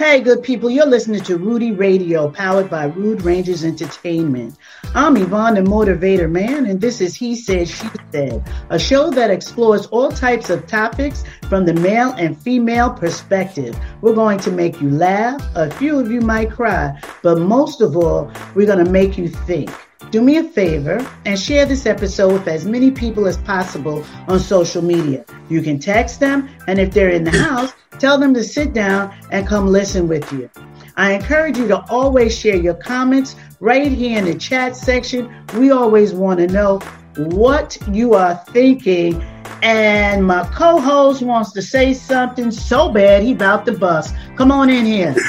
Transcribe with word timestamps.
Hey, 0.00 0.22
good 0.22 0.42
people, 0.42 0.70
you're 0.70 0.86
listening 0.86 1.20
to 1.24 1.36
Rudy 1.36 1.72
Radio, 1.72 2.30
powered 2.30 2.70
by 2.70 2.86
Rude 2.86 3.20
Rangers 3.20 3.64
Entertainment. 3.64 4.56
I'm 4.94 5.14
Yvonne, 5.18 5.56
the 5.56 5.60
Motivator 5.60 6.28
Man, 6.28 6.64
and 6.64 6.80
this 6.80 7.02
is 7.02 7.14
He 7.14 7.36
Said, 7.36 7.68
She 7.68 7.86
Said, 8.10 8.42
a 8.70 8.78
show 8.78 9.10
that 9.10 9.30
explores 9.30 9.84
all 9.88 10.10
types 10.10 10.48
of 10.48 10.66
topics 10.66 11.22
from 11.50 11.66
the 11.66 11.74
male 11.74 12.12
and 12.12 12.40
female 12.40 12.88
perspective. 12.88 13.78
We're 14.00 14.14
going 14.14 14.38
to 14.38 14.50
make 14.50 14.80
you 14.80 14.88
laugh, 14.88 15.38
a 15.54 15.70
few 15.70 15.98
of 15.98 16.10
you 16.10 16.22
might 16.22 16.50
cry, 16.50 16.98
but 17.22 17.38
most 17.38 17.82
of 17.82 17.94
all, 17.94 18.32
we're 18.54 18.66
going 18.66 18.82
to 18.82 18.90
make 18.90 19.18
you 19.18 19.28
think. 19.28 19.70
Do 20.10 20.20
me 20.20 20.38
a 20.38 20.44
favor 20.44 21.08
and 21.24 21.38
share 21.38 21.64
this 21.64 21.86
episode 21.86 22.32
with 22.32 22.48
as 22.48 22.64
many 22.64 22.90
people 22.90 23.28
as 23.28 23.36
possible 23.36 24.04
on 24.26 24.40
social 24.40 24.82
media. 24.82 25.24
You 25.48 25.62
can 25.62 25.78
text 25.78 26.18
them, 26.18 26.48
and 26.66 26.80
if 26.80 26.92
they're 26.92 27.10
in 27.10 27.22
the 27.22 27.30
house, 27.30 27.72
tell 28.00 28.18
them 28.18 28.34
to 28.34 28.42
sit 28.42 28.72
down 28.72 29.14
and 29.30 29.46
come 29.46 29.68
listen 29.68 30.08
with 30.08 30.32
you. 30.32 30.50
I 30.96 31.12
encourage 31.12 31.58
you 31.58 31.68
to 31.68 31.84
always 31.88 32.36
share 32.36 32.56
your 32.56 32.74
comments 32.74 33.36
right 33.60 33.92
here 33.92 34.18
in 34.18 34.24
the 34.24 34.34
chat 34.34 34.74
section. 34.74 35.32
We 35.54 35.70
always 35.70 36.12
want 36.12 36.40
to 36.40 36.48
know 36.48 36.80
what 37.16 37.78
you 37.92 38.14
are 38.14 38.34
thinking. 38.48 39.22
And 39.62 40.26
my 40.26 40.44
co-host 40.52 41.22
wants 41.22 41.52
to 41.52 41.62
say 41.62 41.94
something 41.94 42.50
so 42.50 42.90
bad 42.90 43.22
he 43.22 43.32
about 43.32 43.64
to 43.66 43.78
bust. 43.78 44.12
Come 44.36 44.50
on 44.50 44.70
in 44.70 44.84
here. 44.84 45.14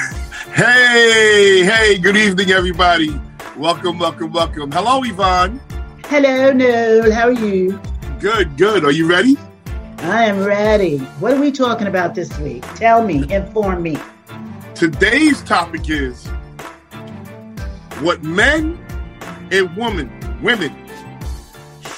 Hey, 0.52 1.64
hey, 1.64 1.96
good 1.96 2.14
evening, 2.14 2.50
everybody. 2.50 3.18
Welcome, 3.58 3.98
welcome, 3.98 4.32
welcome. 4.32 4.72
Hello, 4.72 5.02
Yvonne. 5.04 5.60
Hello, 6.06 6.52
Noel. 6.54 7.12
How 7.12 7.28
are 7.28 7.32
you? 7.32 7.78
Good, 8.18 8.56
good. 8.56 8.82
Are 8.82 8.90
you 8.90 9.06
ready? 9.06 9.36
I 9.98 10.24
am 10.24 10.42
ready. 10.42 10.98
What 11.20 11.34
are 11.34 11.40
we 11.40 11.52
talking 11.52 11.86
about 11.86 12.14
this 12.14 12.36
week? 12.38 12.62
Tell 12.76 13.04
me, 13.04 13.30
inform 13.30 13.82
me. 13.82 13.98
Today's 14.74 15.42
topic 15.42 15.90
is 15.90 16.26
what 18.00 18.22
men 18.22 18.82
and 19.50 19.76
women, 19.76 20.10
women 20.42 20.74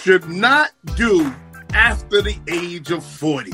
should 0.02 0.28
not 0.28 0.72
do 0.97 1.32
after 1.72 2.20
the 2.20 2.36
age 2.48 2.91
of 2.91 3.05
40. 3.05 3.52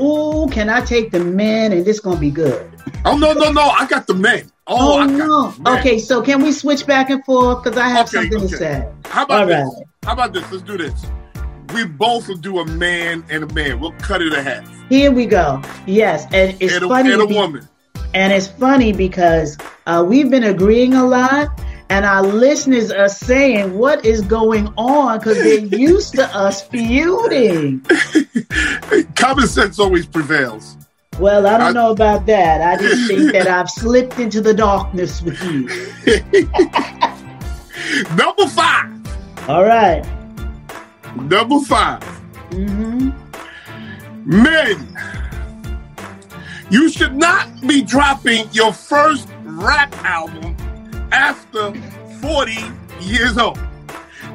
Ooh, 0.00 0.48
can 0.50 0.70
I 0.70 0.80
take 0.80 1.10
the 1.10 1.20
men 1.20 1.72
and 1.72 1.84
this 1.84 2.00
gonna 2.00 2.18
be 2.18 2.30
good? 2.30 2.72
Oh 3.04 3.18
no, 3.18 3.34
no, 3.34 3.52
no! 3.52 3.60
I 3.60 3.86
got 3.86 4.06
the 4.06 4.14
men. 4.14 4.51
Oh, 4.66 5.00
oh 5.00 5.06
no. 5.06 5.74
Okay, 5.78 5.98
so 5.98 6.22
can 6.22 6.42
we 6.42 6.52
switch 6.52 6.86
back 6.86 7.10
and 7.10 7.24
forth? 7.24 7.64
Because 7.64 7.78
I 7.78 7.88
have 7.88 8.06
okay, 8.06 8.28
something 8.28 8.38
okay. 8.38 8.48
to 8.48 8.56
say. 8.56 8.92
How 9.06 9.24
about 9.24 9.40
All 9.40 9.46
this? 9.46 9.74
Right. 9.76 9.86
How 10.04 10.12
about 10.12 10.32
this? 10.32 10.50
Let's 10.52 10.62
do 10.62 10.78
this. 10.78 11.06
We 11.74 11.84
both 11.84 12.28
will 12.28 12.36
do 12.36 12.60
a 12.60 12.66
man 12.66 13.24
and 13.28 13.44
a 13.44 13.54
man. 13.54 13.80
We'll 13.80 13.92
cut 13.92 14.22
it 14.22 14.32
in 14.32 14.44
half. 14.44 14.68
Here 14.88 15.10
we 15.10 15.26
go. 15.26 15.60
Yes, 15.86 16.26
and 16.32 16.56
it's 16.60 16.74
and 16.74 16.84
a, 16.84 16.88
funny. 16.88 17.12
And 17.12 17.22
a 17.22 17.26
woman. 17.26 17.68
And 18.14 18.32
it's 18.32 18.46
funny 18.46 18.92
because 18.92 19.56
uh, 19.86 20.04
we've 20.06 20.30
been 20.30 20.44
agreeing 20.44 20.94
a 20.94 21.04
lot, 21.04 21.48
and 21.88 22.04
our 22.04 22.22
listeners 22.22 22.92
are 22.92 23.08
saying 23.08 23.76
what 23.76 24.04
is 24.04 24.20
going 24.20 24.68
on 24.76 25.18
because 25.18 25.38
they're 25.38 25.80
used 25.80 26.14
to 26.14 26.26
us 26.36 26.62
feuding. 26.68 27.80
Common 29.16 29.46
sense 29.46 29.78
always 29.78 30.06
prevails. 30.06 30.76
Well, 31.18 31.46
I 31.46 31.58
don't 31.58 31.68
I, 31.68 31.72
know 31.72 31.90
about 31.90 32.26
that. 32.26 32.60
I 32.60 32.80
just 32.82 33.08
think 33.08 33.32
that 33.32 33.46
I've 33.46 33.70
slipped 33.70 34.18
into 34.18 34.40
the 34.40 34.54
darkness 34.54 35.22
with 35.22 35.40
you. 35.44 35.68
Number 38.16 38.46
five. 38.46 39.48
All 39.48 39.64
right. 39.64 40.02
Number 41.16 41.60
5 41.60 42.00
mm-hmm. 42.50 43.10
Men, 44.24 44.96
you 46.70 46.88
should 46.88 47.14
not 47.14 47.48
be 47.66 47.82
dropping 47.82 48.48
your 48.52 48.72
first 48.72 49.28
rap 49.42 49.92
album 50.04 50.56
after 51.12 51.74
40 52.20 52.56
years 53.00 53.36
old. 53.36 53.58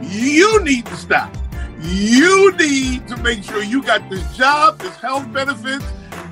You 0.01 0.63
need 0.63 0.85
to 0.85 0.95
stop. 0.95 1.35
You 1.81 2.55
need 2.57 3.07
to 3.07 3.17
make 3.17 3.43
sure 3.43 3.63
you 3.63 3.81
got 3.81 4.07
this 4.09 4.37
job, 4.37 4.77
this 4.79 4.95
health 4.97 5.31
benefits, 5.31 5.85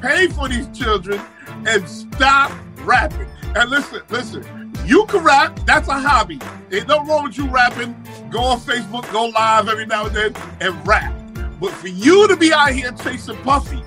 pay 0.06 0.28
for 0.28 0.48
these 0.48 0.68
children, 0.78 1.20
and 1.66 1.90
stop 1.90 2.52
rapping. 2.82 3.28
And 3.56 3.70
listen, 3.70 4.02
listen, 4.10 4.74
you 4.86 5.06
can 5.08 5.24
rap. 5.24 5.60
That's 5.66 5.88
a 5.88 6.00
hobby. 6.00 6.40
Ain't 6.72 6.88
no 6.88 7.04
wrong 7.06 7.24
with 7.24 7.38
you 7.38 7.48
rapping. 7.48 7.96
Go 8.30 8.40
on 8.40 8.60
Facebook, 8.60 9.12
go 9.12 9.26
live 9.26 9.68
every 9.68 9.86
now 9.86 10.06
and 10.06 10.16
then, 10.16 10.36
and 10.62 10.88
rap. 10.88 11.14
But 11.60 11.72
for 11.72 11.88
you 11.88 12.28
to 12.28 12.36
be 12.36 12.54
out 12.54 12.72
here 12.72 12.92
chasing 12.92 13.38
Puffy, 13.38 13.82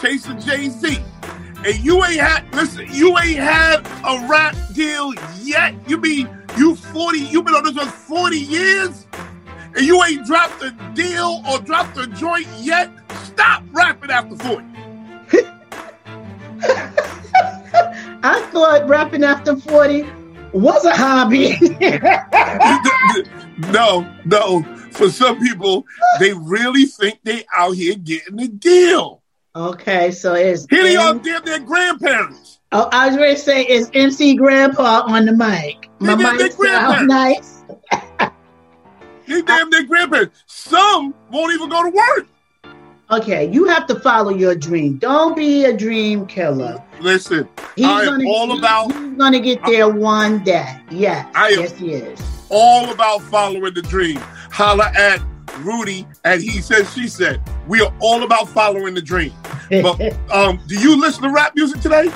chasing 0.00 0.38
Jay 0.40 0.68
Z, 0.68 0.98
and 1.64 1.78
you 1.78 2.04
ain't 2.04 2.20
had 2.20 2.54
listen, 2.54 2.86
you 2.90 3.16
ain't 3.18 3.38
had 3.38 3.86
a 4.04 4.26
rap 4.28 4.54
deal 4.74 5.14
yet. 5.40 5.74
You 5.88 5.96
mean 5.96 6.28
you 6.58 6.76
40, 6.76 7.18
you 7.18 7.42
been 7.42 7.54
on 7.54 7.64
this 7.64 7.82
for 7.84 7.90
40 7.90 8.36
years? 8.36 9.06
And 9.76 9.84
you 9.84 10.02
ain't 10.04 10.24
dropped 10.26 10.62
a 10.62 10.70
deal 10.94 11.42
or 11.48 11.58
dropped 11.60 11.96
a 11.96 12.06
joint 12.06 12.46
yet? 12.58 12.90
Stop 13.24 13.64
rapping 13.72 14.10
after 14.10 14.36
40. 14.36 14.64
I 18.22 18.48
thought 18.52 18.88
rapping 18.88 19.24
after 19.24 19.56
40 19.56 20.06
was 20.52 20.84
a 20.84 20.92
hobby. 20.92 21.58
no, 23.72 24.10
no. 24.24 24.62
For 24.92 25.10
some 25.10 25.40
people, 25.40 25.84
they 26.20 26.32
really 26.32 26.84
think 26.86 27.18
they 27.24 27.44
out 27.54 27.72
here 27.72 27.96
getting 27.96 28.40
a 28.40 28.48
deal. 28.48 29.22
Okay, 29.56 30.10
so 30.10 30.34
it's 30.34 30.66
here 30.68 30.82
they 30.82 30.96
are, 30.96 31.14
damn 31.14 31.44
their 31.44 31.60
grandparents. 31.60 32.60
Oh, 32.72 32.88
I 32.90 33.08
was 33.08 33.16
ready 33.16 33.34
to 33.34 33.40
say 33.40 33.62
it's 33.62 33.88
MC 33.94 34.34
Grandpa 34.34 35.02
on 35.06 35.26
the 35.26 35.32
mic. 35.32 35.88
My 36.00 36.16
mic 36.16 36.52
sounds 36.52 37.06
nice. 37.06 37.62
they 39.28 39.42
damn 39.42 39.70
their 39.70 39.84
grandparents. 39.84 40.42
Some 40.46 41.14
won't 41.30 41.54
even 41.54 41.68
go 41.68 41.84
to 41.84 41.90
work. 41.90 42.26
Okay, 43.10 43.50
you 43.50 43.66
have 43.66 43.86
to 43.88 44.00
follow 44.00 44.30
your 44.30 44.54
dream. 44.54 44.96
Don't 44.96 45.36
be 45.36 45.64
a 45.66 45.76
dream 45.76 46.26
killer. 46.26 46.82
Listen, 47.00 47.46
he's 47.76 47.84
I 47.84 48.04
am 48.04 48.26
all 48.26 48.56
about. 48.56 48.92
He's 48.92 49.18
gonna 49.18 49.40
get 49.40 49.62
there 49.66 49.90
one 49.90 50.42
day. 50.42 50.80
Yes, 50.90 51.26
I 51.34 51.50
am 51.50 51.60
yes, 51.60 51.72
he 51.72 51.92
is. 51.92 52.46
All 52.48 52.90
about 52.90 53.20
following 53.22 53.74
the 53.74 53.82
dream. 53.82 54.16
Holla 54.50 54.90
at 54.96 55.20
Rudy, 55.58 56.06
and 56.24 56.42
he 56.42 56.60
said, 56.60 56.86
she 56.88 57.08
said. 57.08 57.42
We 57.68 57.80
are 57.82 57.92
all 58.00 58.22
about 58.22 58.48
following 58.48 58.94
the 58.94 59.02
dream. 59.02 59.32
But 59.70 60.00
um, 60.32 60.60
do 60.66 60.78
you 60.78 60.98
listen 60.98 61.22
to 61.24 61.30
rap 61.30 61.54
music 61.54 61.80
today? 61.80 62.10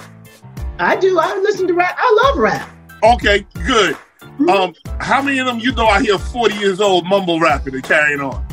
I 0.78 0.96
do. 0.96 1.18
I 1.18 1.36
listen 1.38 1.66
to 1.66 1.74
rap. 1.74 1.96
I 1.98 2.20
love 2.24 2.38
rap. 2.38 2.70
Okay, 3.02 3.46
good. 3.66 3.94
Mm-hmm. 4.20 4.48
Um, 4.48 4.74
how 5.00 5.20
many 5.20 5.38
of 5.38 5.46
them 5.46 5.58
you 5.58 5.72
know 5.72 5.86
I 5.86 6.00
hear 6.00 6.18
40 6.18 6.54
years 6.56 6.80
old 6.80 7.06
mumble 7.06 7.40
rapping 7.40 7.74
and 7.74 7.82
carrying 7.82 8.20
on? 8.20 8.47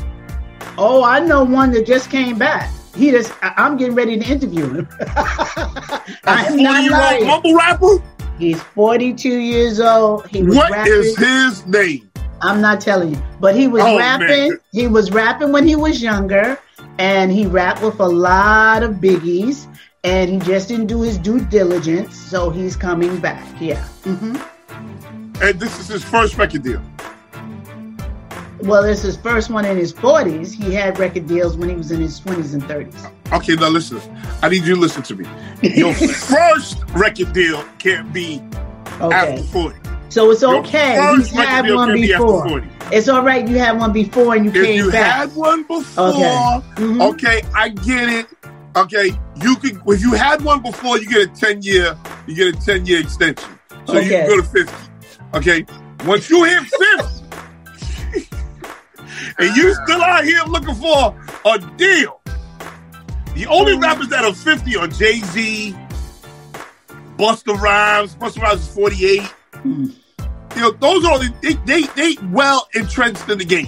Oh, 0.77 1.03
I 1.03 1.19
know 1.19 1.43
one 1.43 1.71
that 1.71 1.85
just 1.85 2.09
came 2.09 2.37
back. 2.37 2.71
He 2.95 3.11
just, 3.11 3.33
I'm 3.41 3.77
getting 3.77 3.95
ready 3.95 4.17
to 4.19 4.25
interview 4.25 4.69
him. 4.69 4.89
I'm 6.25 6.57
40 6.57 6.61
year 6.61 6.95
old 6.95 7.27
mumble 7.27 7.55
rapper? 7.55 8.03
He's 8.37 8.61
42 8.61 9.29
years 9.29 9.79
old. 9.79 10.27
He 10.27 10.43
was 10.43 10.57
what 10.57 10.71
rapping. 10.71 10.93
is 10.93 11.17
his 11.17 11.65
name? 11.67 12.11
I'm 12.41 12.59
not 12.61 12.81
telling 12.81 13.15
you, 13.15 13.21
but 13.39 13.55
he 13.55 13.67
was 13.67 13.83
oh, 13.83 13.97
rapping. 13.97 14.49
Man. 14.49 14.59
He 14.73 14.87
was 14.87 15.11
rapping 15.11 15.51
when 15.51 15.65
he 15.65 15.75
was 15.75 16.01
younger, 16.01 16.59
and 16.99 17.31
he 17.31 17.45
rapped 17.45 17.81
with 17.81 17.99
a 17.99 18.07
lot 18.07 18.83
of 18.83 18.95
biggies, 18.95 19.67
and 20.03 20.29
he 20.29 20.39
just 20.39 20.67
didn't 20.67 20.87
do 20.87 21.01
his 21.01 21.17
due 21.17 21.39
diligence, 21.45 22.15
so 22.17 22.49
he's 22.49 22.75
coming 22.75 23.17
back. 23.19 23.45
Yeah. 23.61 23.87
Mm-hmm. 24.03 25.41
And 25.41 25.59
this 25.59 25.79
is 25.79 25.87
his 25.87 26.03
first 26.03 26.37
record 26.37 26.63
deal 26.63 26.81
well, 28.61 28.83
it's 28.83 29.01
his 29.01 29.17
first 29.17 29.49
one 29.49 29.65
in 29.65 29.77
his 29.77 29.93
40s. 29.93 30.53
He 30.53 30.73
had 30.73 30.97
record 30.99 31.27
deals 31.27 31.57
when 31.57 31.69
he 31.69 31.75
was 31.75 31.91
in 31.91 31.99
his 32.01 32.19
20s 32.21 32.53
and 32.53 32.63
30s. 32.63 33.11
Okay, 33.33 33.55
now 33.55 33.69
listen. 33.69 33.99
I 34.41 34.49
need 34.49 34.63
you 34.65 34.75
to 34.75 34.81
listen 34.81 35.03
to 35.03 35.15
me. 35.15 35.25
Your 35.61 35.93
first 35.95 36.83
record 36.93 37.33
deal 37.33 37.63
can't 37.79 38.11
be 38.13 38.41
okay. 39.01 39.13
after 39.33 39.43
40. 39.43 39.79
So 40.09 40.31
it's 40.31 40.41
Your 40.41 40.55
okay. 40.57 40.95
You 40.95 41.21
had 41.41 41.69
one 41.73 41.89
can 41.89 41.95
be 42.01 42.07
before. 42.07 42.47
40. 42.47 42.67
It's 42.91 43.09
all 43.09 43.23
right. 43.23 43.45
You 43.47 43.57
had 43.57 43.77
one 43.77 43.91
before 43.91 44.35
and 44.35 44.45
you 44.45 44.51
If 44.51 44.65
came 44.65 44.75
you 44.85 44.91
back. 44.91 45.15
had 45.29 45.35
one 45.35 45.63
before, 45.63 46.07
Okay. 46.09 46.61
Mhm. 46.75 47.13
okay, 47.13 47.41
I 47.55 47.69
get 47.69 48.09
it. 48.09 48.27
Okay, 48.77 49.11
you 49.41 49.55
could 49.55 49.81
if 49.87 50.01
you 50.01 50.11
had 50.13 50.41
one 50.43 50.61
before, 50.61 50.97
you 50.99 51.09
get 51.09 51.29
a 51.29 51.33
ten 51.33 51.61
year, 51.61 51.97
you 52.27 52.35
get 52.35 52.55
a 52.55 52.65
ten 52.65 52.85
year 52.85 52.99
extension, 52.99 53.49
so 53.85 53.97
you 53.99 54.09
can 54.09 54.27
go 54.27 54.37
to 54.37 54.43
fifty. 54.43 54.75
Okay, 55.33 55.65
once 56.05 56.29
you 56.29 56.43
hit 56.43 56.61
fifty, 56.63 57.24
and 59.37 59.55
you 59.55 59.73
still 59.85 60.01
out 60.01 60.23
here 60.23 60.41
looking 60.47 60.75
for 60.75 61.15
a 61.45 61.59
deal, 61.77 62.21
the 63.35 63.45
only 63.47 63.77
rappers 63.77 64.07
that 64.09 64.23
are 64.25 64.33
fifty 64.33 64.75
are 64.77 64.87
Jay 64.87 65.19
Z, 65.19 65.75
Busta 67.17 67.59
Rhymes. 67.59 68.15
Busta 68.15 68.41
Rhymes 68.41 68.61
is 68.61 68.73
forty 68.73 69.05
eight. 69.05 69.33
Hmm. 69.61 69.87
You 70.55 70.61
know, 70.61 70.71
those 70.71 71.03
are 71.03 71.19
the, 71.19 71.33
they, 71.41 71.53
they 71.65 71.87
they 71.95 72.17
well 72.31 72.67
entrenched 72.75 73.27
in 73.29 73.37
the 73.37 73.45
game. 73.45 73.67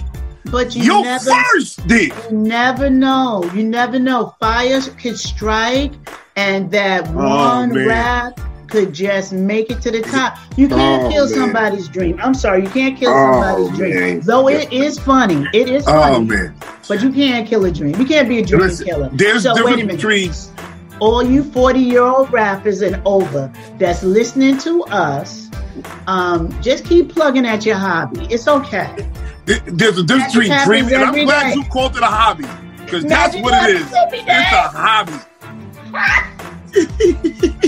But 0.50 0.74
you 0.74 0.84
Your 0.84 1.02
never 1.04 1.30
first 1.52 1.86
deal. 1.86 2.14
You 2.30 2.36
never 2.38 2.88
know. 2.88 3.44
You 3.54 3.62
never 3.64 3.98
know. 3.98 4.34
Fires 4.40 4.88
could 4.90 5.18
strike, 5.18 5.92
and 6.36 6.70
that 6.70 7.06
one 7.08 7.72
Oh, 7.72 7.74
man. 7.74 7.86
rap 7.86 8.40
could 8.68 8.92
just 8.92 9.32
make 9.32 9.70
it 9.70 9.80
to 9.82 9.90
the 9.90 10.02
top. 10.02 10.36
You 10.56 10.68
can't 10.68 11.04
Oh, 11.04 11.10
kill 11.10 11.26
man. 11.28 11.34
somebody's 11.34 11.88
dream. 11.88 12.18
I'm 12.22 12.34
sorry, 12.34 12.62
you 12.62 12.68
can't 12.70 12.96
kill 12.98 13.10
Oh, 13.10 13.32
somebody's 13.42 13.76
dream. 13.78 13.94
man. 13.94 14.20
Though 14.20 14.48
it 14.48 14.72
is 14.72 14.98
funny, 14.98 15.46
it 15.52 15.68
is 15.68 15.84
funny. 15.84 16.16
Oh 16.16 16.20
man. 16.22 16.54
But 16.88 17.02
you 17.02 17.12
can't 17.12 17.46
kill 17.48 17.64
a 17.64 17.70
dream. 17.70 17.94
You 17.98 18.06
can't 18.06 18.28
be 18.28 18.38
a 18.38 18.44
dream 18.44 18.62
Listen, 18.62 18.86
killer. 18.86 19.10
there's 19.12 19.42
so 19.44 19.54
wait 19.64 19.74
a 19.74 19.76
minute. 19.78 19.96
between 19.96 20.32
all 21.00 21.22
you 21.22 21.44
40 21.44 21.78
year 21.78 22.02
old 22.02 22.32
rappers 22.32 22.82
and 22.82 23.00
over 23.04 23.50
that's 23.78 24.02
listening 24.02 24.58
to 24.58 24.82
us, 24.84 25.48
um, 26.06 26.50
just 26.62 26.84
keep 26.84 27.12
plugging 27.14 27.46
at 27.46 27.64
your 27.64 27.76
hobby. 27.76 28.26
It's 28.30 28.48
okay. 28.48 28.90
There- 29.46 29.60
There's 29.66 29.96
a 29.98 30.02
difference 30.02 30.34
between 30.34 30.52
dreaming, 30.64 30.94
and 30.94 31.04
I'm 31.04 31.24
glad 31.24 31.50
day. 31.50 31.54
you 31.54 31.64
called 31.64 31.96
it 31.96 32.02
a 32.02 32.06
hobby 32.06 32.46
because 32.84 33.04
that's 33.04 33.34
what 33.36 33.54
it 33.70 33.76
is. 33.76 33.82
happens 33.88 33.96
every 34.06 34.18
day. 34.18 34.24
It's 34.28 34.52
a 34.52 34.68
hobby. 34.76 35.12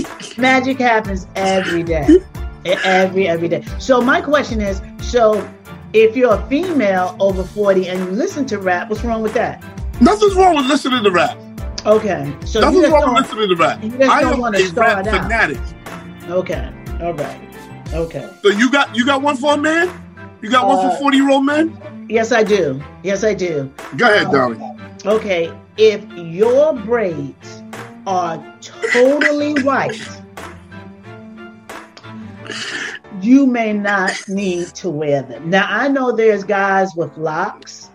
Magic 0.41 0.79
happens 0.79 1.27
every 1.35 1.83
day. 1.83 2.07
Every 2.65 3.27
every 3.27 3.47
day. 3.47 3.63
So 3.79 4.01
my 4.01 4.21
question 4.21 4.61
is, 4.61 4.81
so 5.01 5.47
if 5.93 6.15
you're 6.15 6.33
a 6.33 6.47
female 6.47 7.15
over 7.19 7.43
40 7.43 7.89
and 7.89 7.99
you 7.99 8.11
listen 8.11 8.45
to 8.47 8.59
rap, 8.59 8.89
what's 8.89 9.03
wrong 9.03 9.21
with 9.21 9.33
that? 9.33 9.63
Nothing's 10.01 10.35
wrong 10.35 10.55
with 10.55 10.65
listening 10.65 11.03
to 11.03 11.11
rap. 11.11 11.37
Okay. 11.85 12.31
So 12.45 12.59
Nothing's 12.59 12.89
wrong 12.89 13.13
with 13.15 13.23
listening 13.25 13.49
to 13.49 13.55
rap. 13.55 13.83
you 13.83 13.89
just 13.91 14.09
I 14.11 14.21
don't 14.21 14.39
wanna 14.39 14.59
start 14.59 15.05
rap 15.05 15.07
out. 15.07 15.23
fanatic. 15.23 15.57
Okay. 16.29 16.71
All 17.01 17.13
right. 17.13 17.41
Okay. 17.93 18.29
So 18.43 18.49
you 18.49 18.71
got 18.71 18.95
you 18.95 19.05
got 19.05 19.21
one 19.21 19.37
for 19.37 19.53
a 19.53 19.57
man? 19.57 19.89
You 20.41 20.49
got 20.49 20.67
one 20.67 20.77
Uh, 20.85 20.91
for 20.91 20.97
forty 20.97 21.17
year 21.17 21.29
old 21.29 21.45
men? 21.45 21.77
Yes, 22.09 22.31
I 22.31 22.43
do. 22.43 22.81
Yes, 23.03 23.23
I 23.23 23.33
do. 23.33 23.71
Go 23.97 24.05
ahead, 24.05 24.27
uh, 24.27 24.31
darling. 24.31 24.79
Okay. 25.05 25.51
If 25.77 26.03
your 26.13 26.73
braids 26.73 27.63
are 28.05 28.37
totally 28.61 29.53
white, 29.63 29.99
you 33.21 33.45
may 33.45 33.73
not 33.73 34.11
need 34.27 34.67
to 34.75 34.89
wear 34.89 35.21
them. 35.21 35.49
Now, 35.49 35.67
I 35.69 35.87
know 35.87 36.11
there's 36.11 36.43
guys 36.43 36.93
with 36.95 37.15
locks 37.17 37.89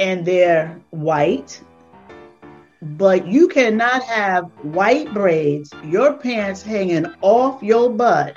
and 0.00 0.24
they're 0.24 0.80
white, 0.90 1.60
but 2.82 3.26
you 3.26 3.48
cannot 3.48 4.02
have 4.04 4.44
white 4.62 5.12
braids, 5.12 5.72
your 5.84 6.14
pants 6.14 6.62
hanging 6.62 7.06
off 7.22 7.62
your 7.62 7.90
butt, 7.90 8.36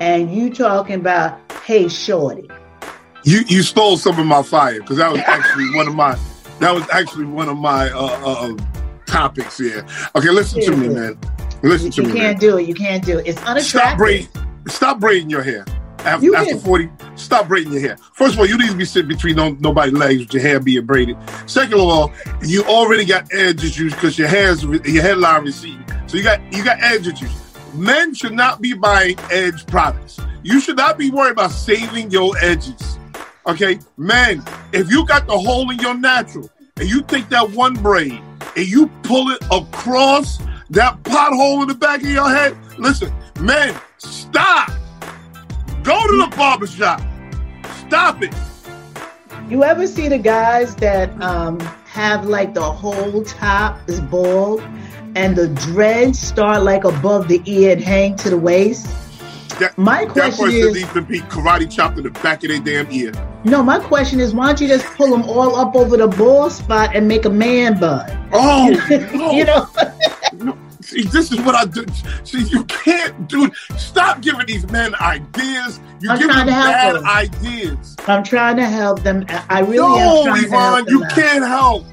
and 0.00 0.34
you 0.34 0.52
talking 0.52 0.96
about, 0.96 1.38
hey, 1.64 1.88
shorty. 1.88 2.48
You 3.24 3.42
you 3.46 3.62
stole 3.62 3.96
some 3.98 4.18
of 4.18 4.26
my 4.26 4.42
fire 4.42 4.80
because 4.80 4.96
that 4.96 5.12
was 5.12 5.20
actually 5.20 5.70
one 5.76 5.86
of 5.86 5.94
my 5.94 6.18
that 6.58 6.74
was 6.74 6.84
actually 6.90 7.26
one 7.26 7.48
of 7.48 7.56
my 7.56 7.88
uh, 7.90 8.18
uh, 8.24 8.56
topics 9.06 9.58
here. 9.58 9.86
Okay, 10.16 10.30
listen 10.30 10.60
to 10.62 10.76
me, 10.76 10.88
man. 10.88 11.16
Listen 11.62 11.86
You, 11.86 11.92
to 11.92 12.02
you 12.02 12.08
me, 12.08 12.14
You 12.14 12.14
can't 12.20 12.34
man. 12.34 12.40
do 12.40 12.56
it. 12.58 12.66
You 12.68 12.74
can't 12.74 13.04
do 13.04 13.18
it. 13.18 13.26
It's 13.28 13.38
Stop 13.38 13.50
unattractive. 13.50 13.98
braiding. 13.98 14.28
Stop 14.68 15.00
braiding 15.00 15.30
your 15.30 15.42
hair. 15.42 15.64
After, 16.00 16.24
You 16.24 16.34
after 16.34 16.56
40, 16.56 16.90
stop 17.14 17.46
braiding 17.46 17.72
your 17.72 17.80
hair. 17.80 17.96
First 18.14 18.34
of 18.34 18.40
all, 18.40 18.46
you 18.46 18.58
need 18.58 18.70
to 18.70 18.76
be 18.76 18.84
sitting 18.84 19.08
between 19.08 19.36
no, 19.36 19.50
nobody's 19.60 19.94
legs 19.94 20.20
with 20.20 20.34
your 20.34 20.42
hair 20.42 20.58
being 20.58 20.84
braided. 20.84 21.16
Second 21.46 21.74
of 21.74 21.80
all, 21.80 22.12
you 22.42 22.64
already 22.64 23.04
got 23.04 23.32
edge 23.32 23.64
issues 23.64 23.94
because 23.94 24.18
your 24.18 24.26
hair's 24.26 24.64
your 24.64 25.02
hairline 25.02 25.44
receding. 25.44 25.84
So 26.08 26.16
you 26.16 26.24
got 26.24 26.40
you 26.52 26.64
got 26.64 26.82
edge 26.82 27.06
issues. 27.06 27.30
Men 27.74 28.14
should 28.14 28.32
not 28.32 28.60
be 28.60 28.74
buying 28.74 29.16
edge 29.30 29.64
products. 29.66 30.18
You 30.42 30.60
should 30.60 30.76
not 30.76 30.98
be 30.98 31.10
worried 31.10 31.32
about 31.32 31.52
saving 31.52 32.10
your 32.10 32.36
edges. 32.38 32.98
Okay, 33.46 33.78
men, 33.96 34.42
if 34.72 34.90
you 34.90 35.06
got 35.06 35.26
the 35.26 35.38
hole 35.38 35.70
in 35.70 35.78
your 35.78 35.94
natural 35.94 36.50
and 36.76 36.88
you 36.88 37.02
take 37.02 37.28
that 37.28 37.50
one 37.50 37.74
braid 37.74 38.20
and 38.56 38.66
you 38.66 38.88
pull 39.04 39.30
it 39.30 39.42
across 39.50 40.38
that 40.70 41.00
pothole 41.04 41.62
in 41.62 41.68
the 41.68 41.74
back 41.74 42.00
of 42.00 42.08
your 42.08 42.28
head, 42.28 42.56
listen, 42.78 43.12
men, 43.40 43.74
stop. 44.02 44.70
Go 45.82 46.00
to 46.06 46.16
the 46.16 46.34
barbershop. 46.36 47.00
Stop 47.86 48.22
it. 48.22 48.34
You 49.48 49.64
ever 49.64 49.86
see 49.86 50.08
the 50.08 50.18
guys 50.18 50.74
that 50.76 51.10
um, 51.20 51.58
have 51.86 52.26
like 52.26 52.54
the 52.54 52.62
whole 52.62 53.22
top 53.24 53.78
is 53.88 54.00
bald 54.00 54.60
and 55.14 55.36
the 55.36 55.48
dreads 55.48 56.18
start 56.18 56.62
like 56.62 56.84
above 56.84 57.28
the 57.28 57.42
ear 57.44 57.72
and 57.72 57.82
hang 57.82 58.16
to 58.16 58.30
the 58.30 58.38
waist? 58.38 58.86
That, 59.58 59.76
My 59.76 60.06
that 60.06 60.14
question 60.14 60.46
person 60.46 60.56
is, 60.68 60.74
needs 60.74 60.92
to 60.94 61.02
be 61.02 61.20
karate 61.20 61.70
chopped 61.70 61.98
in 61.98 62.04
the 62.04 62.10
back 62.10 62.42
of 62.42 62.48
their 62.48 62.60
damn 62.60 62.90
ear. 62.90 63.12
no, 63.44 63.62
my 63.62 63.78
question 63.80 64.18
is, 64.18 64.32
why 64.34 64.46
don't 64.46 64.60
you 64.62 64.68
just 64.68 64.86
pull 64.96 65.10
them 65.10 65.22
all 65.24 65.56
up 65.56 65.76
over 65.76 65.96
the 65.98 66.08
bald 66.08 66.52
spot 66.52 66.96
and 66.96 67.06
make 67.06 67.26
a 67.26 67.30
man 67.30 67.78
bun? 67.78 68.28
Oh, 68.32 68.70
no. 69.14 69.30
you 69.32 69.44
know, 69.44 69.68
No, 69.76 69.92
see, 70.82 71.02
this 71.04 71.32
is 71.32 71.40
what 71.40 71.54
I 71.54 71.64
do. 71.64 71.84
See, 72.24 72.42
you 72.44 72.64
can't 72.64 73.28
do. 73.28 73.50
Stop 73.76 74.20
giving 74.20 74.46
these 74.46 74.68
men 74.70 74.94
ideas. 74.96 75.80
You're 76.00 76.12
I'm 76.12 76.18
giving 76.18 76.36
them 76.36 76.46
bad 76.46 76.96
them. 76.96 77.06
ideas. 77.06 77.96
I'm 78.06 78.22
trying 78.24 78.56
to 78.56 78.64
help 78.66 79.02
them. 79.02 79.24
I 79.48 79.60
really 79.60 79.76
no, 79.76 79.96
am 79.96 80.24
trying 80.26 80.40
to 80.42 80.46
Yvonne, 80.46 80.84
you 80.88 81.04
out. 81.04 81.10
can't 81.12 81.46
help. 81.46 81.84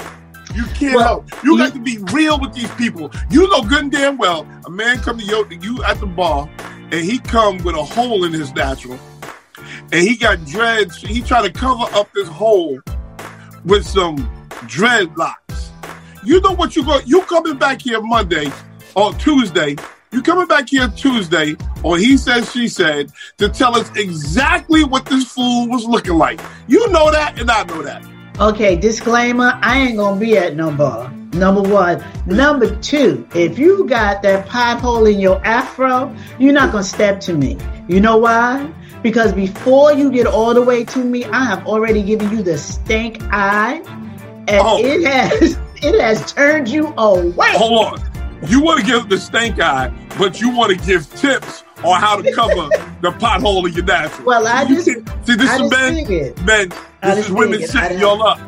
You 0.56 0.66
can't 0.74 0.96
Well, 0.96 1.04
help. 1.06 1.44
You 1.44 1.52
you- 1.54 1.58
got 1.60 1.74
to 1.74 1.80
be 1.80 1.98
real 2.12 2.40
with 2.40 2.54
these 2.54 2.72
people. 2.72 3.12
You 3.30 3.48
know 3.50 3.62
good 3.62 3.84
and 3.84 3.92
damn 3.92 4.18
well 4.18 4.48
a 4.66 4.70
man 4.70 5.00
come 5.00 5.20
to 5.20 5.24
you, 5.24 5.46
you 5.62 5.84
at 5.84 6.00
the 6.00 6.06
bar 6.08 6.50
and 6.92 6.94
he 7.06 7.20
come 7.20 7.58
with 7.60 7.76
a 7.76 7.84
hole 7.84 8.24
in 8.24 8.34
his 8.34 8.54
natural 8.56 9.00
and 9.92 10.02
he 10.02 10.18
got 10.18 10.44
dreads. 10.46 10.98
He 10.98 11.22
try 11.22 11.42
to 11.48 11.52
cover 11.52 11.86
up 11.96 12.12
this 12.14 12.28
hole 12.28 12.80
with 13.64 13.86
some 13.86 14.18
dreadlocks. 14.64 15.70
You 16.24 16.42
know 16.42 16.52
what 16.54 16.76
you 16.76 16.84
go? 16.84 17.00
You 17.06 17.22
coming 17.22 17.58
back 17.58 17.82
here 17.84 18.02
Monday 18.02 18.52
or 18.96 19.14
Tuesday? 19.14 19.76
You 20.12 20.22
coming 20.24 20.48
back 20.48 20.70
here 20.70 20.88
Tuesday 20.90 21.56
or 21.84 21.98
he 21.98 22.18
Says 22.18 22.52
she 22.52 22.68
said 22.68 23.12
to 23.38 23.48
tell 23.50 23.76
us 23.78 23.90
exactly 23.96 24.84
what 24.84 25.06
this 25.06 25.32
fool 25.32 25.68
was 25.70 25.86
looking 25.86 26.16
like. 26.16 26.42
You 26.68 26.90
know 26.92 27.12
that 27.12 27.40
and 27.40 27.50
I 27.50 27.64
know 27.64 27.82
that. 27.84 28.04
Okay, 28.40 28.76
disclaimer, 28.76 29.60
I 29.62 29.80
ain't 29.80 29.98
gonna 29.98 30.20
be 30.20 30.38
at 30.38 30.56
no 30.56 30.72
bar. 30.72 31.12
Number 31.34 31.62
one. 31.62 32.04
Number 32.26 32.76
two, 32.78 33.28
if 33.36 33.60
you 33.60 33.86
got 33.88 34.24
that 34.24 34.48
pothole 34.48 35.12
in 35.12 35.20
your 35.20 35.44
afro, 35.46 36.16
you're 36.40 36.54
not 36.54 36.72
gonna 36.72 36.84
step 36.84 37.20
to 37.22 37.34
me. 37.34 37.58
You 37.88 38.00
know 38.02 38.18
why? 38.18 38.68
Because 39.04 39.32
before 39.34 39.94
you 39.94 40.12
get 40.12 40.26
all 40.26 40.54
the 40.54 40.62
way 40.62 40.84
to 40.86 41.00
me, 41.04 41.24
I 41.26 41.46
have 41.46 41.68
already 41.68 42.02
given 42.02 42.32
you 42.32 42.42
the 42.42 42.58
stink 42.58 43.22
eye, 43.32 43.82
and 44.48 44.62
Oh. 44.62 44.80
it 44.84 45.06
has 45.06 45.60
it 45.84 46.02
has 46.02 46.34
turned 46.34 46.68
you 46.68 46.94
away. 46.98 47.52
Hold 47.52 47.86
on. 47.94 48.09
You 48.48 48.62
want 48.62 48.80
to 48.80 48.86
give 48.86 49.10
the 49.10 49.18
stank 49.18 49.60
eye, 49.60 49.92
but 50.18 50.40
you 50.42 50.50
want 50.50 50.72
to 50.78 50.86
give 50.86 51.10
tips 51.16 51.64
on 51.84 52.00
how 52.00 52.22
to 52.22 52.32
cover 52.34 52.54
the 53.02 53.12
pothole 53.12 53.68
in 53.68 53.74
your 53.74 53.86
natural. 53.86 54.26
Well, 54.26 54.48
I 54.48 54.64
You 54.64 54.76
just- 54.76 54.88
can't- 54.88 55.26
see 55.26 55.36
this 55.36 55.50
I 55.50 55.64
is 55.64 55.72
men. 55.72 56.36
Men, 56.46 56.72
this 57.04 57.26
is 57.26 57.32
women. 57.32 57.66
Setting 57.68 58.00
y'all 58.00 58.24
up. 58.24 58.40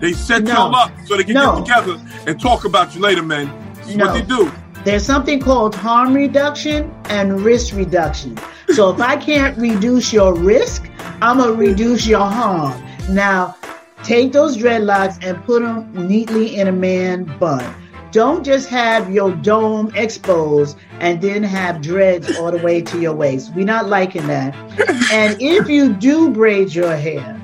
They 0.00 0.12
set 0.12 0.44
No. 0.44 0.52
y'all 0.52 0.76
up 0.76 0.92
so 1.06 1.16
they 1.16 1.24
can 1.24 1.34
No. 1.34 1.60
get 1.62 1.66
together 1.84 2.00
and 2.26 2.40
talk 2.40 2.64
about 2.64 2.94
you 2.94 3.00
later, 3.02 3.22
man. 3.22 3.50
This 3.76 3.90
is 3.90 3.96
No. 3.96 4.06
what 4.06 4.14
they 4.14 4.22
do. 4.22 4.50
There's 4.84 5.04
something 5.04 5.40
called 5.40 5.74
harm 5.74 6.14
reduction 6.14 6.90
and 7.10 7.42
risk 7.42 7.74
reduction. 7.76 8.38
So 8.70 8.88
if 8.90 9.00
I 9.00 9.16
can't 9.16 9.58
reduce 9.58 10.10
your 10.12 10.32
risk, 10.34 10.88
I'm 11.20 11.36
gonna 11.38 11.52
reduce 11.52 12.06
your 12.06 12.24
harm. 12.24 12.72
Now, 13.10 13.56
take 14.04 14.32
those 14.32 14.56
dreadlocks 14.56 15.22
and 15.22 15.44
put 15.44 15.60
them 15.62 15.90
neatly 16.08 16.56
in 16.56 16.68
a 16.68 16.72
man 16.72 17.24
bun. 17.38 17.62
Don't 18.12 18.44
just 18.44 18.68
have 18.68 19.12
your 19.12 19.32
dome 19.32 19.92
exposed 19.94 20.76
and 20.98 21.20
then 21.22 21.44
have 21.44 21.80
dreads 21.80 22.36
all 22.38 22.50
the 22.50 22.58
way 22.58 22.82
to 22.82 23.00
your 23.00 23.14
waist. 23.14 23.54
We're 23.54 23.64
not 23.64 23.88
liking 23.88 24.26
that. 24.26 24.54
And 25.12 25.36
if 25.40 25.68
you 25.68 25.92
do 25.92 26.30
braid 26.30 26.74
your 26.74 26.96
hair, 26.96 27.40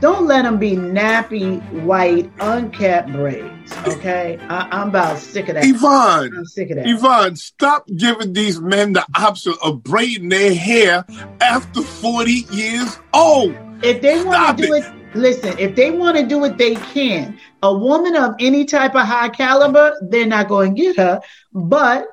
don't 0.00 0.26
let 0.26 0.42
them 0.42 0.58
be 0.58 0.72
nappy, 0.72 1.62
white, 1.84 2.30
unkept 2.40 3.12
braids. 3.12 3.72
Okay, 3.86 4.36
I, 4.48 4.82
am 4.82 4.88
about 4.88 5.18
sick 5.18 5.48
of 5.48 5.54
that. 5.54 5.64
Yvonne, 5.64 6.36
I'm 6.36 6.44
sick 6.44 6.70
of 6.70 6.76
that. 6.76 6.88
Yvonne, 6.88 7.36
stop 7.36 7.86
giving 7.96 8.32
these 8.32 8.60
men 8.60 8.92
the 8.92 9.06
option 9.16 9.54
of 9.62 9.82
braiding 9.84 10.28
their 10.28 10.54
hair 10.54 11.04
after 11.40 11.82
40 11.82 12.32
years 12.50 12.98
old. 13.14 13.54
If 13.82 14.02
they 14.02 14.22
want 14.24 14.58
to 14.58 14.66
do 14.66 14.74
it. 14.74 14.84
it 14.84 15.01
Listen, 15.14 15.58
if 15.58 15.76
they 15.76 15.90
want 15.90 16.16
to 16.16 16.26
do 16.26 16.44
it, 16.44 16.56
they 16.56 16.74
can. 16.74 17.38
A 17.62 17.76
woman 17.76 18.16
of 18.16 18.34
any 18.38 18.64
type 18.64 18.94
of 18.94 19.06
high 19.06 19.28
caliber, 19.28 19.96
they're 20.02 20.26
not 20.26 20.48
going 20.48 20.74
to 20.74 20.82
get 20.82 20.96
her. 20.96 21.20
But 21.52 22.06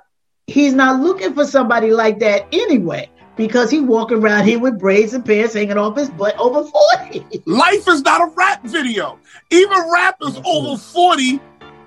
he's 0.47 0.73
not 0.73 1.01
looking 1.01 1.33
for 1.33 1.45
somebody 1.45 1.91
like 1.91 2.19
that 2.19 2.47
anyway 2.51 3.09
because 3.35 3.71
he 3.71 3.79
walking 3.79 4.17
around 4.17 4.45
here 4.45 4.59
with 4.59 4.77
braids 4.77 5.13
and 5.13 5.25
pants 5.25 5.53
hanging 5.53 5.77
off 5.77 5.95
his 5.95 6.09
butt 6.09 6.37
over 6.37 6.69
40. 6.99 7.25
Life 7.45 7.87
is 7.87 8.01
not 8.01 8.21
a 8.21 8.31
rap 8.35 8.63
video. 8.65 9.17
Even 9.49 9.77
rappers 9.91 10.37
over 10.45 10.77
40 10.77 11.39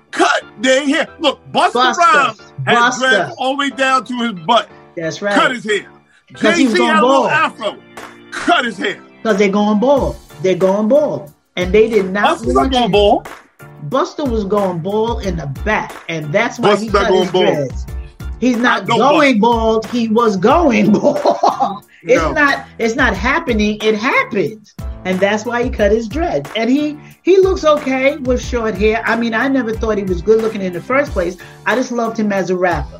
cut 0.09 0.43
their 0.61 0.85
hair. 0.85 1.07
Look, 1.19 1.39
Busta, 1.51 1.93
Busta 1.93 1.97
Rhymes 1.97 2.53
has 2.65 2.99
dreads 2.99 3.35
all 3.37 3.53
the 3.53 3.57
way 3.59 3.69
down 3.69 4.05
to 4.05 4.17
his 4.17 4.45
butt. 4.45 4.69
That's 4.95 5.21
right. 5.21 5.35
Cut 5.35 5.51
his 5.51 5.63
hair. 5.63 5.91
Jay-Z 6.33 6.81
had 6.81 7.03
a 7.03 7.05
little 7.05 7.27
afro. 7.27 7.77
Cut 8.31 8.65
his 8.65 8.77
hair. 8.77 8.99
Because 9.17 9.37
they're 9.37 9.49
going 9.49 9.79
bald. 9.79 10.17
They're 10.43 10.55
going 10.55 10.89
bald. 10.89 11.33
And 11.55 11.73
they 11.73 11.89
did 11.89 12.11
not 12.11 12.37
Busta's 12.37 12.53
not 12.53 12.71
going 12.71 12.91
bald. 12.91 13.29
Busta 13.87 14.29
was 14.29 14.43
going 14.43 14.79
bald 14.79 15.25
in 15.25 15.37
the 15.37 15.47
back. 15.63 15.93
And 16.09 16.33
that's 16.33 16.59
why 16.59 16.71
Busta's 16.71 16.87
he 16.87 16.91
cut 16.91 17.13
his 17.13 17.31
dreads. 17.31 17.85
He's 18.39 18.57
not 18.57 18.85
going 18.85 19.39
bald. 19.39 19.85
He 19.85 20.09
was 20.09 20.35
going 20.35 20.91
bald. 20.99 21.85
it's 22.01 22.21
no. 22.21 22.33
not. 22.33 22.67
It's 22.77 22.95
not 22.95 23.15
happening. 23.15 23.77
It 23.81 23.95
happened, 23.95 24.73
and 25.05 25.17
that's 25.17 25.45
why 25.45 25.63
he 25.63 25.69
cut 25.69 25.93
his 25.93 26.09
dreads. 26.09 26.49
And 26.57 26.69
he 26.69 26.99
he 27.21 27.37
looks 27.37 27.63
okay 27.63 28.17
with 28.17 28.43
short 28.43 28.75
hair. 28.75 29.01
I 29.05 29.15
mean, 29.15 29.33
I 29.33 29.47
never 29.47 29.71
thought 29.71 29.97
he 29.97 30.03
was 30.03 30.21
good 30.21 30.41
looking 30.41 30.61
in 30.61 30.73
the 30.73 30.81
first 30.81 31.13
place. 31.13 31.37
I 31.65 31.75
just 31.75 31.93
loved 31.93 32.19
him 32.19 32.33
as 32.33 32.49
a 32.49 32.57
rapper. 32.57 32.99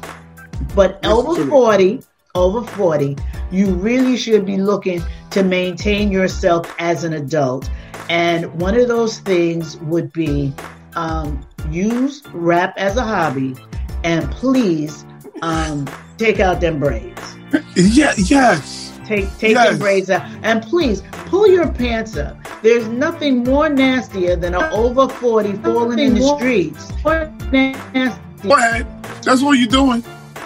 But 0.76 1.06
over 1.06 1.46
forty, 1.50 2.04
over 2.36 2.64
forty, 2.64 3.16
you 3.52 3.68
really 3.76 4.18
should 4.18 4.46
be 4.46 4.58
looking 4.58 5.02
to 5.32 5.44
maintain 5.44 6.12
yourself 6.12 6.74
as 6.80 7.04
an 7.04 7.14
adult. 7.14 7.70
And 8.10 8.54
one 8.60 8.76
of 8.76 8.88
those 8.88 9.20
things 9.20 9.78
would 9.78 10.12
be 10.12 10.54
um, 10.96 11.46
use 11.70 12.24
rap 12.34 12.74
as 12.78 12.98
a 12.98 13.04
hobby, 13.04 13.56
and 14.04 14.30
please 14.32 15.06
um, 15.42 15.88
take 16.18 16.40
out 16.40 16.60
them 16.60 16.80
braids. 16.80 17.36
Yeah, 17.76 18.14
yes. 18.18 19.00
Take 19.06 19.30
take 19.38 19.52
yes. 19.52 19.70
them 19.70 19.80
braids 19.80 20.10
out, 20.10 20.28
and 20.44 20.64
please 20.64 21.04
pull 21.26 21.48
your 21.48 21.72
pants 21.72 22.18
up. 22.18 22.38
There's 22.64 22.88
nothing 22.88 23.44
more 23.44 23.70
nastier 23.70 24.36
than 24.36 24.56
an 24.56 24.64
over 24.74 25.08
forty 25.08 25.54
falling 25.58 26.00
in 26.00 26.16
the 26.16 26.36
streets. 26.38 26.92
More 27.04 27.32
nasty. 27.52 28.48
Go 28.48 28.56
ahead. 28.56 29.04
That's 29.24 29.42
what 29.42 29.60
you're 29.60 29.68
doing. 29.68 30.04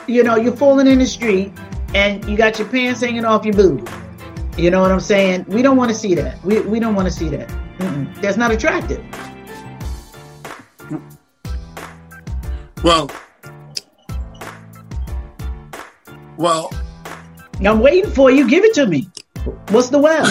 You 0.07 0.23
know, 0.23 0.35
you're 0.37 0.55
falling 0.55 0.87
in 0.87 0.99
the 0.99 1.05
street, 1.05 1.51
and 1.93 2.23
you 2.25 2.37
got 2.37 2.59
your 2.59 2.67
pants 2.67 3.01
hanging 3.01 3.25
off 3.25 3.45
your 3.45 3.53
booty. 3.53 3.83
You 4.57 4.71
know 4.71 4.81
what 4.81 4.91
I'm 4.91 4.99
saying? 4.99 5.45
We 5.47 5.61
don't 5.61 5.77
want 5.77 5.91
to 5.91 5.95
see 5.95 6.15
that. 6.15 6.43
We 6.43 6.61
we 6.61 6.79
don't 6.79 6.95
want 6.95 7.07
to 7.07 7.13
see 7.13 7.29
that. 7.29 7.47
Mm-mm. 7.77 8.21
That's 8.21 8.37
not 8.37 8.51
attractive. 8.51 9.03
Well, 12.83 13.11
well, 16.37 16.71
I'm 17.65 17.79
waiting 17.79 18.09
for 18.11 18.31
you. 18.31 18.47
Give 18.47 18.63
it 18.63 18.73
to 18.75 18.85
me. 18.85 19.09
What's 19.69 19.89
the 19.89 19.99
well? 19.99 20.25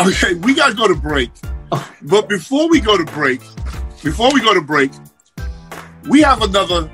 okay, 0.00 0.34
we 0.34 0.54
got 0.54 0.70
to 0.70 0.74
go 0.74 0.88
to 0.88 0.94
break. 0.94 1.30
Oh. 1.72 1.90
But 2.02 2.28
before 2.28 2.68
we 2.68 2.80
go 2.80 2.96
to 2.96 3.04
break, 3.04 3.40
before 4.02 4.32
we 4.32 4.40
go 4.40 4.54
to 4.54 4.60
break, 4.60 4.90
we 6.08 6.22
have 6.22 6.42
another. 6.42 6.90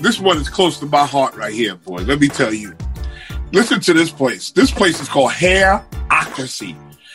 This 0.00 0.18
one 0.18 0.38
is 0.38 0.48
close 0.48 0.78
to 0.80 0.86
my 0.86 1.04
heart 1.04 1.34
right 1.36 1.52
here, 1.52 1.74
boy. 1.74 1.98
Let 1.98 2.20
me 2.20 2.28
tell 2.28 2.54
you. 2.54 2.74
Listen 3.52 3.80
to 3.80 3.92
this 3.92 4.10
place. 4.10 4.50
This 4.50 4.70
place 4.70 4.98
is 4.98 5.08
called 5.08 5.32
Hairocracy. 5.32 6.74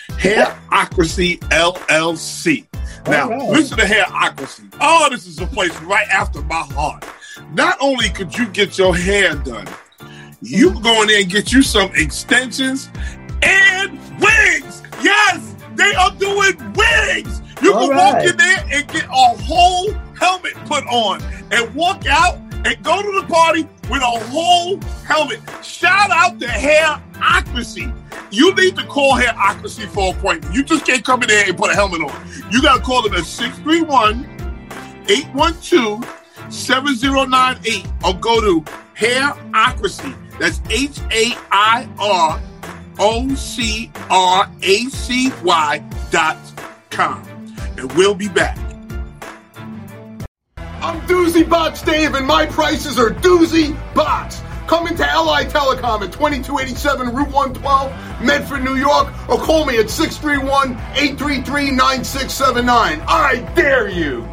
Hairocracy 0.09 1.39
LLC. 1.49 2.67
Now, 3.07 3.29
right. 3.29 3.49
listen 3.49 3.79
to 3.79 3.85
Hairocracy. 3.85 4.71
Oh, 4.79 5.07
this 5.09 5.25
is 5.25 5.39
a 5.39 5.47
place 5.47 5.75
right 5.81 6.07
after 6.09 6.43
my 6.43 6.61
heart. 6.61 7.03
Not 7.53 7.75
only 7.81 8.09
could 8.09 8.37
you 8.37 8.47
get 8.49 8.77
your 8.77 8.95
hair 8.95 9.33
done, 9.33 9.67
you 10.41 10.71
can 10.71 10.81
go 10.83 11.01
in 11.01 11.07
there 11.07 11.21
and 11.21 11.29
get 11.29 11.51
you 11.51 11.63
some 11.63 11.89
extensions 11.95 12.89
and 13.41 13.99
wigs. 14.19 14.83
Yes, 15.01 15.55
they 15.73 15.93
are 15.95 16.11
doing 16.17 16.55
wigs. 16.73 17.41
You 17.63 17.73
All 17.73 17.87
can 17.87 17.97
right. 17.97 18.13
walk 18.13 18.25
in 18.25 18.37
there 18.37 18.65
and 18.71 18.87
get 18.89 19.05
a 19.05 19.37
whole 19.41 19.91
helmet 20.19 20.53
put 20.65 20.85
on 20.85 21.21
and 21.51 21.73
walk 21.73 22.05
out 22.05 22.37
and 22.65 22.83
go 22.83 23.01
to 23.01 23.21
the 23.21 23.27
party 23.27 23.67
with 23.89 24.01
a 24.01 24.19
whole 24.31 24.81
helmet. 25.05 25.39
Shout 25.63 26.09
out 26.09 26.39
to 26.39 26.47
Hairocracy. 26.47 27.93
You 28.31 28.53
need 28.55 28.75
to 28.75 28.85
call 28.87 29.17
Hairocracy 29.17 29.87
for 29.87 30.11
an 30.11 30.17
appointment. 30.17 30.53
You 30.55 30.63
just 30.63 30.85
can't 30.85 31.05
come 31.05 31.21
in 31.21 31.29
there 31.29 31.47
and 31.47 31.57
put 31.57 31.71
a 31.71 31.75
helmet 31.75 32.01
on. 32.01 32.27
You 32.51 32.61
got 32.61 32.77
to 32.77 32.81
call 32.81 33.03
them 33.03 33.13
at 33.13 33.25
631 33.25 34.25
812 35.07 36.03
7098 36.49 37.87
or 38.03 38.13
go 38.15 38.41
to 38.41 38.61
Hairocracy. 38.97 40.15
That's 40.39 40.59
H 40.69 40.99
A 41.11 41.37
I 41.51 41.87
R 41.99 42.41
O 42.99 43.33
C 43.35 43.91
R 44.09 44.51
A 44.63 44.83
C 44.85 45.31
Y 45.43 45.83
dot 46.09 46.37
com. 46.89 47.23
And 47.77 47.91
we'll 47.93 48.15
be 48.15 48.27
back. 48.27 48.64
I'm 50.85 51.01
Doozy 51.07 51.49
Box 51.49 51.81
Dave, 51.81 52.13
and 52.13 52.27
my 52.27 52.45
prices 52.45 52.99
are 52.99 53.09
Doozy 53.09 53.75
Box. 53.95 54.43
Come 54.67 54.85
into 54.85 55.01
LI 55.01 55.45
Telecom 55.45 56.03
at 56.03 56.13
2287 56.13 57.07
Route 57.07 57.31
112, 57.31 58.21
Medford, 58.21 58.63
New 58.63 58.75
York, 58.75 59.07
or 59.27 59.39
call 59.39 59.65
me 59.65 59.79
at 59.79 59.89
631 59.89 60.73
833 60.93 61.71
9679. 61.71 63.01
I 63.07 63.51
dare 63.55 63.89
you! 63.89 64.29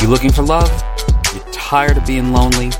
You 0.00 0.06
looking 0.06 0.30
for 0.30 0.42
love? 0.42 0.70
You 1.34 1.40
tired 1.50 1.96
of 1.96 2.06
being 2.06 2.32
lonely? 2.32 2.70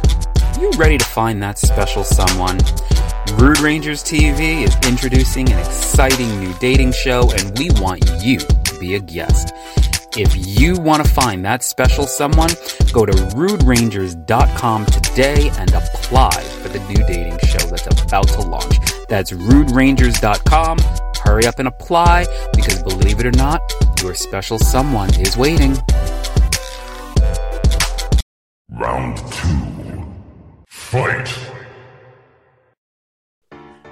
You 0.60 0.70
ready 0.78 0.98
to 0.98 1.04
find 1.04 1.42
that 1.42 1.58
special 1.58 2.04
someone? 2.04 2.58
Rude 3.40 3.58
Rangers 3.58 4.04
TV 4.04 4.62
is 4.62 4.76
introducing 4.88 5.50
an 5.50 5.58
exciting 5.58 6.38
new 6.38 6.54
dating 6.60 6.92
show, 6.92 7.28
and 7.32 7.58
we 7.58 7.70
want 7.80 8.08
you 8.22 8.38
to 8.38 8.78
be 8.78 8.94
a 8.94 9.00
guest. 9.00 9.52
If 10.16 10.58
you 10.58 10.74
want 10.80 11.04
to 11.04 11.08
find 11.08 11.44
that 11.44 11.62
special 11.62 12.04
someone, 12.04 12.50
go 12.92 13.06
to 13.06 13.12
ruderangers.com 13.12 14.86
today 14.86 15.50
and 15.56 15.72
apply 15.72 16.30
for 16.62 16.68
the 16.68 16.80
new 16.88 17.06
dating 17.06 17.38
show 17.46 17.64
that's 17.68 17.86
about 18.02 18.26
to 18.28 18.40
launch. 18.40 18.76
That's 19.08 19.30
ruderangers.com. 19.30 20.78
Hurry 21.22 21.46
up 21.46 21.60
and 21.60 21.68
apply 21.68 22.26
because 22.54 22.82
believe 22.82 23.20
it 23.20 23.26
or 23.26 23.30
not, 23.32 23.60
your 24.02 24.14
special 24.14 24.58
someone 24.58 25.14
is 25.20 25.36
waiting. 25.36 25.76
Round 28.70 29.16
two. 29.16 30.06
Fight. 30.66 31.28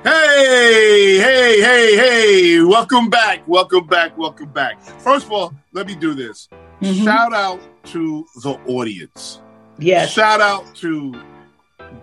Hey, 0.09 1.19
hey, 1.19 1.61
hey, 1.61 1.97
hey. 1.97 2.63
Welcome 2.63 3.11
back. 3.11 3.47
Welcome 3.47 3.87
back. 3.87 4.17
Welcome 4.17 4.49
back. 4.49 4.81
First 4.81 5.27
of 5.27 5.33
all, 5.33 5.53
let 5.75 5.87
me 5.87 5.95
do 5.95 6.15
this. 6.15 6.49
Mm-hmm. 6.81 7.05
Shout 7.05 7.35
out 7.35 7.61
to 7.89 8.27
the 8.43 8.53
audience. 8.69 9.43
Yes. 9.79 10.11
Shout 10.11 10.41
out 10.41 10.75
to 10.77 11.13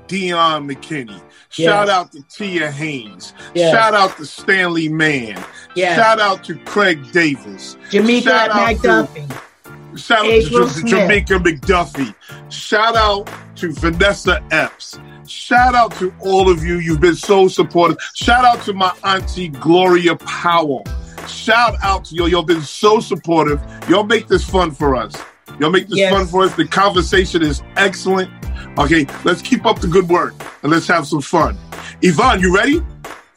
Dion 0.06 0.68
McKinney. 0.68 1.20
Yes. 1.58 1.68
Shout 1.68 1.90
out 1.90 2.12
to 2.12 2.22
Tia 2.30 2.70
Haynes. 2.70 3.34
Yes. 3.56 3.74
Shout 3.74 3.96
out 3.96 4.16
to 4.18 4.26
Stanley 4.28 4.88
Mann. 4.88 5.44
Yes. 5.76 5.98
Shout 5.98 6.20
out 6.20 6.44
to 6.44 6.60
Craig 6.60 7.12
Davis. 7.12 7.76
Jamaica 7.90 8.50
McDuffie. 8.52 9.98
Shout 9.98 10.28
out 10.28 10.76
to 10.76 10.84
Jamaica 10.86 11.40
McDuffie. 11.40 12.14
Shout 12.52 12.96
out 12.96 13.28
to 13.56 13.74
Vanessa 13.74 14.44
Epps. 14.52 15.00
Shout 15.28 15.76
out 15.76 15.92
to 15.98 16.14
all 16.20 16.50
of 16.50 16.64
you. 16.64 16.80
You've 16.80 17.02
been 17.02 17.16
so 17.16 17.48
supportive. 17.48 17.98
Shout 18.14 18.46
out 18.46 18.64
to 18.66 18.74
my 18.74 18.94
auntie 19.04 19.50
Gloria 19.50 20.16
Powell. 20.16 20.84
Shout 21.28 21.76
out 21.84 22.06
to 22.06 22.16
you. 22.16 22.28
Y'all 22.28 22.44
been 22.44 22.62
so 22.62 23.00
supportive. 23.00 23.62
Y'all 23.90 24.04
make 24.04 24.28
this 24.28 24.44
fun 24.48 24.72
for 24.72 24.96
us. 24.96 25.16
Y'all 25.60 25.72
make 25.72 25.88
this 25.88 25.98
yes. 25.98 26.12
fun 26.12 26.28
for 26.28 26.44
us. 26.44 26.56
The 26.56 26.68
conversation 26.68 27.42
is 27.42 27.64
excellent. 27.78 28.30
Okay, 28.78 29.08
let's 29.24 29.42
keep 29.42 29.66
up 29.66 29.80
the 29.80 29.88
good 29.88 30.10
work 30.10 30.34
and 30.62 30.72
let's 30.72 30.88
have 30.88 31.08
some 31.08 31.22
fun. 31.22 31.58
Yvonne, 32.02 32.42
you 32.42 32.54
ready? 32.54 32.80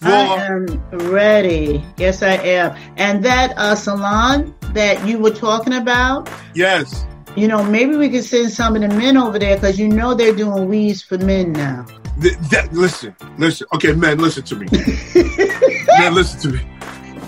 For... 0.01 0.09
I 0.09 0.47
am 0.47 0.67
ready. 1.11 1.85
Yes, 1.97 2.23
I 2.23 2.35
am. 2.35 2.77
And 2.97 3.25
that 3.25 3.57
uh, 3.57 3.75
salon 3.75 4.55
that 4.75 5.07
you 5.07 5.19
were 5.19 5.31
talking 5.31 5.75
about. 5.75 6.31
Yes. 6.55 7.07
You 7.39 7.47
know, 7.47 7.63
maybe 7.63 7.95
we 7.97 8.09
could 8.11 8.25
send 8.25 8.51
some 8.51 8.75
of 8.75 8.83
the 8.83 8.89
men 8.89 9.17
over 9.17 9.39
there 9.39 9.55
because 9.55 9.79
you 9.79 9.89
know 9.89 10.13
they're 10.13 10.35
doing 10.35 10.67
weeds 10.69 11.03
for 11.05 11.19
men 11.19 11.53
now. 11.53 11.87
Th- 12.21 12.37
that, 12.51 12.73
listen, 12.73 13.15
listen. 13.39 13.69
Okay, 13.75 13.93
men, 13.93 14.19
listen 14.19 14.43
to 14.43 14.57
me. 14.57 14.67
man, 15.99 16.15
listen 16.15 16.41
to 16.41 16.57
me. 16.57 16.61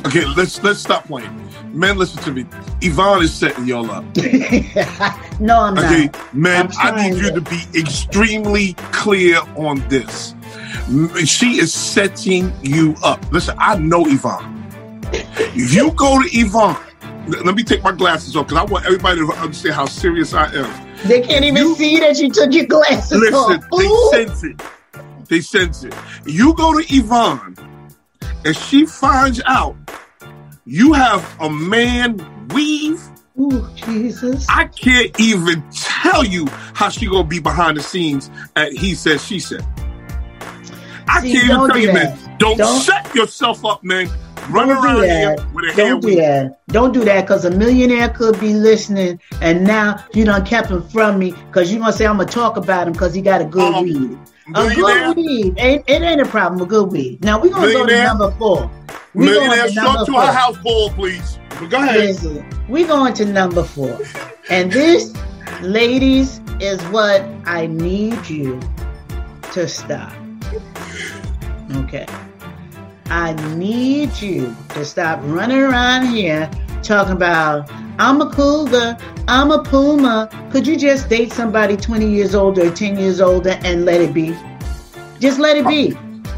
Okay, 0.06 0.24
let's 0.34 0.60
let's 0.64 0.80
stop 0.80 1.04
playing. 1.04 1.30
Men, 1.72 1.96
listen 1.96 2.20
to 2.24 2.32
me. 2.32 2.44
Yvonne 2.80 3.22
is 3.22 3.32
setting 3.32 3.66
y'all 3.68 3.88
up. 3.88 4.04
no, 5.38 5.60
I'm 5.60 5.78
Okay, 5.78 6.06
not. 6.06 6.34
man, 6.34 6.68
I'm 6.80 6.96
I 6.96 7.10
need 7.10 7.22
you 7.22 7.30
to 7.30 7.40
be 7.40 7.62
extremely 7.78 8.72
clear 8.90 9.38
on 9.54 9.78
this. 9.88 10.34
She 11.24 11.60
is 11.60 11.72
setting 11.72 12.52
you 12.62 12.96
up. 13.04 13.24
Listen, 13.30 13.54
I 13.60 13.78
know 13.78 14.04
Yvonne. 14.06 14.56
If 15.12 15.72
you 15.72 15.92
go 15.92 16.20
to 16.20 16.28
Yvonne, 16.36 16.76
let 17.30 17.54
me 17.54 17.62
take 17.62 17.82
my 17.82 17.92
glasses 17.92 18.36
off 18.36 18.46
because 18.48 18.62
I 18.62 18.64
want 18.70 18.84
everybody 18.86 19.20
to 19.20 19.32
understand 19.32 19.74
how 19.74 19.86
serious 19.86 20.34
I 20.34 20.46
am. 20.54 20.86
They 21.06 21.20
can't 21.20 21.44
even 21.44 21.62
You- 21.66 21.74
see 21.76 21.98
that 22.00 22.18
you 22.18 22.30
took 22.30 22.52
your 22.52 22.66
glasses 22.66 23.18
Listen, 23.20 23.34
off. 23.34 23.64
they 24.12 24.24
sense 24.26 24.44
it. 24.44 24.62
They 25.28 25.40
sense 25.40 25.84
it. 25.84 25.94
You 26.26 26.54
go 26.54 26.78
to 26.78 26.84
Yvonne, 26.94 27.56
and 28.44 28.56
she 28.56 28.84
finds 28.86 29.40
out 29.46 29.76
you 30.64 30.92
have 30.92 31.24
a 31.40 31.48
man 31.48 32.20
weave. 32.54 33.00
Ooh, 33.38 33.66
Jesus. 33.74 34.44
I 34.50 34.64
can't 34.64 35.18
even 35.18 35.62
tell 35.72 36.24
you 36.24 36.46
how 36.74 36.88
she 36.90 37.06
gonna 37.06 37.24
be 37.24 37.38
behind 37.38 37.76
the 37.78 37.82
scenes 37.82 38.30
at 38.56 38.72
He 38.72 38.94
Said 38.94 39.20
She 39.20 39.38
Said. 39.38 39.64
I 41.08 41.22
See, 41.22 41.32
can't 41.32 41.44
even 41.50 41.68
tell 41.68 41.78
you, 41.78 41.86
that. 41.88 41.94
man. 41.94 42.36
Don't, 42.38 42.58
Don't- 42.58 42.80
set 42.82 43.14
yourself 43.14 43.64
up, 43.64 43.82
man. 43.82 44.08
Run 44.50 44.68
Don't 44.68 44.82
do 44.82 44.88
around 44.88 45.02
here 45.02 45.36
that. 45.36 45.54
with 45.54 45.72
a 45.72 45.76
Don't 45.76 46.00
do 46.00 46.14
that. 46.16 46.60
Don't 46.68 46.92
do 46.92 47.04
that 47.04 47.22
because 47.22 47.44
a 47.44 47.50
millionaire 47.50 48.08
could 48.08 48.38
be 48.40 48.52
listening 48.54 49.20
and 49.40 49.64
now 49.64 50.04
you 50.14 50.24
done 50.24 50.44
kept 50.44 50.68
him 50.70 50.82
from 50.88 51.18
me 51.18 51.32
because 51.32 51.70
you're 51.72 51.80
going 51.80 51.92
to 51.92 51.96
say 51.98 52.06
I'm 52.06 52.16
going 52.16 52.28
to 52.28 52.34
talk 52.34 52.56
about 52.56 52.86
him 52.86 52.92
because 52.92 53.14
he 53.14 53.22
got 53.22 53.40
a 53.40 53.44
good 53.44 53.74
Um, 53.74 53.84
weed. 53.84 54.18
A 54.56 54.74
good 54.74 55.16
weed. 55.16 55.54
Ain't, 55.58 55.84
it 55.88 56.02
ain't 56.02 56.20
a 56.20 56.24
problem, 56.26 56.60
a 56.60 56.66
good 56.66 56.90
weed. 56.90 57.22
Now 57.22 57.40
we're 57.40 57.50
going 57.50 57.68
to 57.68 57.72
go 57.72 57.86
to 57.86 58.04
number 58.04 58.30
four. 58.32 58.70
We 59.14 59.26
going 59.26 59.38
millionaire, 59.48 59.66
to 59.68 59.72
show 59.72 59.82
number 59.84 60.04
to 60.06 60.12
four. 60.12 60.20
our 60.20 60.32
house 60.32 60.58
ball, 60.58 60.90
please. 60.90 61.38
But 61.50 61.70
go 61.70 61.76
ahead. 61.82 61.96
Listen, 62.00 62.44
we 62.68 62.84
going 62.84 63.14
to 63.14 63.24
number 63.24 63.62
four. 63.62 63.98
And 64.48 64.72
this, 64.72 65.12
ladies, 65.62 66.40
is 66.60 66.82
what 66.86 67.22
I 67.44 67.66
need 67.66 68.28
you 68.28 68.60
to 69.52 69.68
stop. 69.68 70.12
Okay. 71.76 72.06
I 73.10 73.32
need 73.56 74.20
you 74.22 74.56
to 74.70 74.84
stop 74.84 75.18
running 75.24 75.58
around 75.58 76.06
here 76.06 76.48
talking 76.82 77.12
about, 77.12 77.70
I'm 77.98 78.20
a 78.20 78.30
cougar, 78.30 78.96
I'm 79.26 79.50
a 79.50 79.62
puma. 79.62 80.30
Could 80.52 80.66
you 80.66 80.76
just 80.76 81.08
date 81.08 81.32
somebody 81.32 81.76
20 81.76 82.08
years 82.08 82.34
older 82.34 82.68
or 82.68 82.70
10 82.70 82.96
years 82.96 83.20
older 83.20 83.58
and 83.64 83.84
let 83.84 84.00
it 84.00 84.14
be? 84.14 84.36
Just 85.18 85.40
let 85.40 85.56
it 85.56 85.66
be. 85.66 85.96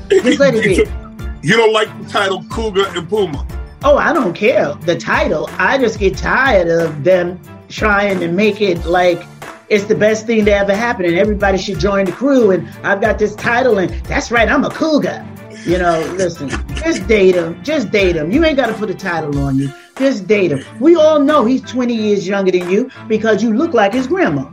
Just 0.09 0.41
let 0.41 0.55
it 0.55 0.65
be. 0.65 0.85
You 1.45 1.57
don't 1.57 1.73
like 1.73 1.89
the 2.01 2.09
title 2.09 2.45
Cougar 2.45 2.87
and 2.97 3.09
Puma. 3.09 3.45
Oh, 3.83 3.97
I 3.97 4.13
don't 4.13 4.33
care 4.33 4.75
the 4.75 4.97
title. 4.97 5.51
I 5.59 5.77
just 5.77 5.99
get 5.99 6.17
tired 6.17 6.69
of 6.69 7.03
them 7.03 7.41
trying 7.69 8.21
to 8.21 8.29
make 8.29 8.61
it 8.61 8.87
like 8.87 9.21
it's 9.69 9.87
the 9.87 9.97
best 9.97 10.25
thing 10.25 10.45
to 10.45 10.55
ever 10.55 10.73
happen 10.73 11.05
and 11.05 11.17
everybody 11.17 11.59
should 11.59 11.81
join 11.81 12.05
the 12.05 12.13
crew 12.13 12.53
and 12.53 12.69
I've 12.85 13.01
got 13.01 13.19
this 13.19 13.35
title 13.35 13.79
and 13.79 13.91
that's 14.05 14.31
right, 14.31 14.49
I'm 14.49 14.65
a 14.65 14.71
cougar. 14.71 15.27
You 15.65 15.79
know, 15.79 16.01
listen, 16.17 16.49
just 16.75 17.07
date 17.07 17.37
him. 17.37 17.63
Just 17.63 17.91
date 17.91 18.17
him. 18.17 18.33
You 18.33 18.45
ain't 18.45 18.57
got 18.57 18.67
to 18.67 18.75
put 18.75 18.91
a 18.91 18.95
title 18.95 19.39
on 19.39 19.57
you. 19.57 19.73
Just 19.97 20.27
date 20.27 20.51
him. 20.51 20.65
We 20.81 20.97
all 20.97 21.21
know 21.21 21.45
he's 21.45 21.63
20 21.63 21.95
years 21.95 22.27
younger 22.27 22.51
than 22.51 22.69
you 22.69 22.91
because 23.07 23.43
you 23.43 23.55
look 23.55 23.73
like 23.73 23.93
his 23.93 24.09
grandma. 24.09 24.51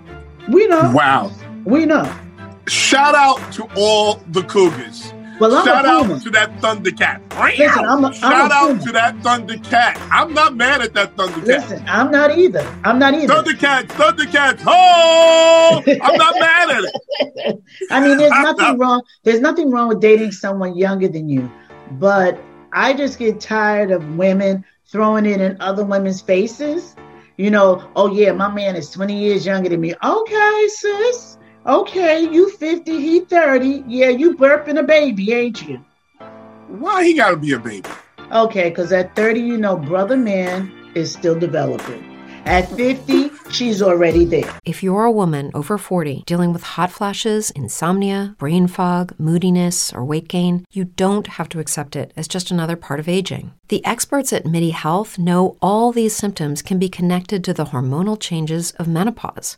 We 0.49 0.67
know. 0.67 0.91
Wow. 0.93 1.31
We 1.65 1.85
know. 1.85 2.11
Shout 2.67 3.15
out 3.15 3.51
to 3.53 3.67
all 3.75 4.21
the 4.27 4.43
Cougars. 4.43 5.13
Well, 5.39 5.55
I'm 5.55 5.65
Shout 5.65 5.85
out 5.85 6.21
to 6.21 6.29
that 6.31 6.59
Thundercat. 6.59 7.57
Listen, 7.57 7.85
I'm 7.85 8.03
a- 8.03 8.07
I'm 8.07 8.13
Shout 8.13 8.51
out 8.51 8.81
to 8.81 8.91
that 8.91 9.15
Thundercat. 9.19 9.97
I'm 10.11 10.33
not 10.33 10.55
mad 10.55 10.81
at 10.81 10.93
that 10.95 11.15
Thundercat. 11.15 11.45
Listen, 11.45 11.83
I'm 11.87 12.11
not 12.11 12.37
either. 12.37 12.65
I'm 12.83 12.99
not 12.99 13.13
either. 13.13 13.33
Thundercats, 13.33 13.87
Thundercats, 13.87 14.61
oh! 14.67 15.81
I'm 15.87 16.17
not 16.17 16.35
mad 16.39 16.69
at 16.71 16.83
it. 16.83 17.63
I 17.91 18.01
mean, 18.01 18.17
there's 18.17 18.31
I'm 18.33 18.43
nothing 18.43 18.65
not- 18.65 18.79
wrong. 18.79 19.01
There's 19.23 19.39
nothing 19.39 19.71
wrong 19.71 19.87
with 19.87 20.01
dating 20.01 20.33
someone 20.33 20.75
younger 20.77 21.07
than 21.07 21.29
you, 21.29 21.49
but 21.91 22.37
I 22.73 22.93
just 22.93 23.17
get 23.17 23.39
tired 23.39 23.91
of 23.91 24.17
women 24.17 24.65
throwing 24.91 25.25
it 25.25 25.39
in 25.39 25.55
other 25.61 25.85
women's 25.85 26.19
faces. 26.21 26.95
You 27.37 27.49
know, 27.49 27.89
oh 27.95 28.11
yeah, 28.13 28.33
my 28.33 28.49
man 28.53 28.75
is 28.75 28.89
20 28.91 29.17
years 29.17 29.45
younger 29.45 29.69
than 29.69 29.79
me. 29.79 29.93
Okay, 30.03 30.67
sis. 30.67 31.37
Okay, 31.65 32.21
you 32.21 32.49
50, 32.51 32.99
he 32.99 33.19
30. 33.19 33.83
Yeah, 33.85 34.09
you 34.09 34.35
burping 34.37 34.79
a 34.79 34.83
baby, 34.83 35.33
ain't 35.33 35.67
you? 35.67 35.83
Why 36.67 37.03
he 37.03 37.13
gotta 37.13 37.35
be 37.35 37.51
a 37.51 37.59
baby? 37.59 37.89
Okay, 38.31 38.69
because 38.69 38.93
at 38.93 39.15
30, 39.15 39.41
you 39.41 39.57
know, 39.57 39.75
brother 39.75 40.15
man 40.15 40.71
is 40.95 41.11
still 41.11 41.37
developing. 41.37 42.05
At 42.45 42.69
50, 42.69 43.31
she's 43.51 43.81
already 43.81 44.23
there. 44.25 44.59
If 44.63 44.81
you're 44.81 45.03
a 45.03 45.11
woman 45.11 45.51
over 45.53 45.77
40 45.77 46.23
dealing 46.25 46.53
with 46.53 46.63
hot 46.63 46.89
flashes, 46.89 47.51
insomnia, 47.51 48.35
brain 48.39 48.67
fog, 48.67 49.13
moodiness, 49.19 49.91
or 49.93 50.05
weight 50.05 50.27
gain, 50.27 50.65
you 50.71 50.85
don't 50.85 51.27
have 51.27 51.49
to 51.49 51.59
accept 51.59 51.95
it 51.95 52.13
as 52.15 52.27
just 52.27 52.49
another 52.49 52.75
part 52.75 52.99
of 52.99 53.09
aging. 53.09 53.53
The 53.67 53.85
experts 53.85 54.31
at 54.33 54.45
MIDI 54.45 54.71
Health 54.71 55.19
know 55.19 55.57
all 55.61 55.91
these 55.91 56.15
symptoms 56.15 56.61
can 56.61 56.79
be 56.79 56.89
connected 56.89 57.43
to 57.43 57.53
the 57.53 57.65
hormonal 57.65 58.19
changes 58.19 58.71
of 58.71 58.87
menopause. 58.87 59.57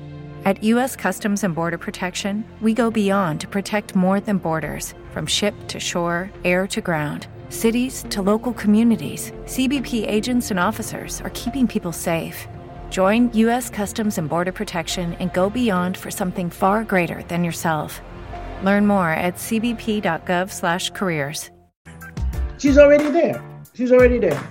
At 0.43 0.63
U.S. 0.63 0.95
Customs 0.95 1.43
and 1.43 1.53
Border 1.53 1.77
Protection, 1.77 2.43
we 2.61 2.73
go 2.73 2.89
beyond 2.89 3.41
to 3.41 3.47
protect 3.47 3.95
more 3.95 4.19
than 4.19 4.39
borders 4.39 4.95
from 5.11 5.27
ship 5.27 5.53
to 5.67 5.79
shore, 5.79 6.31
air 6.43 6.65
to 6.65 6.81
ground. 6.81 7.27
Cities 7.49 8.03
to 8.09 8.23
local 8.23 8.51
communities, 8.53 9.31
CBP 9.43 10.09
agents 10.09 10.49
and 10.49 10.59
officers 10.59 11.21
are 11.21 11.29
keeping 11.35 11.67
people 11.67 11.91
safe. 11.91 12.47
Join 12.89 13.31
U.S. 13.33 13.69
Customs 13.69 14.17
and 14.17 14.27
Border 14.27 14.51
Protection 14.51 15.13
and 15.19 15.31
go 15.31 15.47
beyond 15.47 15.95
for 15.95 16.09
something 16.09 16.49
far 16.49 16.83
greater 16.83 17.21
than 17.23 17.43
yourself. 17.43 18.01
Learn 18.63 18.87
more 18.87 19.11
at 19.11 19.35
cbp.gov/careers. 19.35 21.51
She's 22.57 22.79
already 22.79 23.11
there. 23.11 23.43
She's 23.75 23.91
already 23.91 24.17
there. 24.17 24.41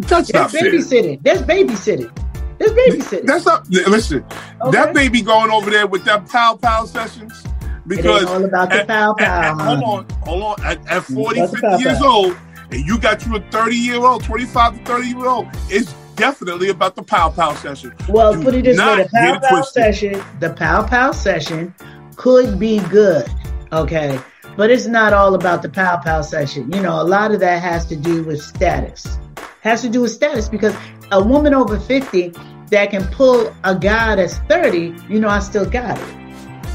That's 0.00 0.32
not 0.32 0.50
There's 0.50 0.90
fair. 0.90 1.02
babysitting. 1.02 1.22
There's 1.22 1.42
babysitting. 1.42 2.23
There's 2.58 2.72
babysitting. 2.72 3.26
That's 3.26 3.44
not. 3.46 3.68
Listen, 3.70 4.24
Okay. 4.62 4.70
that 4.78 4.94
baby 4.94 5.20
going 5.22 5.50
over 5.50 5.70
there 5.70 5.86
with 5.86 6.04
that 6.04 6.28
pow 6.28 6.56
pow 6.56 6.84
sessions 6.84 7.44
because 7.86 8.24
all 8.24 8.44
about 8.44 8.70
the 8.70 8.80
at- 8.82 8.88
pow 8.88 9.14
at- 9.18 9.26
at- 9.26 9.56
pow, 9.58 9.64
hold 9.64 9.82
on, 9.82 10.06
hold 10.22 10.42
on. 10.42 10.64
At, 10.64 10.86
at 10.90 11.02
40, 11.04 11.40
about 11.40 11.50
50 11.50 11.66
pow 11.66 11.78
years 11.78 11.98
pow. 11.98 12.06
old, 12.10 12.36
and 12.70 12.80
you 12.86 12.98
got 12.98 13.26
you 13.26 13.36
a 13.36 13.40
30 13.50 13.76
year 13.76 14.04
old, 14.04 14.22
25 14.24 14.78
to 14.78 14.84
30 14.84 15.08
year 15.08 15.26
old, 15.26 15.46
it's 15.68 15.92
definitely 16.16 16.68
about 16.70 16.94
the 16.96 17.02
pow 17.02 17.28
pow 17.28 17.54
session. 17.54 17.92
Well, 18.08 18.34
Do 18.34 18.42
put 18.44 18.54
it 18.54 18.64
this 18.64 18.78
way: 18.78 19.02
the 19.02 19.08
pow 19.12 19.38
pow 19.40 19.62
session, 19.62 20.22
the 20.40 20.50
pow 20.50 20.82
pow 20.86 21.10
session, 21.12 21.74
could 22.16 22.58
be 22.58 22.78
good, 22.88 23.28
okay, 23.72 24.18
but 24.56 24.70
it's 24.70 24.86
not 24.86 25.12
all 25.12 25.34
about 25.34 25.62
the 25.62 25.68
pow 25.68 25.96
pow 25.96 26.22
session. 26.22 26.70
You 26.72 26.80
know, 26.80 27.00
a 27.00 27.04
lot 27.04 27.32
of 27.32 27.40
that 27.40 27.60
has 27.60 27.84
to 27.86 27.96
do 27.96 28.22
with 28.22 28.40
status. 28.40 29.18
Has 29.62 29.80
to 29.82 29.88
do 29.88 30.02
with 30.02 30.10
status 30.12 30.48
because 30.48 30.74
a 31.12 31.22
woman 31.22 31.54
over 31.54 31.78
fifty 31.78 32.32
that 32.70 32.90
can 32.90 33.04
pull 33.08 33.54
a 33.64 33.74
guy 33.76 34.16
that's 34.16 34.38
thirty, 34.48 34.94
you 35.08 35.20
know, 35.20 35.28
I 35.28 35.38
still 35.40 35.68
got 35.68 35.98
it. 35.98 36.16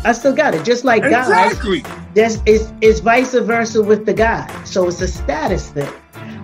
I 0.05 0.13
still 0.13 0.33
got 0.35 0.55
it. 0.55 0.63
Just 0.63 0.85
like 0.85 1.01
guys, 1.03 1.27
Exactly. 1.27 1.83
there's 2.13 2.41
it's, 2.45 2.71
it's 2.81 2.99
vice 3.01 3.33
versa 3.33 3.81
with 3.81 4.05
the 4.05 4.13
guy. 4.13 4.47
So 4.63 4.87
it's 4.87 5.01
a 5.01 5.07
status 5.07 5.71
thing. 5.71 5.91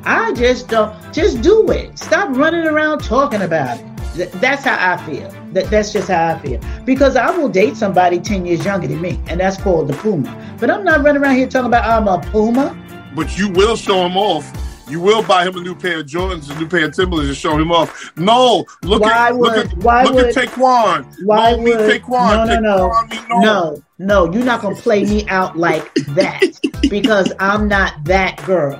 I 0.03 0.33
just 0.33 0.67
don't 0.67 0.93
just 1.13 1.41
do 1.41 1.69
it. 1.71 1.97
Stop 1.97 2.35
running 2.35 2.65
around 2.67 2.99
talking 3.03 3.41
about 3.41 3.79
it. 3.79 3.85
Th- 4.15 4.31
That's 4.33 4.63
how 4.63 4.77
I 4.93 4.97
feel. 5.05 5.29
That, 5.53 5.69
that's 5.69 5.91
just 5.93 6.09
how 6.09 6.35
I 6.35 6.39
feel. 6.39 6.59
Because 6.85 7.15
I 7.15 7.29
will 7.35 7.49
date 7.49 7.75
somebody 7.77 8.19
10 8.19 8.45
years 8.45 8.63
younger 8.65 8.87
than 8.87 9.01
me, 9.01 9.19
and 9.27 9.39
that's 9.39 9.57
called 9.57 9.87
the 9.87 9.93
Puma. 9.93 10.55
But 10.59 10.69
I'm 10.69 10.83
not 10.83 11.01
running 11.03 11.21
around 11.23 11.35
here 11.37 11.47
talking 11.47 11.67
about 11.67 11.85
I'm 11.85 12.07
a 12.07 12.21
Puma. 12.29 12.77
But 13.15 13.37
you 13.37 13.49
will 13.49 13.75
show 13.77 14.05
him 14.05 14.15
off. 14.17 14.45
You 14.87 14.99
will 14.99 15.23
buy 15.23 15.45
him 15.45 15.55
a 15.57 15.61
new 15.61 15.73
pair 15.73 15.99
of 15.99 16.05
Jordans, 16.05 16.55
a 16.55 16.59
new 16.59 16.67
pair 16.67 16.85
of 16.85 16.95
Timberlands, 16.95 17.29
and 17.29 17.37
show 17.37 17.57
him 17.57 17.71
off. 17.71 18.11
No, 18.17 18.65
look 18.83 19.01
Why 19.01 19.29
at 19.29 19.37
would- 19.37 19.55
look 19.55 19.65
at 19.65 19.77
why 19.79 20.03
look 20.03 20.13
would- 20.15 20.25
at 20.25 20.35
Taekwon. 20.35 21.05
Why 21.23 21.51
no, 21.51 21.57
would 21.63 21.79
Taekwon. 21.79 22.47
no 22.47 22.59
no 22.59 22.59
no 22.59 22.77
Norm. 22.77 23.41
no 23.41 23.83
no 23.97 24.31
you're 24.31 24.43
not 24.45 24.61
gonna 24.61 24.75
play 24.75 25.03
me 25.05 25.27
out 25.27 25.57
like 25.57 25.91
that 26.09 26.41
because 26.89 27.33
I'm 27.39 27.67
not 27.67 27.93
that 28.05 28.43
girl. 28.45 28.79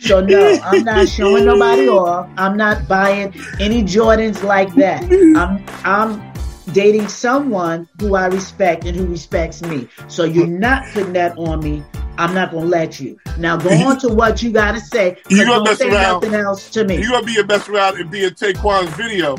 So 0.00 0.20
no, 0.20 0.58
I'm 0.62 0.84
not 0.84 1.08
showing 1.08 1.46
nobody 1.46 1.88
off. 1.88 2.28
I'm 2.36 2.56
not 2.56 2.86
buying 2.86 3.34
any 3.58 3.82
Jordans 3.82 4.42
like 4.42 4.74
that. 4.74 5.02
I'm 5.36 5.64
I'm 5.84 6.32
dating 6.72 7.08
someone 7.08 7.88
who 8.00 8.14
I 8.14 8.26
respect 8.26 8.84
and 8.84 8.94
who 8.96 9.06
respects 9.06 9.62
me. 9.62 9.88
So 10.08 10.24
you're 10.24 10.46
not 10.46 10.82
putting 10.92 11.14
that 11.14 11.36
on 11.38 11.60
me. 11.60 11.82
I'm 12.18 12.34
not 12.34 12.50
gonna 12.52 12.66
let 12.66 12.98
you. 13.00 13.18
Now 13.38 13.56
go 13.56 13.70
on 13.70 13.98
to 14.00 14.08
what 14.08 14.42
you 14.42 14.50
gotta 14.50 14.80
say. 14.80 15.16
You 15.28 15.44
gonna 15.46 15.64
mess 15.64 15.78
say 15.78 15.90
around. 15.90 16.22
nothing 16.22 16.34
else 16.34 16.70
to 16.70 16.84
me. 16.84 16.98
You 17.00 17.10
gonna 17.10 17.26
be 17.26 17.38
a 17.38 17.44
mess 17.46 17.68
around 17.68 17.98
and 18.00 18.10
be 18.10 18.24
in 18.24 18.30
Taquan's 18.34 18.90
video. 18.94 19.36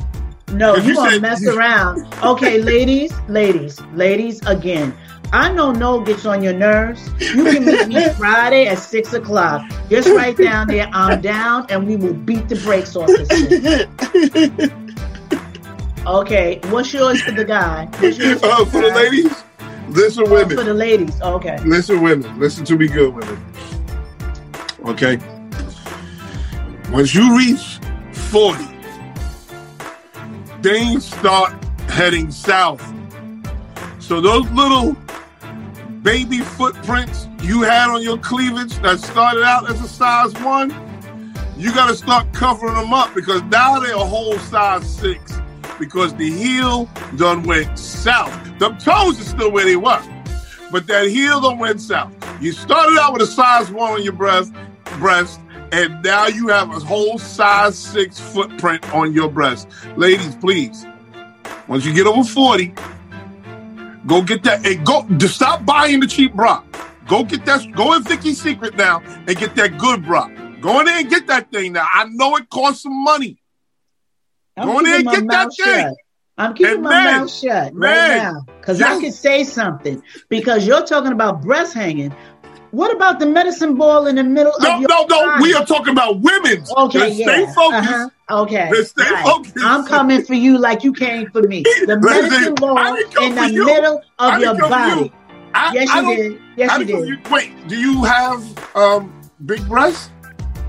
No, 0.53 0.75
you 0.77 0.89
you 0.89 0.95
gonna 0.95 1.11
said- 1.11 1.21
mess 1.21 1.45
around. 1.47 2.07
Okay, 2.23 2.61
ladies, 2.73 3.11
ladies, 3.27 3.81
ladies, 3.93 4.41
again. 4.45 4.95
I 5.33 5.51
know 5.51 5.73
no 5.73 5.99
gets 5.99 6.25
on 6.25 6.41
your 6.41 6.53
nerves. 6.53 7.05
You 7.19 7.43
can 7.43 7.65
meet 7.65 7.87
me 7.89 8.09
Friday 8.17 8.67
at 8.67 8.79
six 8.79 9.11
o'clock. 9.11 9.61
Just 9.89 10.07
right 10.07 10.37
down 10.37 10.67
there. 10.67 10.87
I'm 10.93 11.19
down, 11.19 11.65
and 11.69 11.85
we 11.85 11.97
will 11.97 12.13
beat 12.13 12.47
the 12.47 12.55
brakes 12.55 12.95
off 12.95 13.07
this. 13.07 14.67
Okay, 16.05 16.61
what's 16.69 16.93
yours 16.93 17.21
for 17.21 17.31
the 17.31 17.43
guy? 17.43 17.85
What's 17.99 18.17
yours 18.17 18.41
Uh, 18.41 18.63
for 18.63 18.79
the 18.79 18.93
ladies, 18.95 19.43
listen, 19.89 20.23
Oh, 20.27 20.31
women. 20.31 20.57
for 20.57 20.63
the 20.63 20.73
ladies. 20.73 21.17
Oh, 21.21 21.35
okay. 21.35 21.57
Listen, 21.63 22.01
women. 22.01 22.39
Listen 22.39 22.65
to 22.65 22.77
me, 22.77 22.87
good 22.87 23.13
women. 23.13 23.43
Okay. 24.85 25.17
Once 26.91 27.13
you 27.13 27.37
reach 27.37 27.79
40, 28.13 28.63
things 30.61 31.05
start 31.05 31.53
heading 31.89 32.31
south. 32.31 32.81
So 33.99 34.21
those 34.21 34.49
little 34.51 34.95
baby 36.01 36.39
footprints 36.39 37.27
you 37.41 37.61
had 37.63 37.89
on 37.89 38.01
your 38.01 38.17
cleavage 38.17 38.75
that 38.79 38.99
started 38.99 39.43
out 39.43 39.69
as 39.69 39.81
a 39.81 39.87
size 39.87 40.33
one, 40.41 40.73
you 41.57 41.73
got 41.73 41.87
to 41.87 41.95
start 41.95 42.31
covering 42.33 42.75
them 42.75 42.93
up 42.93 43.13
because 43.13 43.41
now 43.43 43.79
they're 43.79 43.95
a 43.95 43.99
whole 43.99 44.37
size 44.39 44.87
six 44.89 45.39
because 45.79 46.13
the 46.15 46.29
heel 46.31 46.87
done 47.17 47.43
went 47.43 47.77
south. 47.77 48.46
The 48.59 48.69
toes 48.69 49.19
are 49.19 49.23
still 49.23 49.51
where 49.51 49.65
they 49.65 49.75
were, 49.75 50.01
but 50.71 50.87
that 50.87 51.07
heel 51.07 51.41
don't 51.41 51.59
went 51.59 51.79
south. 51.79 52.13
You 52.41 52.51
started 52.51 52.97
out 52.99 53.13
with 53.13 53.21
a 53.21 53.27
size 53.27 53.71
one 53.71 53.93
on 53.93 54.03
your 54.03 54.13
breast, 54.13 54.51
breast, 54.99 55.39
and 55.71 56.01
now 56.03 56.27
you 56.27 56.47
have 56.47 56.69
a 56.69 56.79
whole 56.79 57.19
size 57.19 57.77
six 57.77 58.19
footprint 58.19 58.91
on 58.93 59.13
your 59.13 59.29
breast. 59.29 59.67
Ladies, 59.95 60.35
please, 60.35 60.85
once 61.67 61.85
you 61.85 61.93
get 61.93 62.07
over 62.07 62.23
40, 62.23 62.73
go 64.05 64.21
get 64.21 64.43
that 64.43 64.65
and 64.65 64.85
go 64.85 65.05
stop 65.27 65.65
buying 65.65 65.99
the 65.99 66.07
cheap 66.07 66.33
bra. 66.33 66.63
Go 67.07 67.23
get 67.23 67.45
that 67.45 67.71
go 67.73 67.93
in 67.93 68.03
Vicky's 68.03 68.41
Secret 68.41 68.75
now 68.75 69.01
and 69.27 69.37
get 69.37 69.55
that 69.55 69.77
good 69.77 70.05
bra. 70.05 70.27
Go 70.61 70.79
in 70.79 70.85
there 70.85 70.99
and 70.99 71.09
get 71.09 71.27
that 71.27 71.51
thing 71.51 71.73
now. 71.73 71.87
I 71.93 72.05
know 72.05 72.35
it 72.37 72.49
costs 72.49 72.83
some 72.83 73.03
money. 73.03 73.41
I'm 74.57 74.67
Go 74.67 74.79
in 74.79 74.85
there 74.85 74.95
and 74.99 75.09
get 75.09 75.27
that 75.27 75.45
mouth 75.45 75.55
thing. 75.55 75.95
I'm 76.37 76.53
keeping 76.53 76.73
And 76.75 76.83
my 76.83 76.89
man, 76.89 77.21
mouth 77.21 77.31
shut 77.33 77.73
man, 77.73 78.09
right 78.09 78.17
now 78.23 78.45
because 78.59 78.81
I 78.81 78.99
could 79.01 79.13
say 79.13 79.43
something. 79.43 80.01
Because 80.29 80.67
you're 80.67 80.85
talking 80.85 81.11
about 81.11 81.41
breast 81.41 81.73
hanging. 81.73 82.13
What 82.71 82.93
about 82.93 83.19
the 83.19 83.25
medicine 83.25 83.75
ball 83.75 84.07
in 84.07 84.15
the 84.17 84.23
middle 84.23 84.51
No, 84.59 84.75
of 84.75 84.81
your 84.81 84.89
no, 84.89 85.05
no. 85.09 85.25
body? 85.25 85.41
We 85.43 85.53
are 85.53 85.65
talking 85.65 85.93
about 85.93 86.19
women's. 86.19 86.71
Okay, 86.71 86.99
Let's 86.99 87.15
yeah. 87.17 87.25
Stay 87.25 87.45
focused. 87.55 87.89
Uh-huh. 87.89 88.09
Okay. 88.43 88.69
Let's 88.71 88.89
stay 88.89 89.09
right. 89.09 89.23
focused. 89.25 89.55
I'm 89.61 89.85
coming 89.87 90.23
for 90.25 90.33
you 90.33 90.57
like 90.57 90.83
you 90.83 90.93
came 90.93 91.31
for 91.31 91.41
me. 91.43 91.63
The 91.63 91.97
medicine 91.99 92.55
ball 92.55 92.77
I 92.77 92.95
didn't 92.97 93.13
come 93.13 93.23
in 93.23 93.35
the 93.35 93.49
you. 93.51 93.65
middle 93.65 94.01
of 94.19 94.39
your 94.39 94.53
didn't 94.53 94.59
come 94.59 94.69
for 94.69 94.95
body. 94.95 95.01
you. 95.05 95.11
I, 95.53 95.73
Yes, 95.73 95.89
I 95.89 96.01
you 96.01 96.15
did. 96.15 96.41
Yes, 96.57 96.77
you 96.79 96.85
did. 96.85 97.07
you. 97.07 97.17
Wait, 97.31 97.67
do 97.69 97.75
you 97.79 98.03
have 98.03 98.75
um, 98.75 99.13
big 99.45 99.65
breasts? 99.67 100.11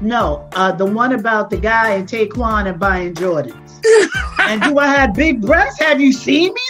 No, 0.01 0.49
uh, 0.53 0.71
the 0.73 0.87
one 0.87 1.13
about 1.13 1.51
the 1.51 1.57
guy 1.57 1.95
in 1.97 2.07
Taekwon 2.07 2.69
and 2.71 2.79
buying 2.79 3.13
Jordans. 3.15 3.68
and 4.41 4.63
do 4.63 4.79
I 4.79 4.87
have 4.87 5.15
big 5.15 5.41
breasts? 5.41 5.81
Have 5.81 6.01
you 6.01 6.13
seen 6.13 6.53
me 6.55 6.61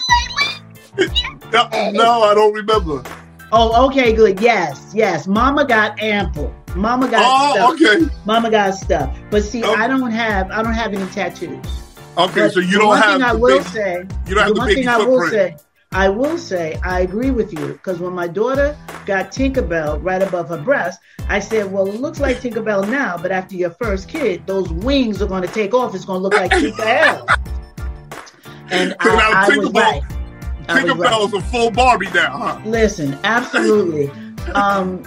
lately? 0.99 1.09
No, 1.53 1.69
no, 1.93 2.23
I 2.23 2.35
don't 2.35 2.53
remember. 2.53 3.03
Oh, 3.53 3.87
okay, 3.87 4.13
good. 4.13 4.41
Yes, 4.41 4.91
yes. 4.95 5.27
Mama 5.27 5.65
got 5.65 5.99
ample. 6.01 6.55
Mama 6.77 7.09
got 7.11 7.23
Oh, 7.25 7.55
stuff. 7.55 7.75
okay. 7.97 8.15
Mama 8.27 8.51
got 8.51 8.75
stuff. 8.75 9.17
But 9.31 9.43
see, 9.45 9.65
Okay. 9.65 9.75
I 9.83 9.87
don't 9.89 10.11
have 10.11 10.51
I 10.51 10.63
don't 10.63 10.75
have 10.75 10.93
any 10.93 11.07
tattoos. 11.11 11.65
Okay, 12.19 12.41
But 12.43 12.53
so 12.53 12.61
you 12.61 12.79
don't 12.79 12.89
one 12.89 12.99
have 12.99 13.13
thing 13.13 13.23
I 13.23 13.33
will 13.33 13.59
big, 13.59 13.67
say. 13.69 14.07
you 14.27 14.35
don't 14.35 14.45
have 14.45 14.49
the 14.49 14.55
the 14.55 14.59
one 14.61 14.69
thing 14.75 14.89
I 14.89 14.99
will 14.99 15.29
say. 15.31 15.57
I 15.93 16.09
will 16.11 16.37
say 16.37 16.79
I 16.85 17.01
agree 17.01 17.31
with 17.31 17.53
you 17.53 17.69
because 17.69 17.99
when 17.99 18.13
my 18.13 18.29
daughter 18.29 18.77
got 19.07 19.33
Tinkerbell 19.33 20.03
right 20.03 20.21
above 20.23 20.49
her 20.51 20.59
breast, 20.59 21.01
I 21.29 21.39
said, 21.41 21.73
"Well, 21.73 21.87
it 21.89 22.01
looks 22.01 22.21
like 22.21 22.39
Tinkerbell 22.39 22.89
now, 22.91 23.17
but 23.17 23.31
after 23.33 23.55
your 23.57 23.71
first 23.71 24.09
kid, 24.09 24.47
those 24.47 24.71
wings 24.71 25.23
are 25.23 25.27
going 25.27 25.43
to 25.43 25.49
take 25.49 25.73
off. 25.73 25.95
It's 25.95 26.05
going 26.05 26.19
to 26.19 26.23
look 26.23 26.35
like 26.35 26.51
Tinkerbell." 26.51 27.27
And 28.71 28.91
So 29.03 29.11
I, 29.11 29.47
I 29.47 29.57
was 29.57 29.71
Tinkerbell- 29.71 29.75
right. 29.75 30.03
Right. 30.69 30.85
Tinkerbell 30.85 31.27
is 31.29 31.33
a 31.33 31.41
full 31.41 31.71
Barbie 31.71 32.11
now, 32.13 32.37
huh? 32.37 32.61
Listen, 32.67 33.19
absolutely. 33.25 34.11
um, 34.53 35.03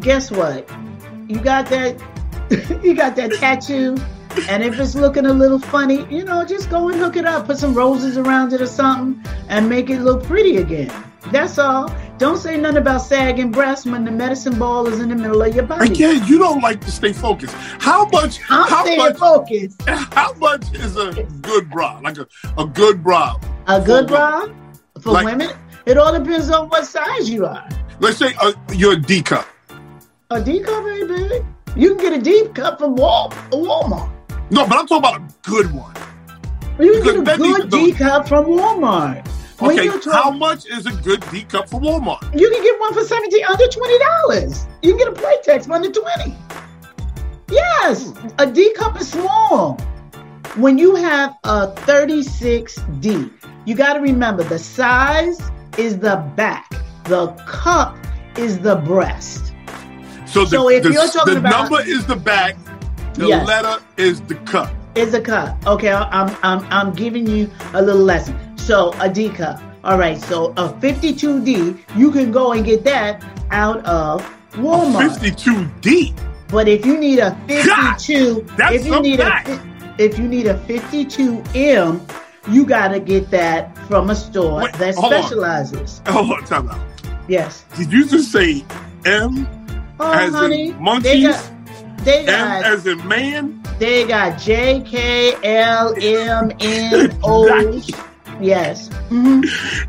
guess 0.00 0.30
what? 0.30 0.68
You 1.26 1.38
got 1.40 1.66
that. 1.70 1.98
you 2.84 2.94
got 2.94 3.16
that 3.16 3.32
tattoo, 3.34 3.96
and 4.48 4.62
if 4.62 4.78
it's 4.78 4.94
looking 4.94 5.26
a 5.26 5.32
little 5.32 5.58
funny, 5.58 6.06
you 6.14 6.24
know, 6.24 6.44
just 6.44 6.70
go 6.70 6.88
and 6.88 6.98
hook 6.98 7.16
it 7.16 7.24
up. 7.26 7.46
Put 7.46 7.58
some 7.58 7.74
roses 7.74 8.16
around 8.16 8.52
it 8.52 8.60
or 8.60 8.66
something, 8.66 9.22
and 9.48 9.68
make 9.68 9.90
it 9.90 10.00
look 10.00 10.22
pretty 10.24 10.58
again. 10.58 10.90
That's 11.32 11.58
all. 11.58 11.94
Don't 12.18 12.38
say 12.38 12.56
nothing 12.58 12.78
about 12.78 12.98
sagging 13.02 13.50
breasts 13.50 13.86
when 13.86 14.04
the 14.04 14.10
medicine 14.10 14.58
ball 14.58 14.86
is 14.86 15.00
in 15.00 15.08
the 15.08 15.14
middle 15.14 15.40
of 15.42 15.54
your 15.54 15.64
body. 15.66 15.90
Again, 15.92 16.26
you 16.26 16.38
don't 16.38 16.60
like 16.62 16.80
to 16.82 16.90
stay 16.90 17.12
focused. 17.12 17.54
How 17.78 18.06
much? 18.06 18.40
I'm 18.50 18.68
how 18.68 18.82
staying 18.84 18.98
much? 18.98 19.16
focused. 19.18 19.82
How 19.88 20.32
much 20.34 20.72
is 20.74 20.96
a 20.96 21.22
good 21.42 21.70
bra? 21.70 21.98
Like 22.02 22.18
a, 22.18 22.26
a 22.58 22.66
good 22.66 23.02
bra? 23.02 23.38
A 23.68 23.80
good 23.80 24.06
bra 24.06 24.46
for 25.00 25.12
Like- 25.12 25.24
women. 25.26 25.50
It 25.86 25.96
all 25.96 26.12
depends 26.16 26.50
on 26.50 26.68
what 26.68 26.84
size 26.86 27.28
you 27.30 27.46
are. 27.46 27.66
Let's 28.00 28.18
say 28.18 28.34
uh, 28.40 28.52
you're 28.72 28.92
a 28.92 29.00
D 29.00 29.22
cup. 29.22 29.46
A 30.30 30.40
D 30.42 30.60
cup 30.60 30.86
ain't 30.86 31.08
big. 31.08 31.44
You 31.76 31.94
can 31.94 31.98
get 31.98 32.12
a 32.12 32.22
D 32.22 32.48
cup 32.48 32.78
from 32.78 32.96
Wal- 32.96 33.30
Walmart. 33.50 34.09
No, 34.50 34.66
but 34.66 34.78
I'm 34.78 34.86
talking 34.86 34.98
about 34.98 35.20
a 35.20 35.48
good 35.48 35.72
one. 35.72 35.94
You 36.78 37.00
can 37.02 37.24
get 37.24 37.34
a 37.34 37.38
good 37.38 37.70
D 37.70 37.92
cup 37.92 38.26
from 38.28 38.46
Walmart. 38.46 39.26
When 39.58 39.72
Okay, 39.78 39.84
you 39.84 40.00
talk- 40.00 40.14
how 40.14 40.30
much 40.30 40.66
is 40.66 40.86
a 40.86 40.92
good 41.02 41.22
D 41.30 41.42
cup 41.42 41.68
from 41.68 41.82
Walmart? 41.82 42.22
you 42.38 42.50
can 42.50 42.62
get 42.62 42.80
one 42.80 42.94
for 42.94 43.04
seventeen 43.04 43.44
under 43.44 43.66
twenty 43.68 43.98
dollars. 43.98 44.66
You 44.82 44.96
can 44.96 44.98
get 44.98 45.08
a 45.08 45.12
Playtex 45.12 45.66
for 45.66 45.74
under 45.74 45.90
twenty. 45.90 46.34
Yes, 47.50 48.12
a 48.38 48.46
D 48.46 48.72
cup 48.74 49.00
is 49.00 49.10
small. 49.10 49.76
When 50.56 50.78
you 50.78 50.96
have 50.96 51.34
a 51.44 51.68
36D, 51.86 53.30
you 53.66 53.74
got 53.76 53.92
to 53.94 54.00
remember 54.00 54.42
the 54.42 54.58
size 54.58 55.40
is 55.78 55.98
the 55.98 56.16
back, 56.34 56.68
the 57.04 57.28
cup 57.46 57.96
is 58.36 58.58
the 58.58 58.76
breast. 58.76 59.52
So 60.26 60.40
the, 60.44 60.50
So 60.50 60.70
if 60.70 60.82
the, 60.82 60.92
you're 60.92 61.06
talking 61.08 61.34
the 61.34 61.40
about- 61.40 61.70
number 61.70 61.82
is 61.88 62.04
the 62.06 62.16
back, 62.16 62.56
the 63.14 63.26
Yes. 63.28 63.46
letter 63.46 63.82
is 63.96 64.20
the 64.22 64.34
cup. 64.36 64.70
Is 64.94 65.14
a 65.14 65.20
cup. 65.20 65.56
Okay, 65.66 65.92
I'm 65.92 66.34
I'm 66.42 66.66
I'm 66.70 66.92
giving 66.92 67.26
you 67.26 67.50
a 67.74 67.82
little 67.82 68.02
lesson. 68.02 68.36
So 68.56 68.92
a 69.00 69.08
D 69.08 69.28
cup. 69.28 69.60
All 69.84 69.96
right. 69.98 70.20
So 70.20 70.46
a 70.56 70.68
52D, 70.80 71.78
you 71.96 72.10
can 72.10 72.30
go 72.32 72.52
and 72.52 72.64
get 72.64 72.84
that 72.84 73.22
out 73.50 73.84
of 73.86 74.22
Walmart. 74.54 75.16
52D. 75.18 76.12
But 76.48 76.66
if 76.68 76.84
you 76.84 76.98
need 76.98 77.20
a 77.20 77.34
52, 77.46 78.46
that's 78.56 78.74
if 78.74 78.86
you 78.86 79.00
need 79.00 79.18
back. 79.18 79.48
a 79.48 79.60
if 79.98 80.18
you 80.18 80.26
need 80.26 80.46
a 80.46 80.54
52M, 80.66 82.00
you 82.48 82.64
got 82.66 82.88
to 82.88 83.00
get 83.00 83.30
that 83.30 83.76
from 83.86 84.10
a 84.10 84.14
store 84.16 84.62
Wait, 84.62 84.72
that 84.74 84.94
hold 84.96 85.12
on. 85.12 85.22
specializes. 85.22 86.02
Hold 86.08 86.32
on, 86.32 86.44
time 86.44 86.68
out. 86.68 86.80
Yes. 87.28 87.64
Did 87.76 87.92
you 87.92 88.06
just 88.08 88.32
say 88.32 88.64
M 89.04 89.46
Oh, 90.00 90.12
as 90.12 90.32
honey, 90.32 90.70
in 90.70 90.82
monkeys? 90.82 91.02
they 91.04 91.22
got 91.22 91.50
they 92.04 92.26
M 92.26 92.28
as 92.64 92.86
in 92.86 93.06
man? 93.06 93.62
they 93.78 94.06
got 94.06 94.38
J 94.38 94.80
K 94.82 95.34
L 95.44 95.94
M 96.00 96.52
N 96.60 97.18
O. 97.22 97.80
Yes. 98.40 98.88
Mhm. 99.10 99.44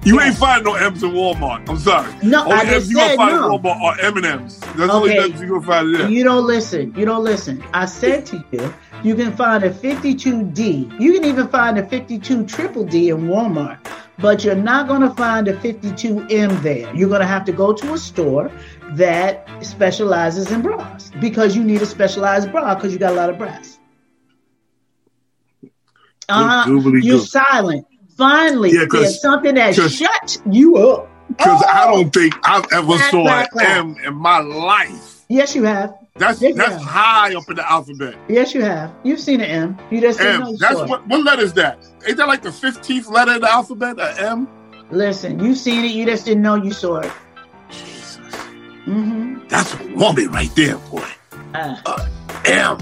You 0.05 0.19
ain't 0.19 0.35
find 0.35 0.65
no 0.65 0.73
M's 0.73 1.03
in 1.03 1.11
Walmart. 1.11 1.69
I'm 1.69 1.77
sorry. 1.77 2.11
No, 2.21 2.43
Only 2.43 2.53
I 2.55 2.59
M's 2.63 2.71
just 2.73 2.89
you 2.89 2.95
gonna 2.97 3.07
said 3.09 3.15
find 3.15 3.35
no. 3.37 3.57
Walmart 3.59 3.81
are 3.81 3.99
M 4.01 4.17
and 4.17 4.25
M's. 4.25 4.59
That's 4.59 4.75
the 4.77 4.91
only 4.91 5.17
Okay. 5.17 5.31
M's 5.31 5.41
you 5.41 5.47
gonna 5.47 5.61
find 5.61 5.95
there. 5.95 6.09
You 6.09 6.23
don't 6.25 6.45
listen. 6.45 6.93
You 6.97 7.05
don't 7.05 7.23
listen. 7.23 7.63
I 7.73 7.85
said 7.85 8.25
to 8.27 8.43
you, 8.51 8.73
you 9.03 9.15
can 9.15 9.31
find 9.37 9.63
a 9.63 9.69
52D. 9.69 10.91
You 10.99 11.13
can 11.13 11.23
even 11.25 11.47
find 11.47 11.77
a 11.77 11.85
52 11.87 12.45
triple 12.45 12.83
D 12.83 13.09
in 13.09 13.27
Walmart, 13.27 13.77
but 14.21 14.43
you're 14.43 14.55
not 14.55 14.87
going 14.87 15.01
to 15.01 15.09
find 15.11 15.47
a 15.47 15.53
52M 15.57 16.61
there. 16.61 16.93
You're 16.95 17.09
going 17.09 17.21
to 17.21 17.27
have 17.27 17.45
to 17.45 17.51
go 17.51 17.73
to 17.73 17.93
a 17.93 17.97
store 17.97 18.51
that 18.91 19.47
specializes 19.65 20.51
in 20.51 20.61
bras 20.61 21.11
because 21.19 21.55
you 21.55 21.63
need 21.63 21.81
a 21.81 21.85
specialized 21.85 22.51
bra 22.51 22.75
because 22.75 22.93
you 22.93 22.99
got 22.99 23.13
a 23.13 23.15
lot 23.15 23.29
of 23.29 23.37
breasts. 23.37 23.79
Uh-huh. 26.29 26.65
You're 26.69 27.01
goo. 27.01 27.19
silent. 27.19 27.85
Finally, 28.17 28.71
Yeah, 28.71 28.85
'cause- 28.85 29.01
there's 29.01 29.21
something 29.21 29.55
that 29.55 29.75
shuts 29.75 30.41
you 30.49 30.77
up. 30.77 31.07
Because 31.29 31.63
I 31.63 31.85
Oh! 31.87 31.95
don't 32.03 32.13
think 32.13 32.35
I've 32.43 32.65
ever 32.73 32.97
saw 33.09 33.23
clap, 33.23 33.49
an 33.53 33.61
M 33.61 33.95
in 34.05 34.13
my 34.15 34.39
life. 34.39 35.20
Yes, 35.31 35.55
you 35.55 35.63
have. 35.63 35.93
That's 36.17 36.41
Yes, 36.41 36.57
that's 36.57 36.71
ma'am. 36.71 36.81
high 36.81 37.35
up 37.35 37.49
in 37.49 37.55
the 37.55 37.71
alphabet. 37.71 38.15
Yes, 38.27 38.53
you 38.53 38.63
have. 38.63 38.91
You've 39.03 39.21
seen 39.21 39.39
an 39.39 39.49
M. 39.49 39.77
You 39.89 40.01
just 40.01 40.19
didn't 40.19 40.41
know 40.41 40.49
M. 40.49 40.57
That's 40.59 40.75
what 40.75 41.07
what 41.07 41.23
letter 41.23 41.41
is 41.41 41.53
that? 41.53 41.79
Ain't 42.05 42.17
that 42.17 42.27
like 42.27 42.41
the 42.41 42.51
fifteenth 42.51 43.07
letter 43.07 43.35
of 43.35 43.41
the 43.41 43.49
alphabet? 43.49 43.97
A 43.97 44.29
M? 44.31 44.49
Listen, 44.89 45.39
you've 45.39 45.57
seen 45.57 45.85
it. 45.85 45.91
You 45.91 46.05
just 46.05 46.25
didn't 46.25 46.43
know 46.43 46.55
you 46.55 46.73
saw 46.73 46.97
it. 46.97 47.11
Jesus. 47.69 48.17
Mm-hmm. 48.85 49.47
That's 49.47 49.73
a 49.73 49.95
woman 49.95 50.29
right 50.31 50.53
there, 50.53 50.75
boy. 50.77 51.07
Uh, 51.53 52.07
M. 52.43 52.77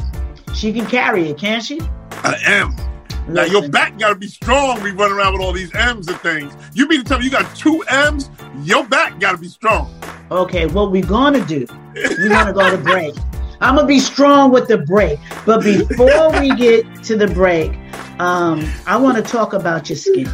she 0.55 0.73
can 0.73 0.87
carry 0.87 1.29
it, 1.29 1.37
can't 1.37 1.63
she? 1.63 1.79
A 2.23 2.35
M. 2.45 2.75
Now 3.27 3.43
your 3.43 3.69
back 3.69 3.99
gotta 3.99 4.15
be 4.15 4.25
strong. 4.25 4.81
We 4.81 4.89
run 4.89 5.11
around 5.11 5.33
with 5.33 5.43
all 5.43 5.53
these 5.53 5.73
M's 5.75 6.07
and 6.07 6.17
things. 6.21 6.51
You 6.73 6.87
mean 6.87 7.03
to 7.03 7.05
tell 7.05 7.19
me 7.19 7.25
you 7.25 7.31
got 7.31 7.55
two 7.55 7.83
M's? 7.87 8.31
Your 8.63 8.83
back 8.87 9.19
gotta 9.19 9.37
be 9.37 9.49
strong. 9.49 9.93
Okay, 10.31 10.65
what 10.65 10.91
we're 10.91 11.05
gonna 11.05 11.45
do? 11.45 11.67
We're 11.95 12.29
gonna 12.29 12.53
go 12.53 12.69
to 12.69 12.77
break. 12.77 13.15
I'm 13.61 13.75
gonna 13.75 13.87
be 13.87 13.99
strong 13.99 14.51
with 14.51 14.67
the 14.67 14.77
break, 14.77 15.19
but 15.45 15.63
before 15.63 16.31
we 16.39 16.55
get 16.55 17.03
to 17.03 17.17
the 17.17 17.27
break, 17.27 17.71
um, 18.19 18.65
I 18.87 18.97
want 18.97 19.17
to 19.17 19.23
talk 19.23 19.53
about 19.53 19.89
your 19.89 19.97
skin. 19.97 20.29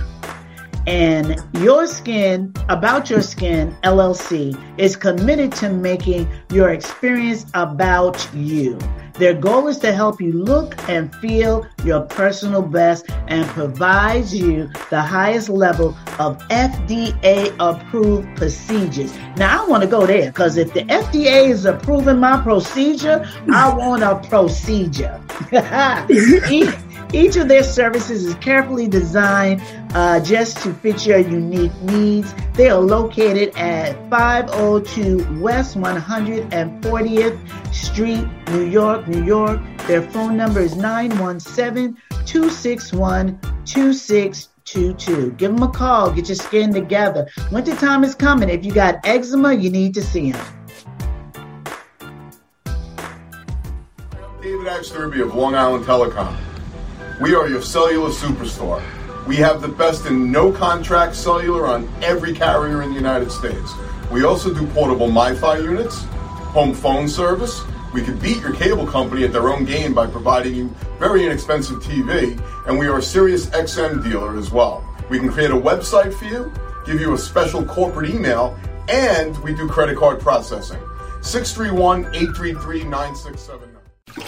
And 0.87 1.41
your 1.53 1.87
skin, 1.87 2.53
about 2.69 3.09
your 3.09 3.21
skin, 3.21 3.75
LLC 3.83 4.55
is 4.77 4.95
committed 4.95 5.51
to 5.53 5.69
making 5.69 6.29
your 6.51 6.69
experience 6.69 7.45
about 7.53 8.27
you. 8.35 8.77
Their 9.13 9.33
goal 9.33 9.67
is 9.67 9.79
to 9.79 9.93
help 9.93 10.19
you 10.19 10.33
look 10.33 10.75
and 10.89 11.13
feel 11.15 11.65
your 11.85 12.01
personal 12.01 12.61
best 12.61 13.05
and 13.27 13.47
provides 13.47 14.35
you 14.35 14.69
the 14.89 15.01
highest 15.01 15.47
level 15.47 15.97
of 16.19 16.37
FDA 16.49 17.55
approved 17.59 18.35
procedures. 18.35 19.15
Now, 19.37 19.63
I 19.63 19.67
want 19.69 19.83
to 19.83 19.89
go 19.89 20.05
there 20.05 20.31
because 20.31 20.57
if 20.57 20.73
the 20.73 20.81
FDA 20.81 21.49
is 21.49 21.65
approving 21.65 22.19
my 22.19 22.41
procedure, 22.41 23.25
I 23.51 23.73
want 23.73 24.03
a 24.03 24.17
procedure. 24.27 25.21
each, 27.13 27.35
of 27.35 27.47
their 27.47 27.63
services 27.63 28.25
is 28.25 28.35
carefully 28.35 28.87
designed 28.87 29.61
uh, 29.93 30.19
just 30.19 30.57
to 30.63 30.73
fit 30.73 31.05
your 31.05 31.19
unique 31.19 31.73
needs. 31.81 32.33
They 32.53 32.69
are 32.69 32.79
located 32.79 33.55
at 33.55 33.93
502 34.09 35.39
West 35.39 35.77
140th 35.77 37.73
Street, 37.73 38.27
New 38.49 38.65
York, 38.65 39.07
New 39.07 39.23
York. 39.23 39.61
Their 39.87 40.01
phone 40.01 40.35
number 40.35 40.61
is 40.61 40.75
917 40.75 41.97
261 42.25 43.39
2622. 43.65 45.31
Give 45.31 45.55
them 45.55 45.63
a 45.63 45.71
call. 45.71 46.11
Get 46.11 46.27
your 46.27 46.35
skin 46.35 46.73
together. 46.73 47.27
Winter 47.51 47.75
time 47.75 48.03
is 48.03 48.15
coming. 48.15 48.49
If 48.49 48.65
you 48.65 48.71
got 48.71 49.05
eczema, 49.05 49.53
you 49.53 49.69
need 49.69 49.93
to 49.93 50.01
see 50.01 50.31
them. 50.31 50.45
David 54.41 54.67
Axterby 54.67 55.23
of 55.23 55.33
Long 55.33 55.55
Island 55.55 55.85
Telecom. 55.85 56.44
We 57.21 57.33
are 57.33 57.47
your 57.47 57.61
cellular 57.61 58.09
superstore. 58.09 58.83
We 59.25 59.37
have 59.37 59.61
the 59.61 59.69
best 59.69 60.05
in 60.05 60.33
no 60.33 60.51
contract 60.51 61.15
cellular 61.15 61.65
on 61.65 61.87
every 62.03 62.33
carrier 62.33 62.81
in 62.81 62.89
the 62.89 62.95
United 62.95 63.31
States. 63.31 63.71
We 64.11 64.25
also 64.25 64.53
do 64.53 64.67
portable 64.67 65.07
MiFi 65.07 65.63
units, 65.63 66.03
home 66.51 66.73
phone 66.73 67.07
service. 67.07 67.63
We 67.93 68.01
could 68.01 68.21
beat 68.21 68.41
your 68.41 68.53
cable 68.53 68.85
company 68.85 69.23
at 69.23 69.31
their 69.31 69.47
own 69.47 69.63
game 69.63 69.93
by 69.93 70.07
providing 70.07 70.55
you 70.55 70.75
very 70.99 71.25
inexpensive 71.25 71.81
TV, 71.81 72.37
and 72.67 72.77
we 72.77 72.87
are 72.87 72.97
a 72.97 73.01
Sirius 73.01 73.45
XM 73.45 74.03
dealer 74.03 74.37
as 74.37 74.51
well. 74.51 74.85
We 75.09 75.17
can 75.17 75.29
create 75.29 75.51
a 75.51 75.55
website 75.55 76.13
for 76.13 76.25
you, 76.25 76.51
give 76.85 76.99
you 76.99 77.13
a 77.13 77.17
special 77.17 77.63
corporate 77.63 78.09
email, 78.09 78.59
and 78.89 79.37
we 79.41 79.55
do 79.55 79.69
credit 79.69 79.95
card 79.95 80.19
processing. 80.19 80.81
631 81.21 82.07
833 82.13 82.83
9679. 82.83 83.74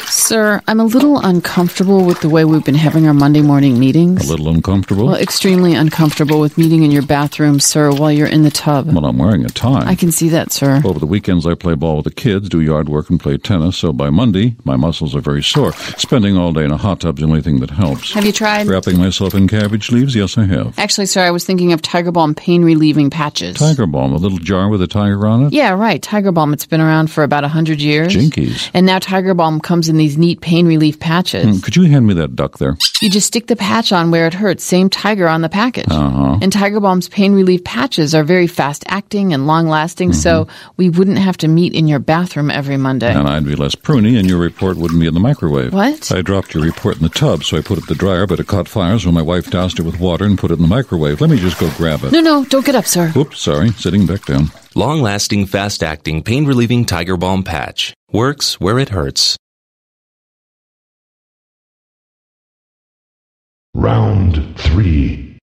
Sir, 0.08 0.62
I'm 0.68 0.80
a 0.80 0.86
little 0.86 1.20
uncomfortable 1.20 2.06
with 2.06 2.20
the 2.20 2.28
way 2.28 2.44
we've 2.44 2.64
been 2.66 2.76
having 2.76 3.08
our 3.08 3.14
Monday 3.14 3.42
morning 3.42 3.80
meetings. 3.80 4.28
A 4.28 4.30
little 4.30 4.50
uncomfortable? 4.50 5.06
Well, 5.06 5.16
extremely 5.16 5.76
uncomfortable 5.76 6.42
with 6.42 6.58
meeting 6.58 6.84
in 6.84 6.92
your 6.92 7.04
bathroom, 7.04 7.60
sir, 7.62 7.92
while 7.92 8.12
you're 8.12 8.28
in 8.28 8.44
the 8.44 8.52
tub. 8.52 8.88
Well, 8.88 9.06
I'm 9.06 9.18
wearing 9.18 9.46
a 9.46 9.50
tie. 9.50 9.86
I 9.86 9.96
can 9.96 10.12
see 10.12 10.28
that, 10.30 10.52
sir. 10.52 10.82
Over 10.84 11.00
the 11.00 11.06
weekends, 11.06 11.46
I 11.48 11.56
play 11.56 11.76
ball 11.76 11.98
with 11.98 12.06
the 12.06 12.12
kids, 12.12 12.50
do 12.50 12.60
yard 12.60 12.90
work, 12.90 13.10
and 13.10 13.20
play 13.20 13.38
tennis, 13.38 13.78
so 13.78 13.94
by 13.94 14.10
Monday, 14.10 14.56
my 14.66 14.76
muscles 14.76 15.16
are 15.16 15.22
very 15.22 15.44
sore. 15.44 15.72
Spending 15.98 16.36
all 16.36 16.52
day 16.52 16.66
in 16.66 16.72
a 16.72 16.78
hot 16.78 17.02
tub's 17.02 17.22
the 17.22 17.28
only 17.28 17.42
thing 17.42 17.60
that 17.62 17.70
helps. 17.70 18.12
Have 18.14 18.26
you 18.26 18.34
tried? 18.34 18.68
Wrapping 18.68 18.98
myself 18.98 19.34
in 19.34 19.48
cabbage 19.48 19.90
leaves? 19.92 20.16
Yes, 20.16 20.38
I 20.38 20.46
have. 20.46 20.78
Actually, 20.78 21.06
sir, 21.06 21.22
I 21.24 21.32
was 21.32 21.46
thinking 21.46 21.72
of 21.72 21.82
Tiger 21.82 22.12
Balm 22.12 22.36
pain 22.36 22.64
relieving 22.64 23.10
patches. 23.10 23.56
Tiger 23.56 23.86
Balm, 23.86 24.12
a 24.12 24.18
little 24.18 24.40
jar 24.40 24.68
with 24.68 24.82
a 24.82 24.88
tiger 24.88 25.26
on 25.28 25.46
it? 25.46 25.54
Yeah, 25.54 25.72
right. 25.72 26.02
Tiger 26.02 26.32
Balm. 26.32 26.52
It's 26.52 26.66
been 26.66 26.82
around 26.82 27.10
for 27.10 27.24
about 27.24 27.44
a 27.44 27.48
hundred 27.48 27.80
years. 27.82 28.14
Jinkies. 28.14 28.70
And 28.74 28.86
now 28.86 29.00
Tiger 29.00 29.34
Balm 29.34 29.62
comes 29.62 29.77
in 29.88 29.98
these 29.98 30.18
neat 30.18 30.42
pain 30.42 30.66
relief 30.68 31.00
patches. 31.00 31.46
Hmm, 31.46 31.60
Could 31.62 31.76
you 31.76 31.84
hand 31.84 32.08
me 32.08 32.14
that 32.16 32.36
duck 32.36 32.58
there? 32.58 32.76
You 33.02 33.10
just 33.10 33.28
stick 33.28 33.46
the 33.48 33.56
patch 33.56 33.92
on 33.92 34.10
where 34.12 34.26
it 34.28 34.34
hurts. 34.34 34.64
Same 34.64 34.90
Tiger 34.90 35.28
on 35.28 35.42
the 35.42 35.50
package. 35.50 35.86
Uh-huh. 35.90 36.40
And 36.42 36.52
Tiger 36.52 36.80
Balm's 36.80 37.08
pain 37.10 37.34
relief 37.34 37.64
patches 37.64 38.16
are 38.16 38.24
very 38.24 38.48
fast 38.48 38.84
acting 38.88 39.34
and 39.34 39.46
long 39.46 39.68
lasting, 39.68 40.14
so 40.14 40.46
Mm-hmm. 40.46 40.72
we 40.78 40.90
wouldn't 40.90 41.20
have 41.20 41.38
to 41.38 41.48
meet 41.48 41.74
in 41.74 41.88
your 41.88 42.00
bathroom 42.00 42.50
every 42.52 42.78
Monday. 42.78 43.14
And 43.14 43.28
I'd 43.28 43.46
be 43.46 43.56
less 43.56 43.76
pruny, 43.76 44.18
and 44.20 44.28
your 44.28 44.40
report 44.40 44.78
wouldn't 44.78 45.00
be 45.00 45.08
in 45.08 45.14
the 45.14 45.20
microwave. 45.20 45.74
What? 45.74 46.12
I 46.12 46.22
dropped 46.22 46.54
your 46.54 46.64
report 46.64 46.98
in 46.98 47.04
the 47.04 47.10
tub, 47.10 47.44
so 47.44 47.58
I 47.58 47.62
put 47.62 47.78
it 47.78 47.82
in 47.82 47.88
the 47.88 47.96
dryer, 47.96 48.26
but 48.28 48.40
it 48.40 48.48
caught 48.48 48.68
fire, 48.68 48.98
so 49.00 49.12
my 49.12 49.22
wife 49.22 49.50
doused 49.52 49.80
it 49.80 49.84
with 49.84 50.00
water 50.00 50.26
and 50.26 50.38
put 50.38 50.52
it 50.52 50.56
in 50.56 50.62
the 50.62 50.68
microwave. 50.68 51.22
Let 51.22 51.30
me 51.30 51.38
just 51.38 51.60
go 51.60 51.70
grab 51.78 52.04
it. 52.04 52.12
No, 52.12 52.22
no, 52.22 52.46
don't 52.46 52.66
get 52.66 52.76
up, 52.76 52.86
sir. 52.86 53.12
Oops, 53.16 53.40
sorry. 53.40 53.70
Sitting 53.74 54.06
back 54.06 54.26
down. 54.26 54.52
Long 54.76 55.02
lasting, 55.02 55.48
fast 55.48 55.82
acting, 55.84 56.24
pain 56.24 56.46
relieving 56.46 56.86
Tiger 56.86 57.18
Balm 57.18 57.44
patch. 57.44 57.94
Works 58.12 58.60
where 58.60 58.80
it 58.80 58.90
hurts. 58.90 59.38
Round 63.78 64.58
three. 64.58 65.38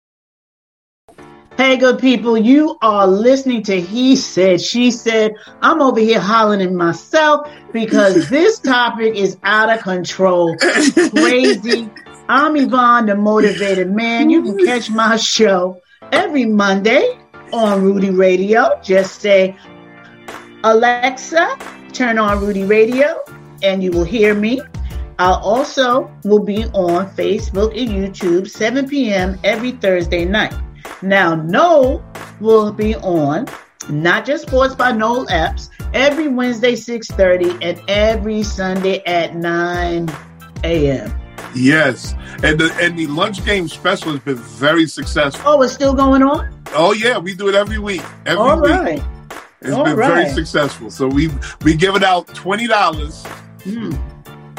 Hey, 1.57 1.77
good 1.77 2.01
people, 2.01 2.37
you 2.37 2.77
are 2.83 3.07
listening 3.07 3.63
to 3.63 3.81
He 3.81 4.17
Said, 4.17 4.61
She 4.61 4.91
Said. 4.91 5.37
I'm 5.63 5.81
over 5.81 6.01
here 6.01 6.19
hollering 6.19 6.61
at 6.61 6.73
myself 6.73 7.49
because 7.73 8.29
this 8.31 8.59
topic 8.59 9.15
is 9.15 9.39
out 9.45 9.71
of 9.71 9.83
control. 9.83 10.57
Crazy. 11.11 11.89
I'm 12.29 12.57
Yvonne, 12.57 13.07
the 13.07 13.15
motivated 13.15 13.93
man. 13.93 14.31
You 14.31 14.43
can 14.43 14.67
catch 14.67 14.91
my 14.91 15.15
show 15.15 15.81
every 16.11 16.45
Monday 16.45 17.17
on 17.53 17.85
Rudy 17.85 18.11
Radio. 18.11 18.81
Just 18.83 19.21
say, 19.21 19.57
Alexa, 20.65 21.57
turn 21.93 22.19
on 22.19 22.41
Rudy 22.41 22.65
Radio, 22.65 23.17
and 23.63 23.81
you 23.81 23.93
will 23.93 24.03
hear 24.03 24.35
me. 24.35 24.61
I 25.19 25.33
also 25.33 26.11
will 26.25 26.43
be 26.43 26.65
on 26.67 27.09
Facebook 27.15 27.71
and 27.81 27.89
YouTube 27.91 28.49
7 28.49 28.89
p.m. 28.89 29.39
every 29.45 29.73
Thursday 29.73 30.25
night. 30.25 30.55
Now, 31.03 31.35
Noel 31.35 32.05
will 32.41 32.73
be 32.73 32.97
on 32.97 33.47
not 33.89 34.25
just 34.27 34.47
Sports 34.49 34.75
by 34.75 34.93
Noel 34.93 35.27
Epps 35.31 35.71
every 35.93 36.29
Wednesday 36.29 36.73
6:30 36.75 37.59
and 37.63 37.81
every 37.89 38.43
Sunday 38.43 39.03
at 39.05 39.37
9 39.37 40.09
a.m. 40.65 41.21
Yes, 41.55 42.15
and 42.43 42.59
the 42.59 42.75
and 42.81 42.99
the 42.99 43.07
lunch 43.07 43.45
game 43.45 43.69
special 43.69 44.13
has 44.13 44.21
been 44.21 44.37
very 44.37 44.87
successful. 44.87 45.43
Oh, 45.47 45.63
it's 45.63 45.73
still 45.75 45.95
going 45.95 46.23
on. 46.23 46.53
Oh 46.75 46.93
yeah, 46.93 47.19
we 47.19 47.35
do 47.35 47.49
it 47.49 47.55
every 47.55 47.79
week. 47.79 48.03
Every 48.27 48.43
All 48.43 48.61
week. 48.61 48.71
right. 48.71 49.03
It's 49.61 49.73
All 49.73 49.85
been 49.85 49.97
very 49.97 50.29
successful. 50.31 50.91
So 50.91 51.07
we 51.07 51.31
we 51.63 51.75
give 51.77 51.95
it 51.95 52.03
out 52.03 52.27
twenty 52.29 52.67
dollars 52.67 53.25
Hmm. 53.63 53.93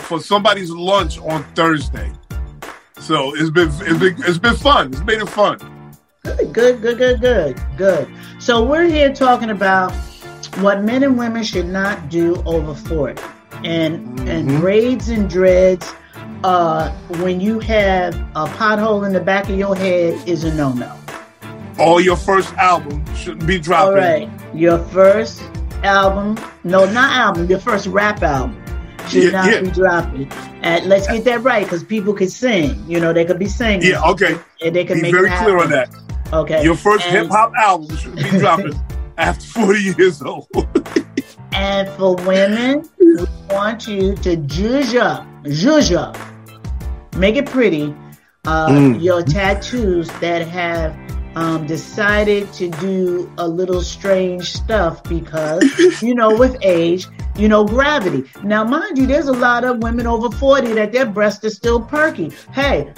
For 0.06 0.20
somebody's 0.20 0.70
lunch 0.72 1.20
on 1.20 1.44
Thursday. 1.56 2.12
So 3.00 3.36
it's 3.36 3.50
been 3.50 3.70
it's 3.82 4.00
been 4.00 4.16
it's 4.20 4.38
been 4.38 4.56
fun. 4.56 4.88
It's 4.94 5.02
made 5.04 5.20
it 5.22 5.30
fun. 5.30 5.58
Good, 6.24 6.54
good, 6.54 6.82
good, 6.82 6.98
good, 6.98 7.22
good, 7.22 7.60
good. 7.78 8.08
So 8.40 8.64
we're 8.64 8.88
here 8.88 9.14
talking 9.14 9.50
about 9.50 9.92
what 10.60 10.84
men 10.84 11.04
and 11.04 11.18
women 11.18 11.44
should 11.44 11.68
not 11.68 12.10
do 12.10 12.42
over 12.46 12.74
40. 12.74 13.22
And 13.64 14.20
and 14.28 14.50
Mhm. 14.50 14.60
braids 14.62 15.10
and 15.10 15.30
dreads, 15.30 15.92
uh, 16.44 16.90
when 17.20 17.40
you 17.40 17.60
have 17.60 18.16
a 18.36 18.46
pothole 18.46 19.06
in 19.06 19.14
the 19.14 19.20
back 19.20 19.50
of 19.50 19.58
your 19.58 19.76
head 19.76 20.18
is 20.28 20.44
a 20.44 20.54
no-no. 20.54 20.92
All 21.78 22.00
your 22.00 22.16
first 22.16 22.54
album 22.56 23.04
shouldn't 23.16 23.46
be 23.46 23.58
All 23.58 23.62
dropping. 23.62 23.96
right. 23.96 24.30
Your 24.54 24.78
first 24.80 25.42
album, 25.84 26.38
no, 26.64 26.86
not 26.92 27.12
album, 27.12 27.48
your 27.50 27.60
first 27.60 27.88
rap 27.88 28.24
album 28.24 28.56
should 29.10 29.24
Yeah, 29.24 29.32
not 29.32 29.52
yeah. 29.52 29.62
be 29.62 29.72
dropping. 29.72 30.32
And 30.62 30.86
let's 30.86 31.08
get 31.08 31.24
that 31.26 31.42
right, 31.44 31.64
because 31.66 31.84
people 31.84 32.14
could 32.14 32.32
sing. 32.32 32.84
You 32.88 33.00
know, 33.00 33.14
they 33.14 33.26
could 33.26 33.40
be 33.40 33.48
singing. 33.48 33.88
Yeah, 33.90 34.02
okay. 34.12 34.38
And 34.64 34.76
they 34.76 34.84
can 34.86 34.98
Be 34.98 35.04
make 35.04 35.12
very 35.14 35.30
clear 35.30 35.58
on 35.58 35.70
that. 35.72 35.90
Okay. 36.34 36.64
Your 36.64 36.76
first 36.76 37.06
hip 37.06 37.28
hop 37.28 37.54
album 37.58 37.96
should 37.98 38.16
be 38.16 38.24
dropping 38.40 38.74
after 39.18 39.46
40 39.46 39.80
years 39.98 40.22
old. 40.22 40.48
And 41.58 41.88
for 41.98 42.16
women, 42.18 42.84
we 43.00 43.16
want 43.50 43.88
you 43.88 44.14
to 44.18 44.36
zhuzh 44.36 45.96
up, 45.96 46.18
make 47.16 47.36
it 47.38 47.46
pretty. 47.46 47.96
Uh, 48.46 48.68
Mm. 48.70 49.02
Your 49.02 49.24
tattoos 49.24 50.08
that 50.20 50.46
have 50.48 50.94
um, 51.36 51.66
decided 51.68 52.52
to 52.54 52.70
do 52.70 53.32
a 53.38 53.48
little 53.48 53.82
strange 53.82 54.52
stuff 54.54 55.04
because, 55.04 55.64
you 56.02 56.16
know, 56.16 56.36
with 56.38 56.58
age, 56.62 57.08
you 57.38 57.48
know, 57.50 57.66
gravity. 57.66 58.24
Now, 58.44 58.64
mind 58.64 58.98
you, 58.98 59.06
there's 59.06 59.28
a 59.28 59.34
lot 59.34 59.64
of 59.66 59.80
women 59.84 60.08
over 60.08 60.30
40 60.36 60.74
that 60.74 60.92
their 60.92 61.06
breasts 61.06 61.44
are 61.46 61.50
still 61.50 61.82
perky. 61.82 62.32
Hey, 62.54 62.92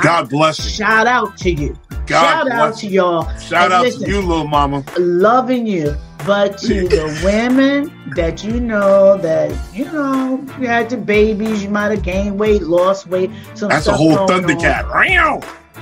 God 0.00 0.28
bless 0.30 0.58
you. 0.64 0.70
shout 0.70 1.06
out 1.06 1.36
to 1.38 1.50
you. 1.50 1.76
God 2.06 2.44
shout 2.44 2.50
out 2.52 2.76
to 2.78 2.86
y'all. 2.86 3.36
Shout 3.38 3.64
And 3.64 3.72
out 3.72 3.82
listen, 3.82 4.04
to 4.04 4.10
you, 4.10 4.20
little 4.20 4.46
mama. 4.46 4.84
loving 4.98 5.66
you. 5.66 5.96
But 6.24 6.58
to 6.58 6.88
the 6.88 7.20
women 7.24 7.92
that 8.16 8.42
you 8.44 8.60
know 8.60 9.16
that 9.18 9.52
you 9.74 9.84
know 9.86 10.44
you 10.60 10.66
had 10.66 10.90
the 10.90 10.96
babies, 10.96 11.62
you 11.64 11.70
might 11.70 11.90
have 11.90 12.02
gained 12.02 12.38
weight, 12.38 12.62
lost 12.62 13.06
weight. 13.06 13.30
Some 13.54 13.68
That's 13.70 13.86
a 13.86 13.92
whole 13.92 14.18
on. 14.18 14.28
Thundercat. 14.28 14.88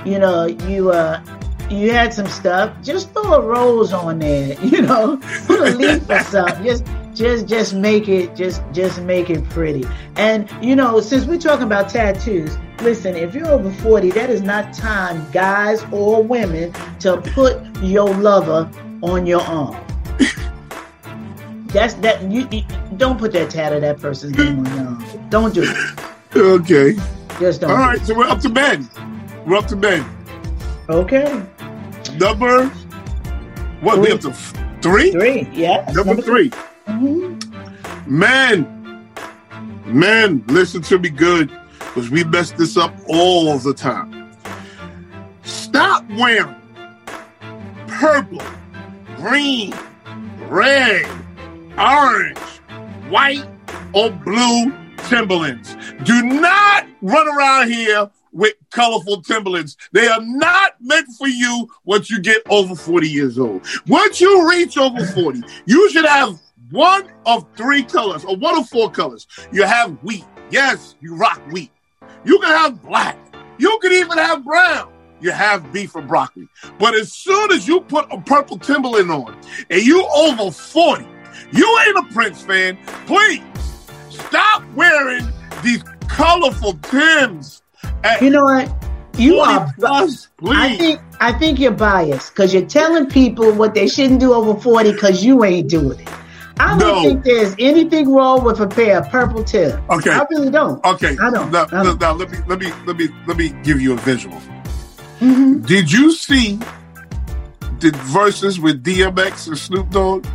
You 0.05 0.19
know, 0.19 0.45
you 0.45 0.91
uh 0.91 1.21
you 1.71 1.91
had 1.91 2.13
some 2.13 2.27
stuff. 2.27 2.75
Just 2.81 3.11
throw 3.11 3.33
a 3.33 3.41
rose 3.41 3.93
on 3.93 4.19
there. 4.19 4.55
You 4.65 4.81
know, 4.81 5.17
put 5.45 5.59
a 5.59 5.71
leaf 5.75 6.09
or 6.09 6.19
something. 6.19 6.63
Just 6.63 6.85
just 7.13 7.47
just 7.47 7.73
make 7.73 8.09
it 8.09 8.35
just 8.35 8.61
just 8.73 9.01
make 9.01 9.29
it 9.29 9.47
pretty. 9.49 9.85
And 10.17 10.49
you 10.61 10.75
know, 10.75 10.99
since 10.99 11.25
we're 11.25 11.39
talking 11.39 11.65
about 11.65 11.87
tattoos, 11.89 12.57
listen, 12.81 13.15
if 13.15 13.33
you're 13.33 13.47
over 13.47 13.71
40, 13.71 14.11
that 14.11 14.29
is 14.29 14.41
not 14.41 14.73
time, 14.73 15.29
guys 15.31 15.83
or 15.91 16.21
women, 16.21 16.73
to 16.99 17.17
put 17.21 17.63
your 17.77 18.09
lover 18.09 18.69
on 19.01 19.25
your 19.25 19.41
arm. 19.41 19.81
That's 21.67 21.93
that 21.95 22.23
you, 22.31 22.47
you 22.51 22.63
don't 22.97 23.19
put 23.19 23.33
that 23.33 23.49
tat 23.49 23.73
of 23.73 23.81
that 23.81 23.99
person's 23.99 24.37
name 24.37 24.59
on 24.59 24.65
your 24.65 24.85
arm. 24.87 25.29
Don't 25.29 25.53
do 25.53 25.63
it. 25.63 25.99
Okay. 26.35 26.95
Just 27.39 27.61
don't. 27.61 27.71
All 27.71 27.77
right. 27.77 28.01
So 28.05 28.13
we're 28.13 28.27
up 28.27 28.41
to 28.41 28.49
Ben. 28.49 28.89
We're 29.45 29.55
up 29.55 29.67
to 29.67 29.77
Ben. 29.77 30.05
Okay. 30.89 31.41
Number. 32.19 32.67
What? 33.81 33.99
We 33.99 34.05
Three. 34.07 34.13
up 34.13 34.21
to 34.21 34.29
f- 34.29 34.53
three? 34.81 35.11
Three. 35.11 35.49
Yeah. 35.53 35.89
Number 35.93 36.21
three. 36.21 36.49
Mhm. 36.87 38.07
Men. 38.07 38.71
Men, 39.85 40.43
listen 40.47 40.81
to 40.83 40.97
me 40.99 41.09
good 41.09 41.51
because 41.77 42.09
we 42.09 42.23
mess 42.23 42.51
this 42.51 42.75
up 42.75 42.93
all 43.07 43.57
the 43.59 43.73
time. 43.73 44.31
Stop 45.43 46.03
wearing 46.17 46.55
purple, 47.87 48.41
green, 49.17 49.73
red, 50.49 51.07
orange, 51.77 52.37
white, 53.09 53.45
or 53.93 54.09
blue 54.09 54.73
Timberlands. 55.07 55.77
Do 56.03 56.23
not 56.23 56.87
run 57.01 57.27
around 57.37 57.71
here 57.71 58.09
with 58.35 58.53
colorful 58.71 59.21
Timberlands. 59.21 59.77
They 59.93 60.07
are 60.07 60.21
not 60.21 60.75
meant 60.81 61.07
for 61.17 61.27
you 61.27 61.69
once 61.85 62.11
you 62.11 62.19
get 62.19 62.43
over 62.49 62.75
40 62.75 63.09
years 63.09 63.39
old. 63.39 63.65
Once 63.87 64.21
you 64.21 64.47
reach 64.47 64.77
over 64.77 65.03
40, 65.03 65.41
you 65.65 65.89
should 65.89 66.05
have 66.05 66.39
one 66.69 67.09
of 67.25 67.45
three 67.55 67.83
colors 67.83 68.25
or 68.25 68.35
one 68.35 68.57
of 68.57 68.67
four 68.69 68.91
colors. 68.91 69.25
You 69.51 69.63
have 69.63 69.91
wheat. 70.03 70.25
Yes, 70.51 70.95
you 70.99 71.15
rock 71.15 71.41
wheat. 71.51 71.71
You 72.25 72.37
can 72.39 72.49
have 72.49 72.83
black. 72.83 73.17
You 73.57 73.79
can 73.81 73.93
even 73.93 74.17
have 74.17 74.43
brown. 74.43 74.91
You 75.21 75.31
have 75.31 75.71
beef 75.71 75.95
or 75.95 76.01
broccoli. 76.01 76.47
But 76.77 76.93
as 76.93 77.13
soon 77.13 77.51
as 77.51 77.67
you 77.67 77.79
put 77.81 78.05
a 78.11 78.19
purple 78.19 78.59
Timberland 78.59 79.09
on 79.09 79.39
and 79.69 79.81
you 79.81 80.05
over 80.13 80.51
40, 80.51 81.07
you 81.53 81.79
ain't 81.87 81.97
a 81.97 82.13
Prince 82.13 82.41
fan. 82.41 82.77
Please 83.05 83.41
stop 84.09 84.63
wearing 84.75 85.25
these 85.63 85.83
colorful 86.09 86.73
Tims. 86.73 87.61
At 88.05 88.21
You 88.21 88.29
know 88.29 88.43
what? 88.43 88.71
You 89.17 89.39
are. 89.39 89.73
plus. 89.79 90.27
I 90.45 90.77
think 90.77 90.99
I 91.19 91.31
think 91.33 91.59
you're 91.59 91.71
biased 91.71 92.33
because 92.33 92.53
you're 92.53 92.65
telling 92.65 93.09
people 93.09 93.51
what 93.53 93.73
they 93.73 93.87
shouldn't 93.87 94.19
do 94.19 94.33
over 94.33 94.59
forty 94.59 94.91
because 94.91 95.23
you 95.23 95.43
ain't 95.43 95.69
doing 95.69 95.99
it. 95.99 96.09
I 96.57 96.77
don't 96.77 97.03
think 97.03 97.23
there's 97.23 97.53
anything 97.59 98.13
wrong 98.13 98.43
with 98.43 98.59
a 98.61 98.67
pair 98.67 98.99
of 98.99 99.09
purple 99.09 99.43
Tims. 99.43 99.73
Okay. 99.89 100.11
I 100.11 100.25
really 100.29 100.49
don't. 100.49 100.83
Okay. 100.85 101.17
I 101.19 101.29
don't. 101.29 101.51
Now, 101.51 101.65
I 101.71 101.83
don't. 101.83 101.99
now, 101.99 102.13
let 102.13 102.31
me 102.31 102.37
let 102.47 102.59
me 102.59 102.71
let 102.85 102.97
me 102.97 103.09
let 103.25 103.37
me 103.37 103.49
give 103.63 103.81
you 103.81 103.93
a 103.93 103.97
visual. 103.97 104.37
Mm-hmm. 105.19 105.61
Did 105.61 105.91
you 105.91 106.11
see 106.11 106.57
the 107.79 107.91
Verzuz 108.13 108.59
with 108.59 108.83
DMX 108.83 109.47
and 109.47 109.57
Snoop 109.57 109.89
Dogg? 109.89 110.25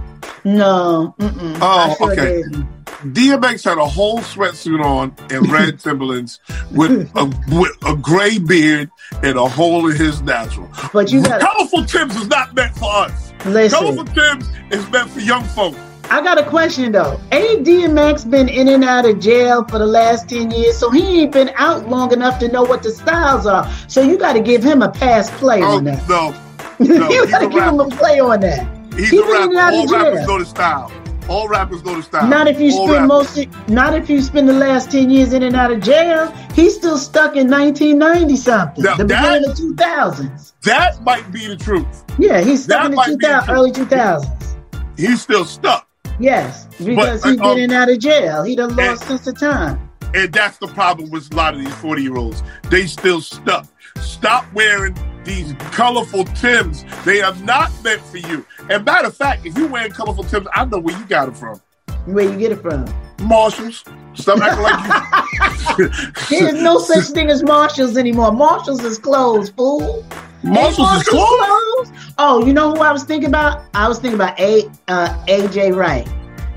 No. 0.44 1.14
Mm-mm. 1.18 1.58
Oh, 1.60 1.96
okay. 2.10 2.42
didn't. 2.42 2.79
DMX 3.00 3.64
had 3.64 3.78
a 3.78 3.86
whole 3.86 4.18
sweatsuit 4.18 4.84
on 4.84 5.14
and 5.30 5.50
red 5.50 5.80
Timberlands 5.84 6.38
with 6.70 7.10
a 7.16 7.24
with 7.48 7.72
a 7.86 7.96
gray 7.96 8.38
beard 8.38 8.90
and 9.22 9.38
a 9.38 9.48
hole 9.48 9.88
in 9.88 9.96
his 9.96 10.20
natural. 10.22 10.68
But 10.92 11.10
you 11.10 11.22
got 11.22 11.40
colorful 11.40 11.84
Tims 11.86 12.14
is 12.16 12.28
not 12.28 12.54
meant 12.54 12.74
for 12.76 12.90
us. 12.92 13.32
Listen. 13.46 13.78
Colorful 13.78 14.04
Tims 14.04 14.48
is 14.70 14.88
meant 14.90 15.08
for 15.10 15.20
young 15.20 15.44
folk. 15.44 15.74
I 16.10 16.20
got 16.22 16.38
a 16.38 16.44
question 16.44 16.92
though. 16.92 17.18
Ain't 17.32 17.66
DMX 17.66 18.28
been 18.30 18.48
in 18.50 18.68
and 18.68 18.84
out 18.84 19.06
of 19.06 19.18
jail 19.18 19.64
for 19.64 19.78
the 19.78 19.86
last 19.86 20.28
10 20.28 20.50
years? 20.50 20.76
So 20.76 20.90
he 20.90 21.22
ain't 21.22 21.32
been 21.32 21.50
out 21.56 21.88
long 21.88 22.12
enough 22.12 22.38
to 22.40 22.48
know 22.48 22.64
what 22.64 22.82
the 22.82 22.90
styles 22.90 23.46
are. 23.46 23.70
So 23.88 24.02
you 24.02 24.18
got 24.18 24.34
to 24.34 24.40
give 24.40 24.62
him 24.62 24.82
a 24.82 24.90
pass 24.90 25.30
play 25.38 25.62
Oh 25.62 25.76
on 25.78 25.84
that. 25.84 26.06
no, 26.06 26.34
you 26.80 26.98
no, 26.98 27.08
he's 27.08 27.30
got 27.30 27.38
to 27.38 27.48
give 27.48 27.62
him 27.62 27.80
a 27.80 27.88
play 27.88 28.20
on 28.20 28.40
that. 28.40 28.94
He's 28.94 29.08
He 29.10 29.18
a 29.18 29.22
been 29.22 29.36
in 29.36 29.42
and 29.42 29.54
rapper. 29.54 29.76
All 29.76 29.86
rappers 29.86 30.26
know 30.26 30.38
the 30.38 30.44
style. 30.44 30.92
All 31.30 31.46
rappers 31.48 31.84
know 31.84 31.94
the 31.94 32.02
style. 32.02 32.26
Not 32.26 32.48
if 32.48 32.58
you 32.60 32.72
All 32.72 32.88
spend 32.88 33.06
most, 33.06 33.46
not 33.68 33.94
if 33.94 34.10
you 34.10 34.20
spend 34.20 34.48
the 34.48 34.52
last 34.52 34.90
ten 34.90 35.10
years 35.10 35.32
in 35.32 35.44
and 35.44 35.54
out 35.54 35.70
of 35.70 35.80
jail. 35.80 36.26
He's 36.54 36.74
still 36.74 36.98
stuck 36.98 37.36
in 37.36 37.48
1990 37.48 38.36
something, 38.36 38.82
Now 38.82 38.96
the 38.96 39.04
that- 39.04 39.22
beginning 39.40 39.50
of 39.50 39.56
2000s. 39.56 40.52
That 40.64 41.02
might 41.04 41.30
be 41.30 41.46
the 41.46 41.56
truth. 41.56 41.86
Yeah, 42.18 42.40
he's 42.40 42.64
stuck 42.64 42.78
That 42.78 42.84
in 42.86 42.90
the 42.90 42.96
might 42.96 43.18
be 43.18 43.26
the 43.26 43.50
early 43.52 43.70
2000s. 43.70 44.56
He's 44.96 45.22
still 45.22 45.44
stuck. 45.44 45.86
Yes, 46.18 46.66
because 46.84 47.22
But, 47.22 47.30
he's 47.30 47.40
uh, 47.40 47.42
been 47.54 47.58
in 47.58 47.64
and 47.64 47.72
out 47.74 47.88
of 47.90 47.98
jail. 48.00 48.42
He 48.42 48.56
done 48.56 48.70
and- 48.70 48.76
lost 48.78 49.04
sense 49.04 49.26
of 49.28 49.38
time. 49.38 49.88
And 50.12 50.32
that's 50.32 50.58
the 50.58 50.66
problem 50.66 51.10
with 51.10 51.32
a 51.32 51.36
lot 51.36 51.54
of 51.54 51.60
these 51.60 51.72
40 51.76 52.02
year 52.02 52.16
olds. 52.16 52.42
They 52.68 52.86
still 52.88 53.20
stuck. 53.20 53.66
Stop 54.00 54.44
wearing 54.52 54.94
these 55.24 55.52
colorful 55.72 56.24
Tims. 56.24 56.84
They 57.04 57.20
are 57.22 57.34
not 57.36 57.72
meant 57.82 58.00
for 58.02 58.18
you. 58.18 58.44
And 58.68 58.84
matter 58.84 59.08
of 59.08 59.16
fact, 59.16 59.46
if 59.46 59.56
you're 59.56 59.68
wearing 59.68 59.92
colorful 59.92 60.24
Tims, 60.24 60.46
I 60.54 60.64
know 60.64 60.78
where 60.78 60.98
you 60.98 61.04
got 61.06 61.26
them 61.26 61.34
from. 61.34 61.60
Where 62.06 62.24
you 62.24 62.38
get 62.38 62.52
it 62.52 62.62
from? 62.62 62.86
Marshalls. 63.22 63.84
Stop 64.14 64.40
acting 64.40 64.62
like 64.62 65.78
you. 65.78 65.90
There's 66.30 66.62
no 66.62 66.78
such 66.78 67.06
thing 67.06 67.30
as 67.30 67.42
Marshalls 67.42 67.96
anymore. 67.96 68.32
Marshalls 68.32 68.82
is 68.84 68.98
closed, 68.98 69.54
fool. 69.54 70.04
Ain't 70.42 70.54
Marshalls 70.54 71.02
is 71.02 71.08
closed? 71.08 71.92
Oh, 72.18 72.44
you 72.46 72.52
know 72.52 72.74
who 72.74 72.80
I 72.80 72.92
was 72.92 73.04
thinking 73.04 73.28
about? 73.28 73.64
I 73.74 73.88
was 73.88 73.98
thinking 73.98 74.16
about 74.16 74.38
A 74.40 74.66
uh, 74.88 75.24
AJ 75.26 75.76
Wright. 75.76 76.08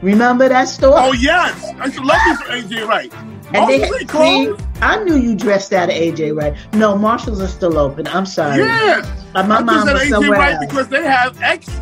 Remember 0.01 0.49
that 0.49 0.67
store? 0.67 0.95
Oh, 0.95 1.13
yes. 1.13 1.63
I 1.79 1.85
used 1.85 1.97
to 1.97 2.03
love 2.03 2.19
you 2.25 2.35
for 2.37 2.43
AJ 2.43 2.87
Wright. 2.87 3.13
And 3.53 3.69
they, 3.69 3.79
Marshalls 3.79 4.15
ain't 4.15 4.59
see. 4.59 4.65
I 4.81 5.03
knew 5.03 5.15
you 5.15 5.35
dressed 5.35 5.73
out 5.73 5.89
of 5.89 5.95
AJ 5.95 6.35
Wright. 6.35 6.55
No, 6.73 6.97
Marshalls 6.97 7.39
are 7.39 7.47
still 7.47 7.77
open. 7.77 8.07
I'm 8.07 8.25
sorry. 8.25 8.59
Yeah. 8.59 9.01
Uh, 9.35 9.43
my 9.43 9.57
I 9.57 9.61
mom 9.61 9.85
was 9.85 10.01
AJ 10.01 10.09
somewhere 10.09 10.31
Wright 10.39 10.53
else. 10.55 10.65
because 10.65 10.87
they 10.89 11.03
have 11.03 11.41
X's. 11.41 11.73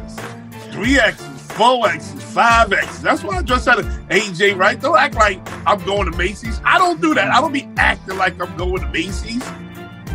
Three 0.72 1.00
X's, 1.00 1.52
four 1.54 1.90
X's, 1.90 2.24
five 2.24 2.72
X's. 2.74 3.02
That's 3.02 3.24
why 3.24 3.38
I 3.38 3.42
just 3.42 3.66
said 3.66 3.78
AJ 4.10 4.58
Wright. 4.58 4.80
Don't 4.80 4.98
act 4.98 5.16
like 5.16 5.40
I'm 5.66 5.84
going 5.86 6.12
to 6.12 6.18
Macy's. 6.18 6.60
I 6.64 6.78
don't 6.78 7.02
do 7.02 7.14
that. 7.14 7.30
I 7.30 7.40
don't 7.42 7.54
be 7.54 7.68
acting 7.78 8.18
like 8.18 8.42
I'm 8.42 8.56
going 8.58 8.82
to 8.82 8.88
Macy's. 8.90 9.44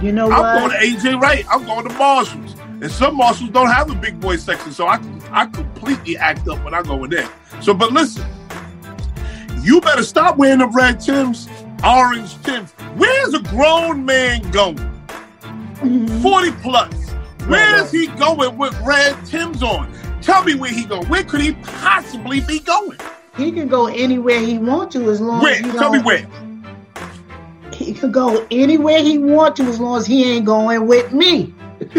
You 0.02 0.12
know 0.12 0.28
what? 0.28 0.44
I'm 0.44 0.62
what? 0.62 0.72
going 0.72 1.00
to 1.00 1.08
AJ 1.08 1.20
Wright. 1.20 1.46
I'm 1.50 1.64
going 1.64 1.88
to 1.88 1.94
Marshalls. 1.94 2.54
And 2.82 2.90
some 2.90 3.16
Marshalls 3.16 3.50
don't 3.50 3.70
have 3.70 3.90
a 3.90 3.94
big 3.94 4.20
boy 4.20 4.36
section, 4.36 4.72
so 4.72 4.86
I 4.86 5.00
I 5.30 5.46
completely 5.46 6.18
act 6.18 6.46
up 6.48 6.62
when 6.62 6.74
I 6.74 6.82
go 6.82 7.02
in 7.04 7.10
there. 7.10 7.28
So, 7.62 7.72
but 7.72 7.92
listen, 7.92 8.26
you 9.66 9.80
better 9.80 10.04
stop 10.04 10.36
wearing 10.36 10.60
the 10.60 10.68
red 10.68 11.00
Tims, 11.00 11.48
orange 11.84 12.40
Tims. 12.42 12.70
Where's 12.96 13.34
a 13.34 13.40
grown 13.40 14.04
man 14.04 14.48
going? 14.52 14.78
40 16.22 16.52
plus. 16.62 17.10
Where 17.48 17.82
is 17.82 17.90
he 17.90 18.06
going 18.06 18.56
with 18.56 18.78
red 18.82 19.16
Tims 19.26 19.64
on? 19.64 19.92
Tell 20.22 20.44
me 20.44 20.54
where 20.54 20.70
he 20.70 20.84
going. 20.84 21.08
Where 21.08 21.24
could 21.24 21.40
he 21.40 21.54
possibly 21.54 22.40
be 22.40 22.60
going? 22.60 22.98
He 23.36 23.50
can 23.50 23.66
go 23.66 23.86
anywhere 23.86 24.38
he 24.40 24.56
want 24.58 24.92
to 24.92 25.10
as 25.10 25.20
long 25.20 25.42
Where? 25.42 25.54
as 25.54 25.58
he 25.58 25.70
Tell 25.72 25.90
me 25.92 25.98
where. 25.98 26.26
He 27.72 27.92
can 27.92 28.12
go 28.12 28.46
anywhere 28.52 29.02
he 29.02 29.18
want 29.18 29.56
to 29.56 29.64
as 29.64 29.80
long 29.80 29.98
as 29.98 30.06
he 30.06 30.24
ain't 30.24 30.46
going 30.46 30.86
with 30.86 31.12
me. 31.12 31.52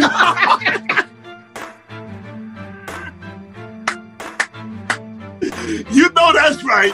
You 5.91 6.09
know 6.13 6.31
that's 6.33 6.63
right. 6.63 6.93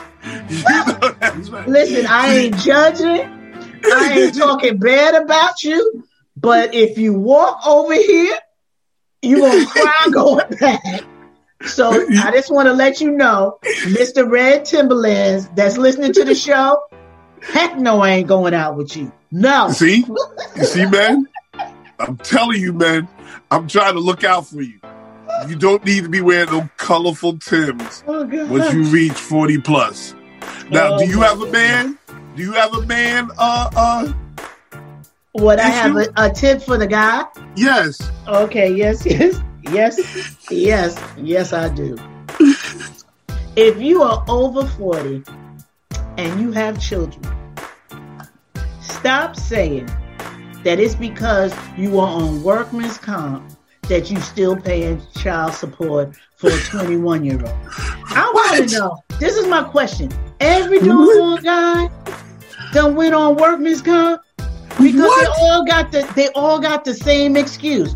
You 0.58 0.64
know 0.64 1.16
that's 1.20 1.50
right. 1.50 1.68
Listen, 1.68 2.06
I 2.08 2.36
ain't 2.36 2.58
judging. 2.58 3.30
I 3.86 4.14
ain't 4.14 4.38
talking 4.38 4.78
bad 4.78 5.22
about 5.22 5.64
you. 5.64 6.06
But 6.36 6.74
if 6.74 6.98
you 6.98 7.14
walk 7.14 7.66
over 7.66 7.94
here, 7.94 8.38
you 9.22 9.40
gonna 9.40 9.66
cry 9.66 10.08
going 10.12 10.58
back. 10.60 11.04
So 11.66 11.92
I 11.92 12.32
just 12.32 12.52
want 12.52 12.68
to 12.68 12.74
let 12.74 13.00
you 13.00 13.12
know, 13.12 13.60
Mr. 13.64 14.30
Red 14.30 14.66
Timberlands 14.66 15.48
that's 15.56 15.78
listening 15.78 16.12
to 16.14 16.26
the 16.26 16.36
show, 16.36 16.82
heck 17.42 17.78
no, 17.78 18.02
I 18.02 18.10
ain't 18.12 18.28
going 18.28 18.54
out 18.54 18.76
with 18.76 18.98
you. 18.98 19.14
No. 19.32 19.70
See? 19.72 20.06
You 20.58 20.66
see, 20.66 20.86
man? 20.86 21.28
I'm 22.00 22.18
telling 22.18 22.60
you, 22.60 22.74
man. 22.74 23.08
I'm 23.50 23.68
trying 23.68 23.94
to 23.94 24.00
look 24.00 24.24
out 24.24 24.48
for 24.48 24.62
you. 24.62 24.80
You 25.48 25.56
don't 25.56 25.84
need 25.86 26.04
to 26.04 26.10
be 26.10 26.22
wearing 26.22 26.50
those 26.50 26.70
colorful 26.78 27.38
Tims 27.38 28.04
Oh, 28.08 28.26
once 28.48 28.74
you 28.74 28.84
reach 28.84 29.14
40 29.14 29.60
plus. 29.60 30.14
Now, 30.70 30.94
Oh, 30.96 31.00
do 31.00 31.06
you 31.08 31.22
have 31.22 31.42
a 31.42 31.52
man? 31.52 31.98
Do 32.36 32.44
you 32.44 32.54
have 32.54 32.74
a 32.74 32.82
man? 32.86 33.30
Uh, 33.38 33.70
uh, 33.76 34.14
What 35.34 35.60
I 35.60 35.68
have 35.68 35.96
a, 35.96 36.08
a 36.18 36.30
tip 36.32 36.62
for 36.62 36.78
the 36.78 36.88
guy? 36.88 37.26
yes. 37.56 38.00
Okay, 38.28 38.72
yes, 38.74 39.06
yes, 39.06 39.40
yes, 39.72 40.00
yes, 40.50 41.00
yes, 41.18 41.54
I 41.54 41.70
do. 41.70 41.98
If 43.56 43.80
you 43.80 44.02
are 44.02 44.24
over 44.28 44.66
40 44.66 45.24
and 46.18 46.42
you 46.42 46.52
have 46.52 46.80
children, 46.82 47.22
stop 48.82 49.36
saying 49.36 49.86
that 50.64 50.80
it's 50.80 50.96
because 50.96 51.54
you 51.78 52.00
are 52.00 52.08
on 52.08 52.42
workman's 52.42 52.98
comp 52.98 53.44
that 53.90 54.10
you 54.10 54.20
still 54.22 54.56
paying 54.56 55.02
child 55.18 55.54
support 55.54 56.16
for 56.38 56.50
a 56.50 56.58
21 56.64 57.26
year 57.26 57.36
old. 57.40 57.54
I 58.16 58.32
want 58.34 58.70
to 58.70 58.78
know. 58.80 59.04
This 59.20 59.36
is 59.38 59.46
my 59.48 59.64
question. 59.64 60.10
Every 60.44 60.80
doggone 60.80 61.42
guy 61.42 61.90
done 62.74 62.96
went 62.96 63.16
on 63.16 63.38
workman's 63.38 63.82
comp 63.82 64.22
because 64.82 65.20
they 65.20 65.28
all 65.40 65.66
got 65.66 65.90
the 65.94 66.12
they 66.18 66.28
all 66.36 66.60
got 66.60 66.84
the 66.84 66.94
same 66.94 67.38
excuse. 67.38 67.96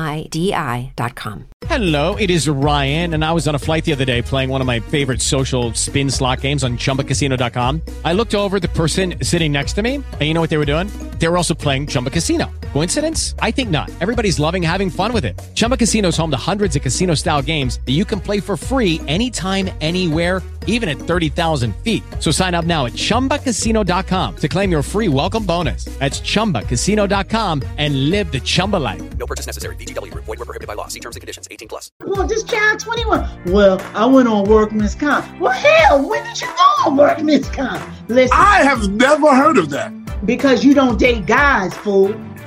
joinmidi.com. 0.00 1.46
Hello, 1.66 2.16
it 2.16 2.30
is 2.30 2.48
Ryan, 2.48 3.14
and 3.14 3.24
I 3.24 3.32
was 3.32 3.46
on 3.46 3.54
a 3.54 3.58
flight 3.58 3.84
the 3.84 3.92
other 3.92 4.04
day 4.04 4.22
playing 4.22 4.48
one 4.50 4.60
of 4.60 4.66
my 4.66 4.80
favorite 4.80 5.20
social 5.22 5.72
spin 5.74 6.10
slot 6.10 6.40
games 6.40 6.64
on 6.64 6.78
chumbacasino.com. 6.78 7.82
I 8.04 8.12
looked 8.12 8.34
over 8.34 8.58
the 8.58 8.68
person 8.68 9.22
sitting 9.22 9.52
next 9.52 9.74
to 9.74 9.82
me, 9.82 9.96
and 9.96 10.22
you 10.22 10.34
know 10.34 10.40
what 10.40 10.50
they 10.50 10.56
were 10.56 10.66
doing? 10.66 10.88
They 11.18 11.28
were 11.28 11.36
also 11.36 11.54
playing 11.54 11.86
Chumba 11.86 12.10
Casino. 12.10 12.50
Coincidence? 12.72 13.34
I 13.40 13.50
think 13.50 13.70
not. 13.70 13.90
Everybody's 14.00 14.40
loving 14.40 14.62
having 14.62 14.90
fun 14.90 15.12
with 15.12 15.24
it. 15.24 15.40
Chumba 15.54 15.76
Casino 15.76 16.08
is 16.08 16.16
home 16.16 16.30
to 16.30 16.36
hundreds 16.36 16.76
of 16.76 16.82
casino 16.82 17.14
style 17.14 17.42
games 17.42 17.78
that 17.84 17.92
you 17.92 18.04
can 18.04 18.20
play 18.20 18.40
for 18.40 18.56
free 18.56 19.00
anytime, 19.06 19.70
anywhere, 19.80 20.42
even 20.66 20.88
at 20.88 20.96
30,000 20.96 21.76
feet. 21.84 22.02
So 22.18 22.30
sign 22.30 22.54
up 22.54 22.64
now 22.64 22.86
at 22.86 22.94
chumbacasino.com 22.94 24.36
to 24.36 24.48
claim 24.48 24.70
your 24.72 24.82
free 24.82 25.08
welcome 25.08 25.44
bonus. 25.44 25.84
That's 25.98 26.20
chumbacasino.com 26.22 27.62
and 27.76 28.08
live 28.10 28.32
the 28.32 28.40
Chumba 28.40 28.78
life. 28.78 29.02
No 29.18 29.26
purchase 29.26 29.44
necessary. 29.46 29.76
VGW 29.76 30.10
Group. 30.10 30.24
Void 30.24 30.38
were 30.38 30.46
prohibited 30.46 30.68
by 30.68 30.74
law. 30.74 30.86
See 30.86 31.00
terms 31.00 31.16
and 31.16 31.20
conditions. 31.20 31.46
18 31.50 31.68
plus. 31.68 31.92
Well, 32.00 32.26
this 32.26 32.44
child 32.44 32.80
21. 32.80 33.28
Well, 33.52 33.78
I 33.94 34.06
went 34.06 34.26
on 34.26 34.48
work, 34.48 34.70
workman's 34.70 34.94
comp. 34.94 35.26
Well, 35.40 35.52
hell, 35.52 36.08
when 36.08 36.22
did 36.24 36.40
you 36.40 36.46
go 36.46 36.90
on 36.90 36.96
workman's 36.96 37.48
comp? 37.48 37.82
Listen, 38.08 38.36
I 38.38 38.62
have 38.62 38.88
never 38.90 39.34
heard 39.34 39.58
of 39.58 39.70
that. 39.70 39.92
because 40.26 40.64
you 40.64 40.74
don't 40.74 40.98
date 40.98 41.26
guys, 41.26 41.74
fool. 41.78 42.14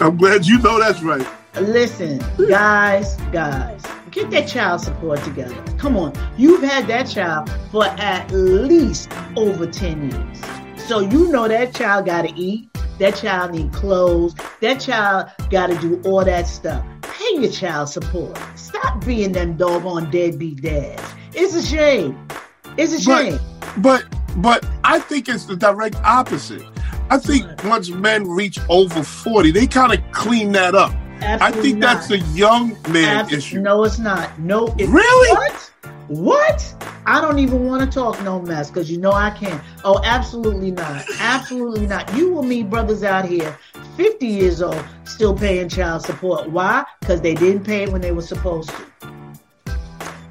I'm 0.00 0.16
glad 0.16 0.46
you 0.46 0.58
know 0.58 0.78
that's 0.78 1.02
right. 1.02 1.26
Listen, 1.60 2.18
guys, 2.48 3.16
guys, 3.32 3.82
get 4.12 4.30
that 4.30 4.46
child 4.46 4.80
support 4.80 5.22
together. 5.24 5.54
Come 5.78 5.96
on, 5.96 6.12
you've 6.36 6.62
had 6.62 6.86
that 6.86 7.08
child 7.08 7.50
for 7.70 7.86
at 7.86 8.30
least 8.30 9.10
over 9.36 9.66
10 9.66 10.10
years. 10.10 10.40
So 10.86 11.00
you 11.00 11.32
know 11.32 11.48
that 11.48 11.74
child 11.74 12.06
got 12.06 12.22
to 12.22 12.34
eat, 12.34 12.68
that 12.98 13.16
child 13.16 13.52
need 13.52 13.72
clothes, 13.72 14.34
that 14.60 14.80
child 14.80 15.30
got 15.50 15.68
to 15.68 15.78
do 15.78 16.00
all 16.04 16.24
that 16.24 16.46
stuff. 16.46 16.84
Pay 17.02 17.40
your 17.40 17.50
child 17.50 17.88
support. 17.88 18.38
Stop 18.54 19.04
being 19.04 19.32
them 19.32 19.56
doggone 19.56 20.10
deadbeat 20.10 20.60
dads. 20.62 21.02
It's 21.34 21.54
a 21.54 21.62
shame. 21.62 22.28
It's 22.76 22.92
a 22.92 23.00
shame. 23.00 23.38
But 23.78 24.04
but 24.36 24.66
I 24.84 24.98
think 24.98 25.28
it's 25.28 25.46
the 25.46 25.56
direct 25.56 25.96
opposite. 26.04 26.66
I 27.10 27.18
think 27.18 27.46
once 27.64 27.90
men 27.90 28.28
reach 28.28 28.58
over 28.68 29.02
40, 29.02 29.50
they 29.50 29.66
kind 29.66 29.92
of 29.92 30.00
clean 30.12 30.52
that 30.52 30.74
up. 30.74 30.92
I 31.22 31.34
Absolutely 31.34 31.70
think 31.70 31.82
that's 31.82 32.10
a 32.10 32.18
young 32.18 32.76
man 32.90 33.32
issue. 33.32 33.60
No, 33.60 33.84
it's 33.84 33.98
not. 33.98 34.38
No, 34.38 34.66
it, 34.78 34.88
Really? 34.88 35.36
What? 35.36 35.72
What? 36.08 36.74
I 37.06 37.20
don't 37.20 37.38
even 37.38 37.66
want 37.66 37.82
to 37.90 37.98
talk 37.98 38.22
no 38.22 38.40
mess 38.40 38.68
because 38.70 38.90
you 38.90 38.98
know 38.98 39.12
I 39.12 39.30
can't. 39.30 39.62
Oh, 39.84 40.00
absolutely 40.04 40.70
not. 40.70 41.04
Absolutely 41.18 41.86
not. 41.86 42.12
You 42.14 42.32
will 42.32 42.42
meet 42.42 42.68
brothers 42.68 43.02
out 43.02 43.24
here, 43.24 43.56
50 43.96 44.26
years 44.26 44.62
old, 44.62 44.84
still 45.04 45.36
paying 45.36 45.68
child 45.68 46.02
support. 46.02 46.50
Why? 46.50 46.84
Because 47.00 47.20
they 47.20 47.34
didn't 47.34 47.64
pay 47.64 47.84
it 47.84 47.92
when 47.92 48.00
they 48.00 48.12
were 48.12 48.22
supposed 48.22 48.70
to. 48.70 48.86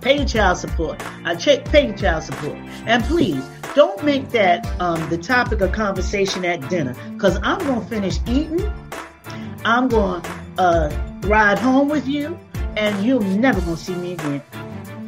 Pay 0.01 0.17
your 0.17 0.25
child 0.25 0.57
support. 0.57 1.01
I 1.25 1.35
check. 1.35 1.65
Pay 1.65 1.87
your 1.87 1.97
child 1.97 2.23
support, 2.23 2.57
and 2.85 3.03
please 3.03 3.47
don't 3.75 4.03
make 4.03 4.29
that 4.29 4.65
um, 4.81 5.07
the 5.09 5.17
topic 5.17 5.61
of 5.61 5.71
conversation 5.71 6.43
at 6.43 6.67
dinner. 6.69 6.95
Because 7.13 7.37
I'm 7.43 7.59
gonna 7.59 7.85
finish 7.85 8.19
eating. 8.27 8.71
I'm 9.63 9.87
gonna 9.89 10.21
uh, 10.61 10.89
ride 11.21 11.57
home 11.57 11.89
with 11.89 12.07
you, 12.07 12.37
and 12.77 13.03
you're 13.05 13.21
never 13.21 13.59
gonna 13.61 13.77
see 13.77 13.95
me 13.95 14.13
again. 14.13 14.41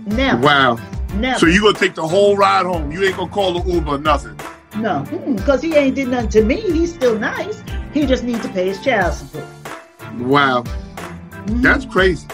Never. 0.06 0.42
Wow. 0.42 0.80
Never. 1.16 1.40
So 1.40 1.46
you 1.46 1.62
gonna 1.62 1.78
take 1.78 1.94
the 1.94 2.08
whole 2.08 2.36
ride 2.36 2.66
home? 2.66 2.92
You 2.92 3.04
ain't 3.04 3.16
gonna 3.16 3.32
call 3.32 3.60
the 3.60 3.72
Uber 3.72 4.00
nothing. 4.00 4.40
No, 4.78 5.06
because 5.36 5.62
he 5.62 5.76
ain't 5.76 5.96
did 5.96 6.08
nothing 6.08 6.30
to 6.30 6.44
me. 6.44 6.60
He's 6.60 6.94
still 6.94 7.18
nice. 7.20 7.64
He 7.94 8.08
just 8.08 8.24
needs 8.24 8.42
to 8.42 8.50
pay 8.50 8.68
his 8.68 8.84
child 8.84 9.14
support. 9.14 9.46
Wow. 10.18 10.64
That's 11.46 11.86
crazy. 11.86 12.28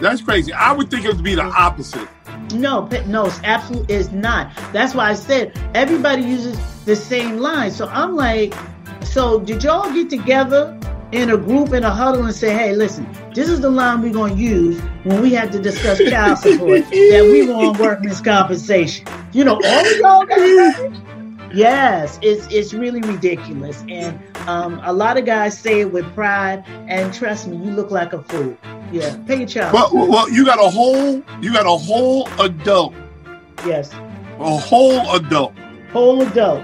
That's 0.00 0.20
crazy. 0.20 0.52
I 0.52 0.72
would 0.72 0.90
think 0.90 1.06
it 1.06 1.14
would 1.14 1.24
be 1.24 1.34
the 1.34 1.44
opposite. 1.44 2.08
No, 2.52 2.86
no, 3.06 3.26
it's 3.26 3.40
absolutely 3.44 3.94
is 3.94 4.12
not. 4.12 4.54
That's 4.72 4.94
why 4.94 5.08
I 5.08 5.14
said 5.14 5.58
everybody 5.74 6.22
uses 6.22 6.58
the 6.84 6.96
same 6.96 7.38
line. 7.38 7.70
So 7.70 7.88
I'm 7.88 8.14
like, 8.14 8.52
so 9.04 9.40
did 9.40 9.64
y'all 9.64 9.90
get 9.90 10.10
together 10.10 10.78
in 11.12 11.30
a 11.30 11.36
group 11.36 11.72
in 11.72 11.84
a 11.84 11.90
huddle 11.90 12.24
and 12.24 12.34
say, 12.34 12.52
hey, 12.52 12.74
listen, 12.74 13.06
this 13.34 13.48
is 13.48 13.60
the 13.60 13.70
line 13.70 14.02
we're 14.02 14.12
gonna 14.12 14.34
use 14.34 14.80
when 15.04 15.22
we 15.22 15.32
have 15.34 15.50
to 15.52 15.60
discuss 15.60 15.98
child 15.98 16.38
support 16.38 16.80
that 16.90 17.28
we 17.30 17.46
want 17.46 17.78
workman's 17.78 18.20
compensation. 18.20 19.06
You 19.32 19.44
know, 19.44 19.60
all 19.64 20.22
of 20.22 20.28
y'all? 20.28 20.92
Yes, 21.54 22.18
it's 22.22 22.46
it's 22.50 22.72
really 22.72 23.02
ridiculous, 23.02 23.84
and 23.86 24.18
um, 24.48 24.80
a 24.84 24.92
lot 24.92 25.18
of 25.18 25.26
guys 25.26 25.58
say 25.58 25.80
it 25.80 25.92
with 25.92 26.10
pride. 26.14 26.64
And 26.88 27.12
trust 27.12 27.46
me, 27.46 27.58
you 27.58 27.72
look 27.72 27.90
like 27.90 28.14
a 28.14 28.22
fool. 28.22 28.56
Yeah, 28.90 29.16
pay 29.26 29.38
your 29.38 29.46
child. 29.46 29.74
Well, 29.74 29.90
well, 29.92 30.30
you 30.30 30.46
got 30.46 30.58
a 30.58 30.70
whole, 30.70 31.22
you 31.42 31.52
got 31.52 31.66
a 31.66 31.76
whole 31.76 32.26
adult, 32.40 32.94
yes, 33.66 33.92
a 34.38 34.56
whole 34.56 35.14
adult 35.14 35.52
whole 35.92 36.22
adult. 36.22 36.62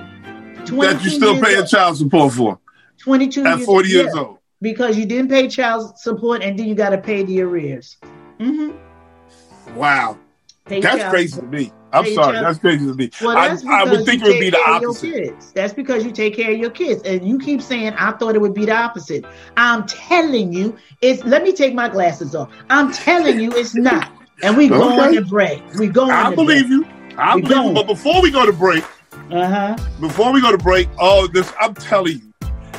that 0.64 1.00
you 1.04 1.10
still 1.10 1.40
paying 1.40 1.58
old. 1.58 1.68
child 1.68 1.96
support 1.96 2.32
for 2.32 2.58
22 2.98 3.44
at 3.44 3.56
years, 3.58 3.66
40 3.66 3.88
years 3.88 4.14
old. 4.14 4.37
Because 4.60 4.96
you 4.98 5.06
didn't 5.06 5.28
pay 5.30 5.48
child 5.48 5.98
support 5.98 6.42
and 6.42 6.58
then 6.58 6.66
you 6.66 6.74
got 6.74 6.90
to 6.90 6.98
pay 6.98 7.22
the 7.24 7.40
arrears. 7.42 7.96
hmm 8.40 8.70
Wow. 9.74 10.18
Pay 10.66 10.80
That's 10.80 10.98
child 10.98 11.10
crazy 11.14 11.40
to 11.40 11.46
me. 11.46 11.72
I'm 11.92 12.04
Pay 12.04 12.14
sorry. 12.14 12.32
child- 12.34 12.46
That's 12.46 12.58
crazy 12.58 12.86
to 12.86 12.94
me. 12.94 13.10
Well, 13.22 13.36
I, 13.36 13.48
that's 13.48 13.64
I 13.64 13.84
would 13.84 13.90
because 13.90 14.06
think 14.06 14.22
it 14.22 14.24
you 14.26 14.32
would 14.32 14.40
be 14.40 14.50
take 14.50 14.52
the 14.52 14.58
care 14.58 14.74
of 14.74 14.80
your 14.82 14.90
opposite. 14.90 15.12
kids. 15.14 15.52
That's 15.54 15.72
because 15.72 16.04
you 16.04 16.12
take 16.12 16.36
care 16.36 16.52
of 16.52 16.58
your 16.58 16.70
kids, 16.70 17.02
and 17.04 17.26
you 17.26 17.38
keep 17.38 17.62
saying, 17.62 17.94
"I 17.94 18.12
thought 18.12 18.34
it 18.34 18.40
would 18.40 18.52
be 18.54 18.66
the 18.66 18.76
opposite." 18.76 19.24
I'm 19.56 19.86
telling 19.86 20.52
you, 20.52 20.76
it's. 21.00 21.24
Let 21.24 21.42
me 21.42 21.52
take 21.52 21.72
my 21.74 21.88
glasses 21.88 22.34
off. 22.34 22.50
I'm 22.68 22.92
telling 22.92 23.40
you, 23.40 23.50
it's 23.52 23.74
not. 23.74 24.10
And 24.42 24.56
we 24.56 24.68
go 24.68 24.82
Okay. 24.92 25.00
on 25.00 25.14
to 25.14 25.22
break. 25.22 25.62
We 25.78 25.88
go. 25.88 26.10
I 26.10 26.24
on 26.24 26.30
to 26.32 26.36
believe 26.36 26.68
break. 26.68 26.70
you. 26.70 26.86
I 27.16 27.34
We 27.36 27.42
believe 27.42 27.56
you. 27.56 27.62
going. 27.62 27.74
But 27.74 27.86
before 27.86 28.20
we 28.20 28.30
go 28.30 28.44
to 28.44 28.52
break, 28.52 28.84
Uh 29.30 29.48
huh. 29.48 29.76
before 30.00 30.32
we 30.32 30.42
go 30.42 30.52
to 30.52 30.58
break, 30.58 30.88
oh, 30.98 31.26
this 31.28 31.50
I'm 31.58 31.74
telling 31.74 32.18
you, 32.18 32.27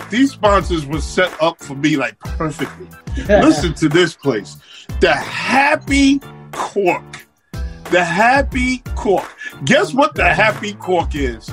these 0.10 0.32
sponsors 0.32 0.86
were 0.86 1.02
set 1.02 1.32
up 1.42 1.60
for 1.60 1.76
me 1.76 1.96
like 1.98 2.18
perfectly. 2.20 2.88
Listen 3.28 3.74
to 3.76 3.90
this 3.90 4.16
place, 4.16 4.58
the 5.00 5.12
Happy 5.14 6.20
Cork, 6.52 7.04
the 7.92 8.04
Happy 8.04 8.80
Cork. 8.96 9.26
Guess 9.66 9.94
what 9.94 10.16
the 10.16 10.32
Happy 10.34 10.74
Cork 10.74 11.16
is? 11.16 11.50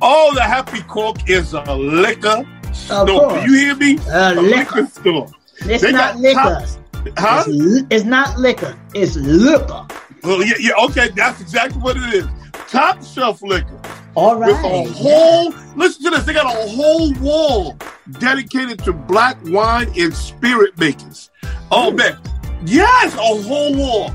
Oh, 0.00 0.32
the 0.34 0.42
Happy 0.42 0.82
Cork 0.82 1.28
is 1.28 1.52
a 1.52 1.74
liquor 1.74 2.44
store. 2.72 3.38
You 3.46 3.54
hear 3.54 3.76
me? 3.76 3.98
A 4.10 4.34
liquor. 4.34 4.86
store. 4.86 5.28
It's 5.60 5.82
They 5.82 5.92
not 5.92 6.14
got 6.14 6.20
liquor. 6.20 6.40
top- 6.40 6.78
Huh? 7.18 7.42
It's, 7.48 7.86
it's 7.90 8.04
not 8.04 8.38
liquor. 8.38 8.76
It's 8.94 9.16
liquor. 9.16 9.86
Well, 10.22 10.44
yeah, 10.44 10.54
yeah, 10.60 10.72
okay, 10.84 11.08
that's 11.16 11.40
exactly 11.40 11.80
what 11.80 11.96
it 11.96 12.14
is. 12.14 12.26
Top 12.68 13.02
shelf 13.04 13.42
liquor. 13.42 13.80
All 14.14 14.38
With 14.38 14.50
a 14.50 14.84
whole 14.92 15.54
listen 15.74 16.04
to 16.04 16.10
this. 16.10 16.24
They 16.24 16.34
got 16.34 16.46
a 16.46 16.68
whole 16.68 17.14
wall 17.14 17.78
dedicated 18.18 18.78
to 18.80 18.92
black 18.92 19.38
wine 19.44 19.90
and 19.98 20.14
spirit 20.14 20.76
makers. 20.78 21.30
Oh 21.70 21.90
man, 21.90 22.18
yes, 22.66 23.14
a 23.14 23.18
whole 23.18 23.74
wall. 23.74 24.14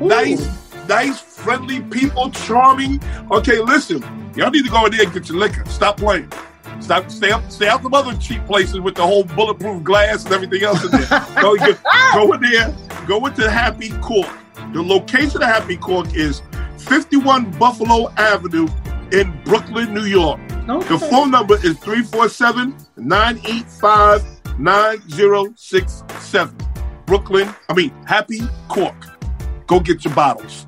Nice, 0.00 0.48
nice, 0.88 1.20
friendly 1.20 1.82
people, 1.82 2.30
charming. 2.30 3.02
Okay, 3.30 3.60
listen, 3.60 4.02
y'all 4.34 4.50
need 4.50 4.64
to 4.64 4.70
go 4.70 4.86
in 4.86 4.92
there 4.92 5.02
and 5.02 5.12
get 5.12 5.28
your 5.28 5.38
liquor. 5.38 5.64
Stop 5.66 5.98
playing. 5.98 6.32
Stop. 6.80 7.10
Stay 7.10 7.30
up. 7.30 7.50
Stay 7.50 7.68
out 7.68 7.82
the 7.82 7.90
other 7.90 8.16
cheap 8.16 8.44
places 8.46 8.80
with 8.80 8.94
the 8.94 9.06
whole 9.06 9.24
bulletproof 9.24 9.82
glass 9.84 10.24
and 10.24 10.32
everything 10.32 10.62
else 10.62 10.82
in 10.84 10.90
there. 10.90 11.26
go, 11.40 11.54
go, 11.56 11.76
go 12.14 12.32
in 12.32 12.40
there. 12.40 12.74
Go 13.06 13.26
into 13.26 13.50
Happy 13.50 13.90
Cork. 14.00 14.30
The 14.72 14.82
location 14.82 15.42
of 15.42 15.48
Happy 15.48 15.76
Cork 15.76 16.14
is 16.14 16.42
51 16.78 17.50
Buffalo 17.52 18.10
Avenue 18.16 18.66
in 19.14 19.32
Brooklyn, 19.44 19.94
New 19.94 20.04
York. 20.04 20.40
Oh, 20.68 20.82
the 20.82 20.98
phone 20.98 21.30
number 21.30 21.54
is 21.54 21.78
347 21.78 22.74
985 22.96 24.58
9067. 24.58 26.56
Brooklyn, 27.06 27.54
I 27.68 27.74
mean, 27.74 27.90
Happy 28.06 28.40
Cork. 28.68 28.96
Go 29.66 29.78
get 29.78 30.04
your 30.04 30.14
bottles. 30.14 30.66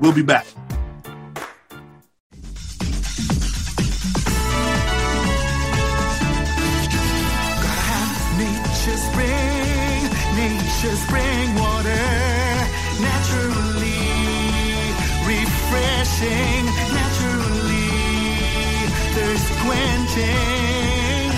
We'll 0.00 0.12
be 0.12 0.22
back. 0.22 0.46
Nature 8.38 8.98
spring, 9.08 10.02
nature 10.36 10.96
spring 10.96 11.54
water, 11.56 12.06
naturally 13.00 14.22
refreshing, 15.26 16.64
naturally 16.66 17.21
thirst 19.32 19.52
quenching. 19.60 21.30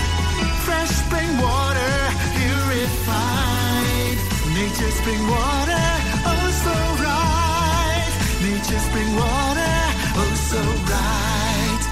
Fresh 0.64 0.90
spring 0.90 1.32
water, 1.38 1.97
purified. 2.38 4.16
Nature 4.55 4.90
spring 4.90 5.22
water, 5.28 5.86
oh 6.30 6.49
so 6.64 6.74
right. 7.05 8.12
Nature 8.42 8.80
spring 8.80 9.11
water, 9.14 9.76
oh 10.20 10.34
so 10.51 10.61
right. 10.92 11.82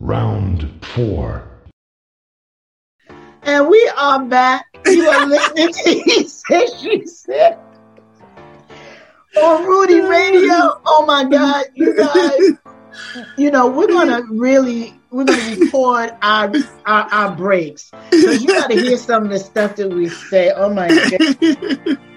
Round 0.00 0.70
four. 0.82 1.48
And 3.42 3.68
we 3.68 3.90
are 3.96 4.24
back. 4.24 4.66
You 4.86 5.08
are 5.08 5.26
listening 5.26 5.72
to 5.72 5.90
He 5.90 6.26
Said, 6.26 6.66
She 6.80 7.06
Said 7.06 7.58
on 9.36 9.64
Rudy 9.64 10.00
Radio. 10.00 10.80
Oh 10.86 11.04
my 11.06 11.24
God, 11.24 11.66
you 11.74 11.94
guys. 11.96 12.63
You 13.36 13.50
know, 13.50 13.66
we're 13.68 13.88
gonna 13.88 14.22
really 14.30 14.94
we're 15.10 15.24
gonna 15.24 15.56
record 15.56 16.12
our 16.22 16.52
our, 16.86 17.08
our 17.12 17.36
breaks. 17.36 17.90
So 18.10 18.30
you 18.30 18.46
gotta 18.46 18.74
hear 18.74 18.96
some 18.96 19.24
of 19.24 19.30
the 19.30 19.38
stuff 19.38 19.76
that 19.76 19.88
we 19.90 20.08
say. 20.08 20.52
Oh 20.54 20.72
my 20.72 20.88
god. 20.88 21.98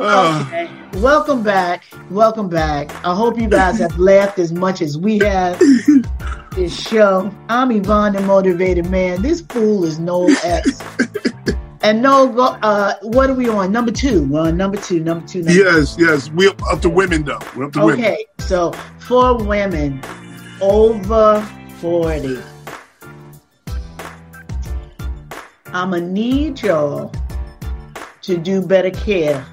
Okay. 0.00 0.70
Welcome 0.98 1.42
back. 1.42 1.82
Welcome 2.08 2.48
back. 2.48 2.94
I 3.04 3.16
hope 3.16 3.36
you 3.36 3.48
guys 3.48 3.80
have 3.80 3.98
laughed 3.98 4.38
as 4.38 4.52
much 4.52 4.80
as 4.80 4.96
we 4.96 5.18
have 5.18 5.58
this 6.52 6.88
show. 6.88 7.34
I'm 7.48 7.72
Yvonne, 7.72 8.12
the 8.12 8.20
motivated 8.20 8.88
man. 8.90 9.22
This 9.22 9.40
fool 9.40 9.84
is 9.84 9.98
Noel 9.98 10.30
Epps. 10.44 10.80
and 11.82 12.00
no, 12.00 12.32
uh, 12.38 12.94
what 13.02 13.28
are 13.28 13.34
we 13.34 13.48
on? 13.48 13.72
Number 13.72 13.90
two. 13.90 14.24
We're 14.28 14.42
on 14.42 14.56
number 14.56 14.76
two. 14.76 15.00
Number 15.00 15.26
two. 15.26 15.42
Number 15.42 15.52
Yes, 15.52 15.96
yes. 15.98 16.30
We're 16.30 16.52
up 16.70 16.80
to 16.82 16.88
women, 16.88 17.24
though. 17.24 17.40
We're 17.56 17.64
up 17.64 17.72
to 17.72 17.84
women. 17.84 18.04
Okay, 18.04 18.24
so 18.38 18.72
for 19.08 19.42
women 19.42 20.00
over 20.60 21.40
40, 21.78 22.38
I'm 25.72 25.90
going 25.90 26.02
to 26.02 26.10
need 26.10 26.60
y'all 26.62 27.10
to 28.22 28.36
do 28.36 28.60
better 28.60 28.90
care 28.90 29.46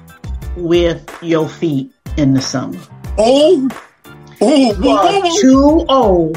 with 0.56 1.10
your 1.22 1.48
feet 1.48 1.90
in 2.18 2.34
the 2.34 2.42
summer. 2.42 2.78
Oh, 3.16 3.68
oh, 4.42 4.82
you 4.82 4.90
are 4.90 5.40
too 5.40 5.86
old 5.88 6.34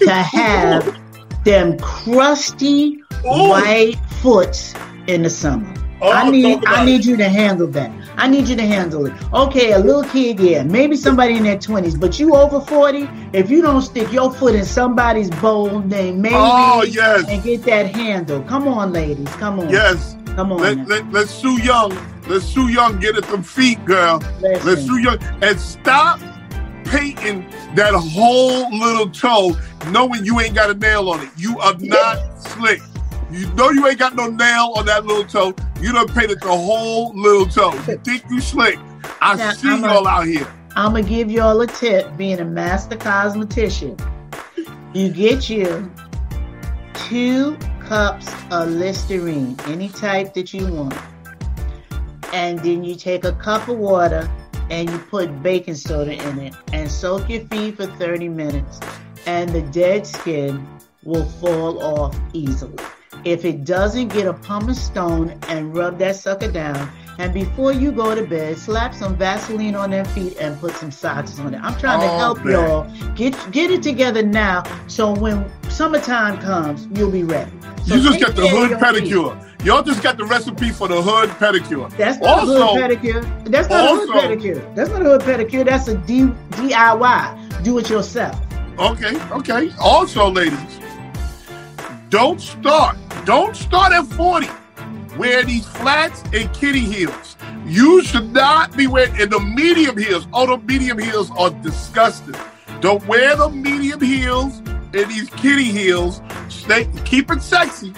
to 0.00 0.12
have 0.12 0.96
them 1.44 1.76
crusty 1.78 3.00
white 3.24 3.96
foots 4.22 4.74
in 5.08 5.22
the 5.22 5.30
summer. 5.30 5.72
I 6.02 6.28
Oh, 6.28 6.30
need 6.30 6.64
I 6.66 6.84
need 6.84 7.04
you 7.04 7.16
to 7.16 7.28
handle 7.28 7.66
that. 7.68 7.90
I 8.20 8.28
need 8.28 8.48
you 8.48 8.56
to 8.56 8.66
handle 8.66 9.06
it. 9.06 9.14
Okay, 9.32 9.72
a 9.72 9.78
little 9.78 10.04
kid, 10.04 10.38
yeah, 10.40 10.62
maybe 10.62 10.94
somebody 10.94 11.38
in 11.38 11.42
their 11.42 11.58
twenties, 11.58 11.96
but 11.96 12.20
you 12.20 12.34
over 12.36 12.60
forty. 12.60 13.08
If 13.32 13.50
you 13.50 13.62
don't 13.62 13.80
stick 13.80 14.12
your 14.12 14.30
foot 14.30 14.54
in 14.54 14.66
somebody's 14.66 15.30
bowl, 15.30 15.80
then 15.80 16.20
maybe 16.20 16.34
Oh, 16.36 16.82
yes. 16.82 17.24
and 17.28 17.42
get 17.42 17.62
that 17.64 17.94
handle. 17.94 18.42
Come 18.42 18.68
on, 18.68 18.92
ladies, 18.92 19.28
come 19.36 19.58
on. 19.58 19.70
Yes. 19.70 20.16
Come 20.36 20.52
on. 20.52 20.58
Let, 20.60 20.86
let, 20.86 21.12
let 21.12 21.28
Sue 21.28 21.60
Young, 21.62 21.96
Let's 22.28 22.44
Sue 22.44 22.68
Young 22.68 23.00
get 23.00 23.16
at 23.16 23.24
them 23.24 23.42
feet, 23.42 23.82
girl. 23.86 24.18
Let 24.40 24.64
Listen. 24.64 24.86
Sue 24.86 24.98
Young, 24.98 25.18
and 25.42 25.58
stop 25.58 26.20
painting 26.84 27.48
that 27.74 27.94
whole 27.94 28.70
little 28.78 29.08
toe 29.10 29.56
knowing 29.90 30.24
you 30.26 30.40
ain't 30.40 30.54
got 30.54 30.68
a 30.70 30.74
nail 30.74 31.08
on 31.08 31.20
it. 31.20 31.30
You 31.38 31.58
are 31.58 31.74
not 31.78 32.18
slick. 32.38 32.82
You 33.30 33.46
know 33.54 33.70
you 33.70 33.86
ain't 33.86 33.98
got 33.98 34.16
no 34.16 34.28
nail 34.28 34.72
on 34.76 34.86
that 34.86 35.06
little 35.06 35.24
toe. 35.24 35.54
You 35.80 35.92
done 35.92 36.08
painted 36.08 36.40
the 36.40 36.48
whole 36.48 37.14
little 37.14 37.46
toe. 37.46 37.72
You 37.86 37.96
think 37.98 38.24
you 38.28 38.40
slick. 38.40 38.78
I 39.20 39.36
Now, 39.36 39.52
see 39.52 39.68
I'm 39.68 39.84
y'all 39.84 40.06
out 40.06 40.26
here. 40.26 40.46
I'm 40.74 40.92
gonna 40.92 41.02
give 41.02 41.30
y'all 41.30 41.60
a 41.60 41.66
tip. 41.66 42.16
Being 42.16 42.40
a 42.40 42.44
master 42.44 42.96
cosmetician, 42.96 44.00
you 44.92 45.10
get 45.10 45.48
you 45.48 45.90
two 46.94 47.56
cups 47.80 48.32
of 48.50 48.68
Listerine, 48.68 49.56
any 49.66 49.88
type 49.88 50.34
that 50.34 50.52
you 50.52 50.66
want, 50.66 50.96
and 52.32 52.58
then 52.60 52.82
you 52.82 52.96
take 52.96 53.24
a 53.24 53.32
cup 53.32 53.68
of 53.68 53.78
water 53.78 54.28
and 54.70 54.88
you 54.90 54.98
put 54.98 55.42
baking 55.42 55.74
soda 55.74 56.12
in 56.12 56.38
it 56.38 56.54
and 56.72 56.90
soak 56.90 57.28
your 57.28 57.44
feet 57.46 57.76
for 57.76 57.86
30 57.86 58.28
minutes, 58.28 58.80
and 59.26 59.50
the 59.50 59.62
dead 59.62 60.06
skin 60.06 60.66
will 61.04 61.24
fall 61.24 61.82
off 61.82 62.18
easily. 62.32 62.76
If 63.24 63.44
it 63.44 63.64
doesn't, 63.64 64.08
get 64.08 64.26
a 64.26 64.32
pumice 64.32 64.80
stone 64.82 65.38
and 65.48 65.76
rub 65.76 65.98
that 65.98 66.16
sucker 66.16 66.50
down. 66.50 66.90
And 67.18 67.34
before 67.34 67.72
you 67.72 67.92
go 67.92 68.14
to 68.14 68.22
bed, 68.26 68.56
slap 68.56 68.94
some 68.94 69.14
Vaseline 69.14 69.74
on 69.74 69.90
their 69.90 70.06
feet 70.06 70.38
and 70.40 70.58
put 70.58 70.72
some 70.76 70.90
socks 70.90 71.38
on 71.38 71.52
it. 71.52 71.60
I'm 71.62 71.78
trying 71.78 72.00
to 72.00 72.08
help 72.08 72.42
man. 72.42 72.52
y'all 72.54 73.14
get 73.14 73.34
get 73.52 73.70
it 73.70 73.82
together 73.82 74.22
now, 74.22 74.62
so 74.86 75.12
when 75.14 75.44
summertime 75.68 76.38
comes, 76.38 76.88
you'll 76.98 77.10
be 77.10 77.24
ready. 77.24 77.50
So 77.86 77.96
You 77.96 78.02
just 78.04 78.20
got 78.20 78.34
the 78.36 78.48
hood 78.48 78.70
your 78.70 78.78
feet. 78.78 78.88
pedicure. 79.12 79.64
Y'all 79.66 79.82
just 79.82 80.02
got 80.02 80.16
the 80.16 80.24
recipe 80.24 80.70
for 80.70 80.88
the 80.88 81.02
hood 81.02 81.28
pedicure. 81.30 81.94
That's 81.98 82.18
not 82.20 82.38
also, 82.40 82.62
a 82.62 82.66
hood 82.80 82.98
pedicure. 83.00 83.44
That's 83.50 83.68
not 83.68 83.84
a 83.84 83.88
also- 83.88 84.12
hood 84.12 84.38
pedicure. 84.40 84.74
That's 84.74 84.88
not 84.88 85.02
a 85.02 85.04
hood 85.04 85.20
pedicure. 85.20 85.64
That's 85.66 85.88
a 85.88 85.98
D, 85.98 86.22
DIY. 86.52 87.62
Do 87.64 87.76
it 87.78 87.90
yourself. 87.90 88.40
Okay, 88.78 89.20
okay. 89.30 89.70
Also, 89.78 90.30
ladies, 90.30 90.80
don't 92.08 92.40
start. 92.40 92.96
Don't 93.30 93.54
start 93.54 93.92
at 93.92 94.06
40. 94.06 94.48
Wear 95.16 95.44
these 95.44 95.64
flats 95.64 96.24
and 96.34 96.52
kitty 96.52 96.80
heels. 96.80 97.36
You 97.64 98.02
should 98.02 98.32
not 98.32 98.76
be 98.76 98.88
wearing 98.88 99.14
in 99.20 99.30
the 99.30 99.38
medium 99.38 99.96
heels. 99.96 100.26
Oh, 100.32 100.48
the 100.48 100.58
medium 100.66 100.98
heels 100.98 101.30
are 101.38 101.50
disgusting. 101.50 102.34
Don't 102.80 103.06
wear 103.06 103.36
the 103.36 103.48
medium 103.48 104.00
heels 104.00 104.58
and 104.58 104.92
these 104.92 105.30
kitty 105.30 105.70
heels. 105.70 106.20
Stay, 106.48 106.88
keep 107.04 107.30
it 107.30 107.40
sexy. 107.40 107.92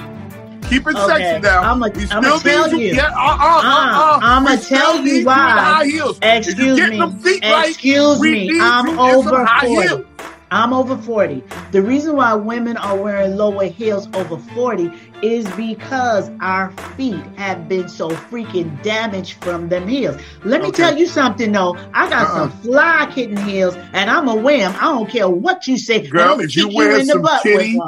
Keep 0.69 0.89
it 0.89 0.97
Okay, 0.97 1.07
sexy 1.07 1.41
now. 1.41 1.77
We 1.77 2.07
I'ma 2.11 2.39
tell 2.39 2.71
you. 2.75 2.95
Yeah, 2.95 3.07
uh, 3.07 3.17
uh, 3.17 3.61
uh, 3.65 4.17
uh. 4.17 4.19
I'ma 4.23 4.57
tell 4.57 5.01
you 5.01 5.25
why. 5.25 5.35
High 5.35 5.87
heels. 5.87 6.19
Excuse 6.21 6.79
me. 6.79 7.11
feet 7.23 7.43
right, 7.43 7.71
Excuse 7.71 8.21
me. 8.21 8.61
I'm 8.61 8.99
over 8.99 9.47
40. 9.63 9.67
heels. 9.67 10.07
I'm 10.53 10.73
over 10.75 10.97
40. 10.99 11.43
The 11.71 11.81
reason 11.81 12.15
why 12.15 12.35
women 12.35 12.77
are 12.77 12.97
wearing 12.97 13.37
lower 13.37 13.65
heels 13.65 14.07
over 14.15 14.37
40 14.37 14.93
is 15.23 15.47
because 15.53 16.31
our 16.41 16.71
feet 16.97 17.23
have 17.37 17.69
been 17.69 17.89
so 17.89 18.11
freaking 18.11 18.81
damaged 18.83 19.43
from 19.43 19.69
them 19.71 19.89
heels. 19.89 20.21
Let 20.45 20.61
me 20.61 20.69
Okay. 20.69 20.83
tell 20.83 20.99
you 20.99 21.07
something 21.07 21.53
though. 21.53 21.77
I 21.95 22.09
got 22.11 22.27
Uh-uh. 22.29 22.35
some 22.37 22.51
fly 22.61 23.09
kitten 23.15 23.37
heels 23.39 23.77
and 23.95 24.11
I'm 24.11 24.29
a 24.29 24.35
wham. 24.35 24.75
I 24.77 24.83
don't 24.85 25.09
care 25.09 25.29
what 25.29 25.67
you 25.67 25.79
say. 25.79 26.07
Girl, 26.07 26.41
if 26.41 26.55
you 26.55 26.69
wear 26.69 26.99
in 26.99 27.07
some 27.07 27.27
kitty, 27.43 27.81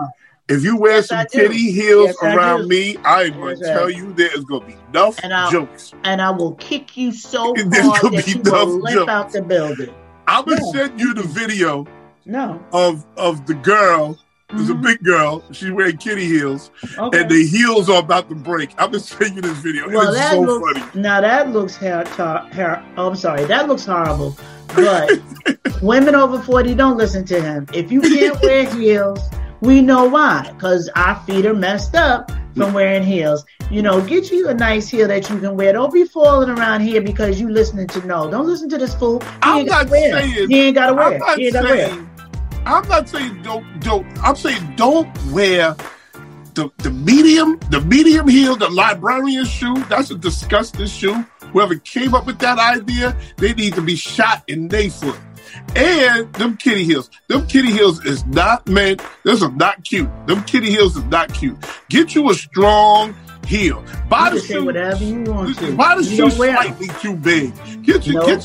if 0.49 0.65
you 0.65 0.77
wear 0.79 0.97
Yes, 0.97 1.09
some 1.09 1.27
kitty 1.31 1.71
heels 1.71 2.17
Yes, 2.23 2.35
around 2.35 2.63
do. 2.63 2.69
me, 2.69 2.97
I'm 3.05 3.33
going 3.35 3.59
to 3.59 3.63
tell 3.65 3.91
you 3.91 4.13
there 4.15 4.35
is 4.37 4.45
going 4.45 4.63
to 4.63 4.67
be 4.69 4.77
enough 4.89 5.19
And 5.23 5.35
I'll- 5.35 5.51
jokes. 5.51 5.93
And 6.05 6.23
I 6.23 6.31
will 6.31 6.53
kick 6.55 6.97
you 6.97 7.13
so 7.13 7.55
hard 7.57 7.57
that 8.13 8.27
you 8.27 8.41
will 8.43 8.81
jokes. 8.91 9.11
out 9.11 9.33
the 9.33 9.43
building. 9.43 9.91
I'm 10.27 10.47
gonna 10.47 10.61
Yeah. 10.65 10.73
send 10.73 10.99
you 11.01 11.13
the 11.13 11.23
video 11.25 11.87
No. 12.27 12.65
of 12.73 13.05
of 13.17 13.47
the 13.47 13.55
girl. 13.55 14.19
There's 14.51 14.69
a 14.71 14.75
big 14.75 15.03
girl. 15.03 15.43
She's 15.53 15.73
wearing 15.73 15.97
kitty 15.97 16.27
heels, 16.27 16.71
Mm-hmm. 16.83 17.01
Okay. 17.05 17.21
and 17.23 17.31
the 17.31 17.47
heels 17.47 17.89
are 17.89 17.99
about 18.01 18.29
to 18.29 18.35
break. 18.35 18.71
I'm 18.79 18.91
gonna 18.91 19.01
send 19.01 19.35
you 19.37 19.43
this 19.43 19.57
video. 19.59 19.89
Well, 19.89 20.13
it's 20.15 20.31
so 20.31 20.41
looks 20.41 20.79
funny. 20.81 21.01
now 21.01 21.21
that 21.23 21.51
looks 21.51 21.77
hair, 21.77 22.05
tar, 22.05 22.47
hair. 22.49 22.85
Oh, 22.97 23.09
I'm 23.09 23.17
sorry, 23.17 23.45
that 23.47 23.67
looks 23.69 23.85
horrible 23.87 24.37
But 24.77 25.21
women 25.83 26.15
over 26.15 26.41
40 26.41 26.75
don't 26.75 26.97
listen 26.97 27.25
to 27.27 27.41
him. 27.41 27.67
If 27.73 27.91
you 27.91 28.01
can't 28.01 28.41
wear 28.43 28.73
heels, 28.75 29.19
we 29.61 29.81
know 29.81 30.05
why. 30.05 30.51
Because 30.53 30.89
our 30.95 31.17
feet 31.25 31.47
are 31.47 31.55
messed 31.55 31.95
up 31.97 32.31
from 32.55 32.73
wearing 32.75 33.03
heels. 33.03 33.45
You 33.71 33.83
know, 33.83 34.01
get 34.03 34.31
you 34.31 34.49
a 34.49 34.55
nice 34.55 34.89
heel 34.89 35.09
that 35.09 35.29
you 35.31 35.41
can 35.41 35.57
wear. 35.57 35.73
Don't 35.73 35.93
be 35.93 36.05
falling 36.05 36.51
around 36.51 36.83
here 36.83 37.01
because 37.01 37.41
you 37.41 37.49
listening 37.49 37.89
to 37.89 38.07
no. 38.07 38.31
Don't 38.31 38.47
listen 38.47 38.69
to 38.69 38.79
this 38.79 38.95
fool. 38.95 39.21
He 39.21 39.27
I'm 39.43 39.59
ain't 39.61 39.69
not 39.69 39.89
saying. 39.89 40.51
He 40.51 40.61
ain't 40.67 40.75
got 40.77 40.89
to 40.89 40.95
wear. 40.95 41.19
He 41.37 41.47
ain't 41.47 41.55
gotta 41.55 41.69
wear. 41.69 42.07
I'm 42.67 42.87
not 42.89 43.09
saying 43.09 43.43
don't 43.43 43.81
don't. 43.81 44.07
I'm 44.23 44.37
saying 44.37 44.77
don't 44.77 45.09
wear 45.33 45.77
the 46.55 46.71
the 46.79 46.91
medium 46.91 47.59
the 47.71 47.81
medium 47.83 48.29
heel 48.29 48.57
the 48.57 48.69
librarian 48.71 49.45
shoe. 49.45 49.77
That's 49.85 50.11
a 50.11 50.15
disgusting 50.17 50.87
shoe. 50.87 51.25
Whoever 51.53 51.77
came 51.77 52.15
up 52.15 52.27
with 52.27 52.39
that 52.41 52.59
idea, 52.59 53.17
they 53.37 53.53
need 53.55 53.75
to 53.75 53.83
be 53.83 53.97
shot 53.97 54.43
in 54.49 54.69
their 54.69 54.91
foot. 54.91 55.19
And 55.77 56.33
them 56.35 56.57
kitty 56.57 56.85
heels. 56.85 57.11
Them 57.29 57.47
kitty 57.47 57.71
heels 57.71 58.05
is 58.05 58.25
not 58.27 58.67
meant. 58.69 59.03
Those 59.25 59.43
are 59.43 59.53
not 59.53 59.85
cute. 59.85 60.09
Them 60.27 60.43
kitty 60.45 60.71
heels 60.71 60.97
is 60.97 61.05
not 61.05 61.33
cute. 61.33 61.57
Get 61.91 62.15
you 62.15 62.29
a 62.31 62.35
strong 62.35 63.15
heel. 63.47 63.85
Buy 64.09 64.31
the 64.31 64.41
shoe. 64.41 64.65
whatever 64.65 65.05
you 65.05 65.23
want 65.25 65.57
to. 65.59 65.77
Buy 65.77 65.97
the 65.97 66.03
You 66.05 66.17
shoe 66.17 66.31
slightly 66.31 66.89
too 67.01 67.15
big. 67.15 67.53
Get 67.85 68.07
your 68.07 68.23
No. 68.23 68.27
get. 68.27 68.45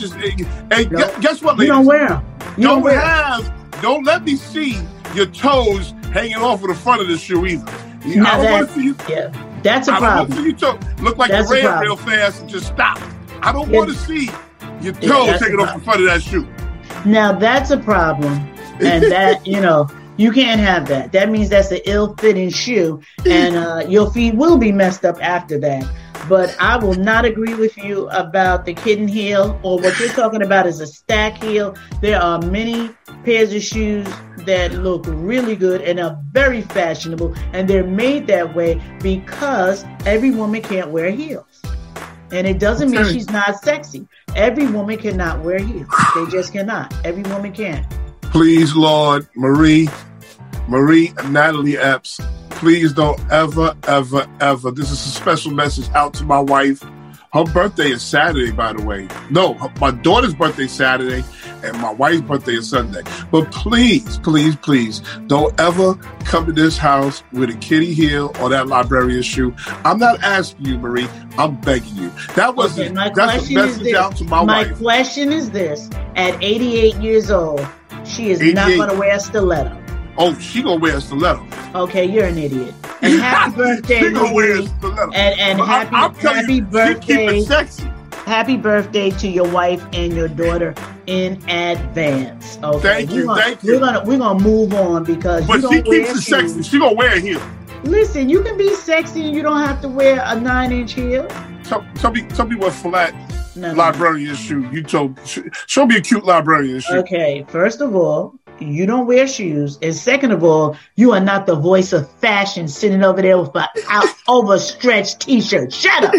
Hey, 0.72 0.86
No. 0.92 1.20
guess 1.20 1.42
what, 1.42 1.58
You 1.58 1.68
don't 1.68 1.86
wear 1.86 2.10
them. 2.10 2.26
You 2.58 2.64
don't 2.68 2.76
don't 2.76 2.84
wear 2.84 3.00
have. 3.00 3.59
Don't 3.82 4.04
let 4.04 4.24
me 4.24 4.36
see 4.36 4.80
your 5.16 5.26
toes 5.28 5.94
hanging 6.14 6.36
off 6.38 6.62
of 6.64 6.70
the 6.70 6.76
front 6.76 7.02
of 7.02 7.08
the 7.08 7.18
shoe 7.18 7.46
either. 7.46 7.66
Now 8.06 8.34
I 8.34 8.36
don't 8.38 8.46
that- 8.46 8.52
want 8.52 8.68
to 8.70 8.74
see 8.76 8.84
you. 8.86 8.96
Yeah, 9.08 9.60
that's 9.64 9.88
a 9.88 9.94
I 9.94 10.00
don't 10.00 10.04
want 10.04 10.30
problem. 10.30 10.30
to 10.30 10.36
see 10.44 10.44
you 10.50 10.54
toe 10.54 10.80
look 11.04 11.18
like 11.18 11.32
That's 11.32 11.50
you 11.50 11.56
a 11.56 11.60
ran 11.60 11.66
problem. 11.68 11.84
real 11.88 11.96
fast 11.98 12.42
and 12.42 12.50
just 12.50 12.68
stop. 12.68 13.00
I 13.42 13.52
don't 13.52 13.70
want 13.72 13.90
to 13.90 13.96
see 13.96 14.26
your 14.82 14.94
Yeah, 15.02 15.10
toes 15.10 15.28
a 15.30 15.44
hanging 15.44 15.60
off 15.60 15.76
the 15.76 15.82
front 15.84 16.00
of 16.02 16.06
that 16.08 16.22
shoe. 16.22 16.48
Now 17.06 17.32
that's 17.34 17.72
a 17.72 17.78
problem, 17.78 18.34
and 18.82 19.04
that 19.12 19.46
you 19.48 19.62
know 19.62 19.88
you 20.18 20.32
can't 20.34 20.60
have 20.60 20.88
that. 20.90 21.12
That 21.14 21.30
means 21.30 21.48
that's 21.50 21.72
an 21.72 21.80
ill-fitting 21.86 22.50
shoe, 22.50 23.02
and 23.26 23.56
uh, 23.56 23.86
your 23.88 24.12
feet 24.12 24.36
will 24.36 24.58
be 24.58 24.72
messed 24.74 25.06
up 25.06 25.18
after 25.24 25.58
that. 25.60 25.86
But 26.30 26.56
I 26.60 26.78
will 26.78 26.94
not 26.94 27.26
agree 27.26 27.56
with 27.56 27.76
you 27.76 28.08
about 28.10 28.66
the 28.66 28.76
kitten 28.76 29.08
heel, 29.08 29.60
or 29.64 29.80
what 29.80 30.00
you're 30.00 30.10
talking 30.10 30.44
about 30.44 30.68
is 30.68 30.80
a 30.80 30.86
stack 30.86 31.42
heel. 31.42 31.76
There 32.02 32.22
are 32.22 32.40
many 32.40 32.92
pairs 33.26 33.52
of 33.52 33.64
shoes 33.64 34.08
that 34.46 34.72
look 34.74 35.06
really 35.08 35.56
good 35.56 35.82
and 35.82 36.00
are 36.00 36.20
very 36.32 36.62
fashionable, 36.62 37.34
and 37.52 37.68
they're 37.68 37.84
made 37.84 38.28
that 38.28 38.56
way 38.56 38.80
because 39.02 39.84
every 40.06 40.30
woman 40.30 40.62
can't 40.62 40.92
wear 40.92 41.10
heels. 41.10 41.64
And 42.32 42.46
it 42.46 42.60
doesn't 42.60 42.92
mean 42.92 43.06
she's 43.06 43.32
not 43.32 43.56
sexy. 43.64 44.08
Every 44.36 44.68
woman 44.68 45.00
cannot 45.00 45.44
wear 45.44 45.58
heels. 45.58 45.90
They 46.14 46.28
just 46.28 46.54
cannot. 46.54 46.94
Every 47.04 47.24
woman 47.24 47.52
can. 47.52 47.88
Please, 48.22 48.76
Lord, 48.76 49.28
Marie, 49.36 49.90
Marie, 50.70 51.12
and 51.18 51.34
Natalie 51.34 51.78
Epps, 51.80 52.20
please 52.52 52.94
don't 52.94 53.20
ever, 53.32 53.76
ever, 53.88 54.28
ever. 54.40 54.70
This 54.70 54.92
is 54.92 55.04
a 55.04 55.10
special 55.10 55.52
message 55.52 55.90
out 55.96 56.14
to 56.16 56.24
my 56.24 56.40
wife. 56.40 56.84
Her 57.34 57.44
birthday 57.44 57.90
is 57.92 58.04
Saturday, 58.04 58.52
by 58.52 58.74
the 58.74 58.84
way. 58.84 59.08
No, 59.32 59.56
my 59.80 59.90
daughter's 59.90 60.36
birthday 60.36 60.66
is 60.66 60.72
Saturday, 60.72 61.24
and 61.64 61.76
my 61.80 61.92
wife's 61.92 62.22
birthday 62.22 62.54
is 62.54 62.70
Sunday. 62.70 63.02
But 63.32 63.52
please, 63.52 64.20
please, 64.20 64.56
please, 64.58 65.02
don't 65.26 65.60
ever 65.60 65.96
come 66.26 66.46
to 66.46 66.52
this 66.52 66.78
house 66.78 67.24
with 67.32 67.50
a 67.50 67.56
kitty 67.58 67.94
heel 67.94 68.32
or 68.40 68.50
that 68.50 68.68
librarian 68.68 69.24
shoe. 69.24 69.56
I'm 69.84 69.98
not 69.98 70.22
asking 70.24 70.66
you, 70.68 70.78
Marie. 70.78 71.08
I'm 71.38 71.60
begging 71.62 71.96
you. 71.96 72.10
That 72.36 72.56
was 72.56 72.80
Okay, 72.80 72.92
my 72.92 73.10
that's 73.16 73.34
a 73.34 73.38
question 73.40 73.58
is 73.58 73.66
message 73.66 73.84
this. 73.84 73.96
out 73.96 74.16
to 74.18 74.24
my, 74.26 74.44
My 74.44 74.64
wife. 74.64 74.72
My 74.72 74.78
question 74.78 75.32
is 75.32 75.50
this: 75.50 75.90
At 76.16 76.42
88 76.44 76.96
years 76.96 77.32
old, 77.32 77.68
she 78.06 78.30
is 78.30 78.40
not 78.54 78.68
going 78.70 78.90
to 78.90 78.96
wear 78.98 79.16
a 79.16 79.20
stiletto. 79.20 79.89
Oh, 80.18 80.34
she 80.39 80.62
gonna 80.64 80.80
wear 80.80 80.97
a 80.97 81.01
stiletto. 81.01 81.45
Okay, 81.76 82.05
you're 82.05 82.26
an 82.26 82.38
idiot. 82.38 82.74
And 83.01 83.14
happy 83.22 83.55
birthday, 83.55 83.99
She 84.01 84.12
gonna 84.12 84.34
wear 84.34 84.57
a 84.60 84.68
stiletto. 84.68 85.12
And 85.14 85.39
and 85.39 85.60
happy 85.62 86.20
telling 86.22 86.38
happy 86.41 86.53
you, 86.55 86.60
she 86.60 86.62
keep 86.62 86.70
birthday. 86.72 87.38
it 87.38 87.45
sexy. 87.47 87.84
Happy 88.26 88.57
birthday 88.57 89.10
to 89.12 89.28
your 89.28 89.47
wife 89.49 89.84
and 89.93 90.14
your 90.14 90.28
daughter 90.28 90.76
in 91.07 91.34
advance. 91.49 92.60
Okay. 92.62 92.80
Thank 93.05 93.10
We're 93.12 93.16
you, 93.20 93.26
gonna- 93.26 93.41
thank 93.41 93.64
you. 93.64 93.74
We're 93.74 93.80
gonna 93.80 94.03
we're 94.05 94.18
gonna 94.18 94.39
move 94.43 94.74
on 94.74 95.03
because 95.05 95.47
But 95.47 95.62
you 95.62 95.72
she 95.74 95.82
keeps 95.82 96.10
it 96.12 96.22
sexy. 96.22 96.62
She 96.64 96.78
gonna 96.80 96.93
wear 96.95 97.16
a 97.16 97.20
heel. 97.20 97.41
Listen, 97.84 98.28
you 98.30 98.43
can 98.43 98.57
be 98.57 98.74
sexy 98.76 99.26
and 99.28 99.34
you 99.36 99.41
don't 99.41 99.62
have 99.66 99.80
to 99.82 99.88
wear 99.88 100.22
a 100.26 100.39
nine 100.39 100.72
inch 100.74 100.93
heel. 100.93 101.26
Tell, 101.64 101.86
tell 101.95 102.12
me, 102.12 102.24
tell 102.24 102.45
me 102.47 102.55
what 102.57 102.74
flat 102.74 103.14
No, 103.55 103.70
no. 103.72 103.78
librarian 103.78 104.36
shoe 104.36 104.68
you 104.72 104.84
told. 104.84 105.18
sh- 105.26 105.39
Show 105.68 105.86
me 105.86 105.95
a 105.97 106.01
cute 106.01 106.26
librarian 106.26 106.82
shoe. 106.82 106.97
Okay, 106.97 107.45
first 107.47 107.80
of 107.80 107.95
all, 107.95 108.36
you 108.62 108.86
don't 108.86 109.05
wear 109.07 109.28
shoes, 109.28 109.78
and 109.82 109.95
second 109.95 110.32
of 110.32 110.43
all, 110.43 110.76
you 110.95 111.12
are 111.14 111.20
not 111.20 111.45
the 111.45 111.55
voice 111.55 111.93
of 111.93 112.10
fashion 112.20 112.68
sitting 112.68 113.03
over 113.03 113.22
there 113.22 113.38
with 113.39 113.55
an 113.55 113.66
out 113.89 114.05
overstretched 114.28 115.22
t-shirt. 115.22 115.72
Shut 115.74 116.03
up. 116.05 116.14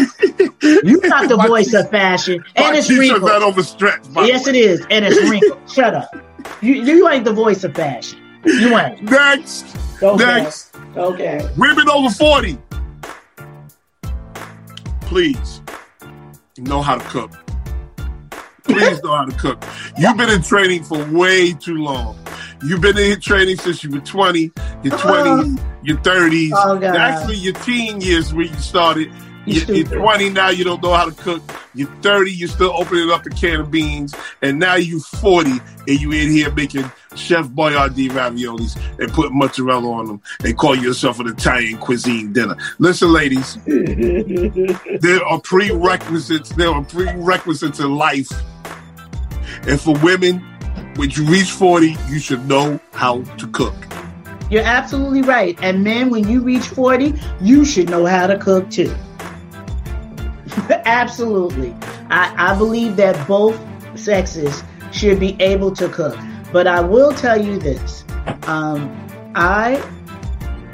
You're 0.62 1.06
not 1.08 1.28
the 1.28 1.36
My 1.36 1.46
voice 1.46 1.70
t- 1.70 1.76
of 1.76 1.90
fashion, 1.90 2.44
and 2.56 2.76
it's 2.76 2.88
wrinkled. 2.90 3.22
not 3.22 3.42
overstretched. 3.42 4.08
Yes, 4.16 4.46
way. 4.46 4.50
it 4.52 4.56
is, 4.56 4.86
and 4.90 5.04
it's 5.04 5.20
wrinkled. 5.30 5.58
Shut 5.70 5.94
up. 5.94 6.10
You 6.62 6.74
you 6.74 7.08
ain't 7.08 7.24
the 7.24 7.32
voice 7.32 7.64
of 7.64 7.74
fashion. 7.74 8.18
You 8.44 8.76
ain't. 8.78 9.02
Next, 9.02 9.64
Okay. 10.02 10.24
next, 10.24 10.74
Okay. 10.96 11.46
women 11.58 11.88
over 11.90 12.08
forty. 12.10 12.58
Please 15.02 15.60
know 16.58 16.80
how 16.82 16.96
to 16.96 17.04
cook. 17.08 17.30
Please 18.64 19.02
know 19.02 19.16
how 19.16 19.24
to 19.24 19.36
cook. 19.36 19.64
You've 19.98 20.16
been 20.16 20.30
in 20.30 20.42
training 20.42 20.84
for 20.84 21.04
way 21.10 21.52
too 21.52 21.76
long. 21.76 22.18
You've 22.62 22.80
been 22.80 22.98
in 22.98 23.20
training 23.20 23.56
since 23.56 23.82
you 23.82 23.90
were 23.90 24.00
20, 24.00 24.52
your 24.82 24.98
20s, 24.98 25.62
your 25.82 25.96
30s. 25.98 26.50
Oh. 26.54 26.82
Actually, 26.82 27.36
your 27.36 27.54
teen 27.54 28.00
years 28.00 28.34
where 28.34 28.46
you 28.46 28.54
started. 28.54 29.10
You 29.46 29.62
You're, 29.62 29.76
you're 29.76 30.00
20 30.00 30.30
now, 30.30 30.50
you 30.50 30.64
don't 30.64 30.82
know 30.82 30.92
how 30.92 31.06
to 31.06 31.12
cook. 31.12 31.42
You're 31.74 31.88
30, 32.02 32.30
you're 32.30 32.48
still 32.48 32.72
opening 32.76 33.10
up 33.10 33.24
a 33.24 33.30
can 33.30 33.60
of 33.60 33.70
beans. 33.70 34.14
And 34.42 34.58
now 34.58 34.74
you're 34.74 35.00
40 35.00 35.50
and 35.88 36.00
you 36.00 36.12
in 36.12 36.30
here 36.30 36.52
making 36.52 36.90
Chef 37.16 37.48
Boyardee 37.48 38.08
raviolis 38.10 38.78
and 38.98 39.12
put 39.12 39.32
mozzarella 39.32 39.90
on 39.90 40.06
them 40.06 40.22
and 40.44 40.56
call 40.56 40.76
yourself 40.76 41.18
an 41.20 41.28
Italian 41.28 41.78
cuisine 41.78 42.32
dinner. 42.32 42.56
Listen, 42.78 43.12
ladies, 43.12 43.56
there 43.66 45.24
are 45.24 45.40
prerequisites. 45.40 46.50
There 46.50 46.70
are 46.70 46.84
prerequisites 46.84 47.80
in 47.80 47.96
life. 47.96 48.30
And 49.66 49.80
for 49.80 49.98
women, 49.98 50.38
when 50.96 51.10
you 51.10 51.24
reach 51.26 51.50
40, 51.50 51.96
you 52.08 52.18
should 52.18 52.46
know 52.46 52.78
how 52.92 53.22
to 53.22 53.46
cook. 53.48 53.74
You're 54.50 54.64
absolutely 54.64 55.22
right. 55.22 55.58
And 55.62 55.84
men, 55.84 56.10
when 56.10 56.28
you 56.28 56.40
reach 56.40 56.68
40, 56.68 57.14
you 57.40 57.64
should 57.64 57.88
know 57.88 58.06
how 58.06 58.26
to 58.26 58.38
cook 58.38 58.70
too. 58.70 58.94
absolutely. 60.70 61.74
I, 62.10 62.34
I 62.36 62.58
believe 62.58 62.96
that 62.96 63.26
both 63.28 63.58
sexes 63.98 64.62
should 64.92 65.20
be 65.20 65.36
able 65.40 65.72
to 65.76 65.88
cook. 65.88 66.18
But 66.52 66.66
I 66.66 66.80
will 66.80 67.12
tell 67.12 67.40
you 67.40 67.58
this. 67.58 68.04
Um, 68.46 68.90
I 69.34 69.82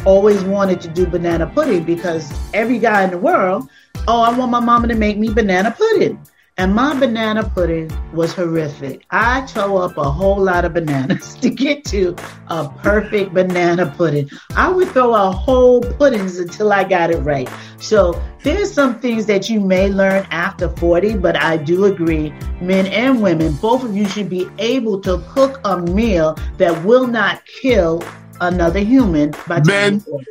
always 0.05 0.43
wanted 0.45 0.81
to 0.81 0.89
do 0.89 1.07
banana 1.07 1.47
pudding 1.47 1.85
because 1.85 2.33
every 2.55 2.79
guy 2.79 3.05
in 3.05 3.11
the 3.11 3.19
world, 3.19 3.69
oh, 4.09 4.23
I 4.23 4.37
want 4.37 4.51
my 4.51 4.61
mama 4.61 4.89
to 4.89 4.95
make 4.95 5.19
me 5.19 5.29
banana 5.29 5.71
pudding. 5.77 6.19
And 6.59 6.75
my 6.75 6.99
banana 6.99 7.47
pudding 7.47 7.91
was 8.15 8.33
horrific. 8.33 9.05
I 9.11 9.43
tore 9.43 9.85
up 9.85 9.99
a 9.99 10.11
whole 10.11 10.43
lot 10.43 10.65
of 10.65 10.73
bananas 10.73 11.35
to 11.43 11.51
get 11.51 11.85
to 11.87 12.17
a 12.49 12.67
perfect 12.79 13.35
banana 13.35 13.93
pudding. 13.95 14.31
I 14.57 14.71
would 14.71 14.89
throw 14.89 15.15
out 15.15 15.33
whole 15.33 15.83
puddings 15.83 16.39
until 16.39 16.73
I 16.73 16.85
got 16.85 17.11
it 17.11 17.19
right. 17.19 17.47
So 17.79 18.19
there's 18.43 18.73
some 18.73 18.99
things 19.01 19.27
that 19.27 19.51
you 19.51 19.61
may 19.61 19.89
learn 19.89 20.27
after 20.31 20.71
40, 20.71 21.19
but 21.19 21.37
I 21.37 21.59
do 21.59 21.85
agree, 21.85 22.33
men 22.63 22.87
and 22.87 23.23
women, 23.23 23.53
both 23.57 23.85
of 23.85 23.95
you 23.95 24.09
should 24.09 24.31
be 24.31 24.49
able 24.59 24.99
to 25.03 25.23
cook 25.29 25.61
a 25.67 25.79
meal 25.79 26.39
that 26.57 26.85
will 26.87 27.07
not 27.07 27.45
kill 27.45 28.03
another 28.41 28.81
human 28.81 29.33
by 29.47 29.61
the 29.61 29.71
time 29.71 29.91
Men, 29.91 29.93
you're 29.93 30.01
40. 30.01 30.27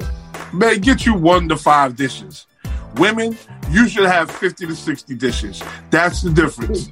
man, 0.54 0.80
get 0.80 1.06
you 1.06 1.14
one 1.14 1.48
to 1.50 1.56
five 1.56 1.96
dishes. 1.96 2.48
Women, 2.98 3.38
you 3.72 3.88
should 3.90 4.06
have 4.06 4.32
50 4.32 4.68
to 4.68 4.76
60 4.76 5.16
dishes. 5.16 5.62
That's 5.90 6.22
the 6.22 6.32
difference. 6.32 6.88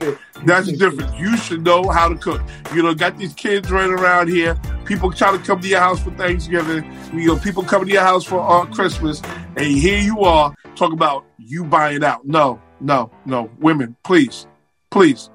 That's 0.45 0.67
the 0.67 0.75
difference. 0.75 1.13
You 1.17 1.37
should 1.37 1.63
know 1.63 1.89
how 1.89 2.09
to 2.09 2.15
cook. 2.15 2.41
You 2.73 2.83
know, 2.83 2.93
got 2.93 3.17
these 3.17 3.33
kids 3.33 3.71
running 3.71 3.97
around 3.97 4.27
here. 4.29 4.59
People 4.85 5.11
trying 5.11 5.37
to 5.39 5.45
come 5.45 5.61
to 5.61 5.67
your 5.67 5.79
house 5.79 6.01
for 6.03 6.11
Thanksgiving. 6.11 6.83
You 7.13 7.27
know, 7.27 7.37
people 7.37 7.63
coming 7.63 7.87
to 7.87 7.93
your 7.93 8.03
house 8.03 8.25
for 8.25 8.39
uh, 8.39 8.65
Christmas. 8.65 9.21
And 9.55 9.65
here 9.67 9.99
you 9.99 10.21
are 10.21 10.53
talking 10.75 10.93
about 10.97 11.25
you 11.37 11.63
buying 11.63 12.03
out. 12.03 12.25
No, 12.25 12.61
no, 12.81 13.09
no. 13.25 13.49
Women, 13.59 13.95
please, 14.03 14.45
please. 14.91 15.29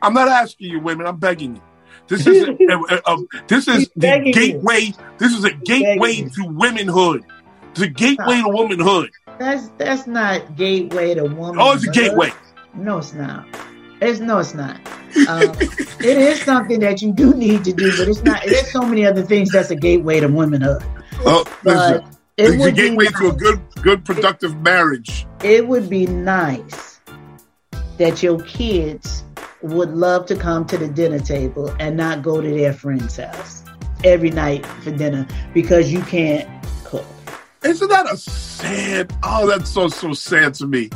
I'm 0.00 0.14
not 0.14 0.28
asking 0.28 0.70
you, 0.70 0.80
women. 0.80 1.06
I'm 1.06 1.18
begging 1.18 1.56
you. 1.56 1.62
This 2.08 2.26
is 2.26 2.42
a, 2.48 2.52
a- 2.88 3.14
a- 3.14 3.24
this 3.48 3.66
is 3.68 3.88
the 3.96 4.00
begging 4.00 4.26
you. 4.28 4.32
gateway. 4.32 4.92
This 5.18 5.32
is 5.32 5.44
a 5.44 5.50
gateway 5.52 6.22
to 6.22 6.44
womanhood. 6.44 7.24
It's 7.70 7.80
a 7.80 7.86
gateway 7.88 8.42
to 8.42 8.48
womanhood. 8.48 9.10
That's 9.38 9.68
that's 9.78 10.06
not 10.06 10.56
gateway 10.56 11.14
to 11.14 11.24
woman. 11.24 11.56
Oh, 11.60 11.72
it's 11.72 11.86
a 11.86 11.90
gateway. 11.90 12.30
No, 12.74 12.98
it's 12.98 13.12
not. 13.12 13.46
It's 14.00 14.20
no, 14.20 14.38
it's 14.38 14.54
not. 14.54 14.76
Um, 15.28 15.52
it 15.60 16.18
is 16.18 16.42
something 16.42 16.80
that 16.80 17.02
you 17.02 17.12
do 17.12 17.34
need 17.34 17.64
to 17.64 17.72
do, 17.72 17.96
but 17.96 18.08
it's 18.08 18.22
not. 18.22 18.42
There's 18.44 18.70
so 18.70 18.82
many 18.82 19.06
other 19.06 19.22
things 19.22 19.50
that's 19.50 19.70
a 19.70 19.76
gateway 19.76 20.20
to 20.20 20.28
womanhood. 20.28 20.82
Oh, 21.24 21.44
But 21.62 21.76
listen, 21.76 22.04
it 22.36 22.44
it's 22.44 22.54
a 22.54 22.58
would 22.58 22.74
be 22.74 22.80
gateway 22.82 23.06
to 23.06 23.28
a 23.28 23.32
good, 23.32 23.60
good, 23.82 24.04
productive 24.04 24.56
marriage. 24.60 25.26
It 25.44 25.68
would 25.68 25.88
be 25.88 26.06
nice 26.06 27.00
that 27.98 28.22
your 28.22 28.40
kids 28.40 29.24
would 29.60 29.90
love 29.90 30.26
to 30.26 30.34
come 30.34 30.66
to 30.66 30.78
the 30.78 30.88
dinner 30.88 31.20
table 31.20 31.74
and 31.78 31.96
not 31.96 32.22
go 32.22 32.40
to 32.40 32.50
their 32.50 32.72
friend's 32.72 33.16
house 33.16 33.62
every 34.02 34.30
night 34.30 34.66
for 34.66 34.90
dinner 34.90 35.26
because 35.54 35.92
you 35.92 36.00
can't. 36.02 36.48
Isn't 37.64 37.88
that 37.88 38.12
a 38.12 38.16
sad? 38.16 39.12
Oh, 39.22 39.46
that's 39.46 39.70
so 39.70 39.88
so 39.88 40.12
sad 40.12 40.54
to 40.54 40.66
me. 40.66 40.90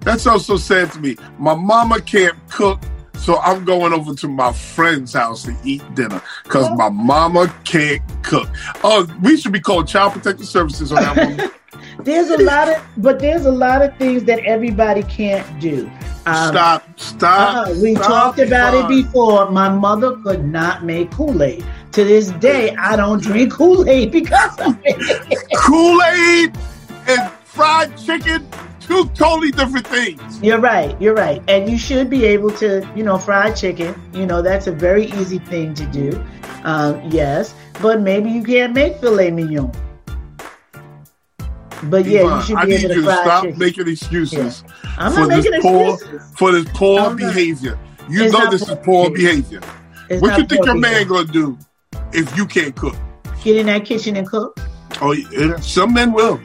That's 0.00 0.22
so 0.22 0.38
so 0.38 0.56
sad 0.56 0.92
to 0.92 1.00
me. 1.00 1.16
My 1.38 1.54
mama 1.54 2.00
can't 2.00 2.36
cook, 2.48 2.80
so 3.14 3.38
I'm 3.38 3.64
going 3.64 3.92
over 3.92 4.14
to 4.14 4.28
my 4.28 4.52
friend's 4.52 5.12
house 5.14 5.42
to 5.44 5.56
eat 5.64 5.82
dinner 5.94 6.22
because 6.44 6.70
my 6.76 6.88
mama 6.88 7.52
can't 7.64 8.02
cook. 8.22 8.48
Oh, 8.84 9.06
we 9.22 9.36
should 9.36 9.52
be 9.52 9.60
called 9.60 9.88
Child 9.88 10.12
Protective 10.12 10.46
Services 10.46 10.92
on 10.92 11.02
that 11.02 11.16
one. 11.16 11.50
There's 12.04 12.30
a 12.30 12.38
lot 12.38 12.68
of, 12.68 12.82
but 12.96 13.20
there's 13.20 13.44
a 13.44 13.52
lot 13.52 13.82
of 13.82 13.96
things 13.96 14.24
that 14.24 14.38
everybody 14.40 15.02
can't 15.02 15.60
do. 15.60 15.90
Um, 16.26 16.48
stop, 16.48 17.00
stop. 17.00 17.68
uh, 17.68 17.74
we 17.80 17.94
stop, 17.94 18.06
talked 18.06 18.38
about 18.38 18.74
it 18.74 18.88
before. 18.88 19.50
My 19.50 19.68
mother 19.68 20.16
could 20.16 20.44
not 20.44 20.84
make 20.84 21.10
Kool 21.10 21.42
Aid. 21.42 21.64
To 21.92 22.04
this 22.04 22.30
day, 22.32 22.74
I 22.76 22.94
don't 22.96 23.20
drink 23.20 23.52
Kool 23.52 23.88
Aid 23.88 24.12
because 24.12 24.58
of 24.60 24.78
it. 24.84 25.48
Kool 25.56 26.00
Aid 26.02 26.56
and 27.08 27.30
fried 27.44 27.96
chicken, 27.98 28.46
two 28.78 29.06
totally 29.08 29.50
different 29.50 29.86
things. 29.88 30.40
You're 30.40 30.60
right. 30.60 30.98
You're 31.00 31.14
right. 31.14 31.42
And 31.48 31.68
you 31.68 31.76
should 31.76 32.08
be 32.08 32.24
able 32.26 32.52
to, 32.52 32.88
you 32.94 33.02
know, 33.02 33.18
fried 33.18 33.56
chicken. 33.56 34.00
You 34.14 34.24
know, 34.26 34.40
that's 34.40 34.68
a 34.68 34.72
very 34.72 35.06
easy 35.06 35.38
thing 35.40 35.74
to 35.74 35.86
do. 35.86 36.24
Um, 36.62 37.00
yes. 37.10 37.54
But 37.82 38.00
maybe 38.02 38.30
you 38.30 38.44
can't 38.44 38.72
make 38.72 38.98
filet 39.00 39.30
mignon. 39.32 39.72
But 41.84 42.04
yeah, 42.04 42.24
you 42.24 42.26
Yvonne, 42.26 42.42
should 42.42 42.58
I 42.58 42.66
be 42.66 42.72
need 42.72 42.84
able 42.84 42.94
you 42.94 43.02
to 43.02 43.06
to 43.06 43.14
fry 43.14 43.22
stop 43.22 43.42
chicken. 43.44 43.58
making 43.58 43.88
excuses 43.88 44.64
I'm 44.96 45.12
for 45.12 45.20
not 45.20 45.30
this 45.30 45.46
making 45.46 45.62
poor 45.62 45.94
excuses. 45.94 46.32
for 46.36 46.52
this 46.52 46.66
poor 46.74 47.14
behavior. 47.16 47.78
You 48.08 48.24
It's 48.24 48.32
know 48.32 48.46
this 48.50 48.64
poor 48.64 48.76
is 48.76 48.78
poor 48.84 49.10
behavior. 49.10 49.60
behavior. 49.60 49.60
What 50.20 50.36
you 50.36 50.44
think 50.44 50.64
your 50.66 50.76
man 50.76 51.06
gonna 51.08 51.26
do 51.26 51.58
if 52.12 52.36
you 52.36 52.46
can't 52.46 52.74
cook? 52.76 52.96
Get 53.42 53.56
in 53.56 53.66
that 53.66 53.84
kitchen 53.84 54.16
and 54.16 54.26
cook. 54.26 54.58
Oh, 55.00 55.12
yeah, 55.12 55.56
some 55.60 55.94
men 55.94 56.12
will. 56.12 56.40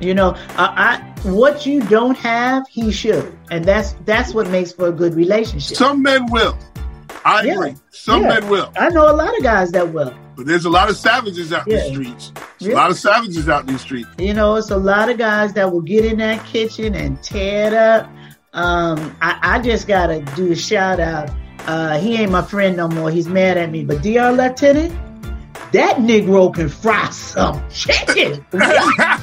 You 0.00 0.12
know, 0.12 0.34
I, 0.58 1.02
I 1.24 1.28
what 1.28 1.64
you 1.64 1.80
don't 1.82 2.16
have, 2.18 2.66
he 2.68 2.92
should, 2.92 3.36
and 3.50 3.64
that's 3.64 3.92
that's 4.04 4.34
what 4.34 4.48
makes 4.50 4.70
for 4.70 4.88
a 4.88 4.92
good 4.92 5.14
relationship. 5.14 5.74
Some 5.76 6.02
men 6.02 6.30
will. 6.30 6.56
I 7.24 7.42
Yeah. 7.42 7.54
agree. 7.54 7.74
Some 7.92 8.22
Yeah. 8.22 8.28
men 8.40 8.48
will. 8.50 8.70
I 8.76 8.90
know 8.90 9.10
a 9.10 9.16
lot 9.16 9.34
of 9.36 9.42
guys 9.42 9.70
that 9.72 9.92
will. 9.94 10.12
But 10.36 10.44
there's 10.44 10.66
a 10.66 10.70
lot 10.70 10.90
of 10.90 10.98
savages 10.98 11.50
out 11.50 11.66
in 11.66 11.76
the 11.76 11.88
streets. 11.94 12.32
Yeah. 12.58 12.74
A 12.74 12.76
lot 12.76 12.90
of 12.90 12.98
savages 12.98 13.48
out 13.48 13.66
in 13.66 13.72
the 13.72 13.78
street. 13.78 14.06
You 14.18 14.34
know, 14.34 14.56
it's 14.56 14.70
a 14.70 14.76
lot 14.76 15.08
of 15.08 15.16
guys 15.16 15.54
that 15.54 15.72
will 15.72 15.80
get 15.80 16.04
in 16.04 16.18
that 16.18 16.44
kitchen 16.44 16.94
and 16.94 17.20
tear 17.22 17.68
it 17.68 17.72
up. 17.72 18.06
Um, 18.52 19.16
I, 19.22 19.38
I 19.42 19.58
just 19.62 19.88
gotta 19.88 20.20
do 20.36 20.52
a 20.52 20.56
shout 20.56 21.00
out. 21.00 21.30
Uh, 21.66 21.98
he 21.98 22.16
ain't 22.16 22.30
my 22.30 22.42
friend 22.42 22.76
no 22.76 22.88
more. 22.88 23.10
He's 23.10 23.28
mad 23.28 23.56
at 23.56 23.70
me. 23.70 23.84
But 23.84 24.02
DR 24.02 24.32
Lieutenant, 24.32 24.92
that 25.72 25.96
Negro 25.96 26.54
can 26.54 26.68
fry 26.68 27.08
some 27.10 27.62
chicken. 27.70 28.44
what? 28.50 29.20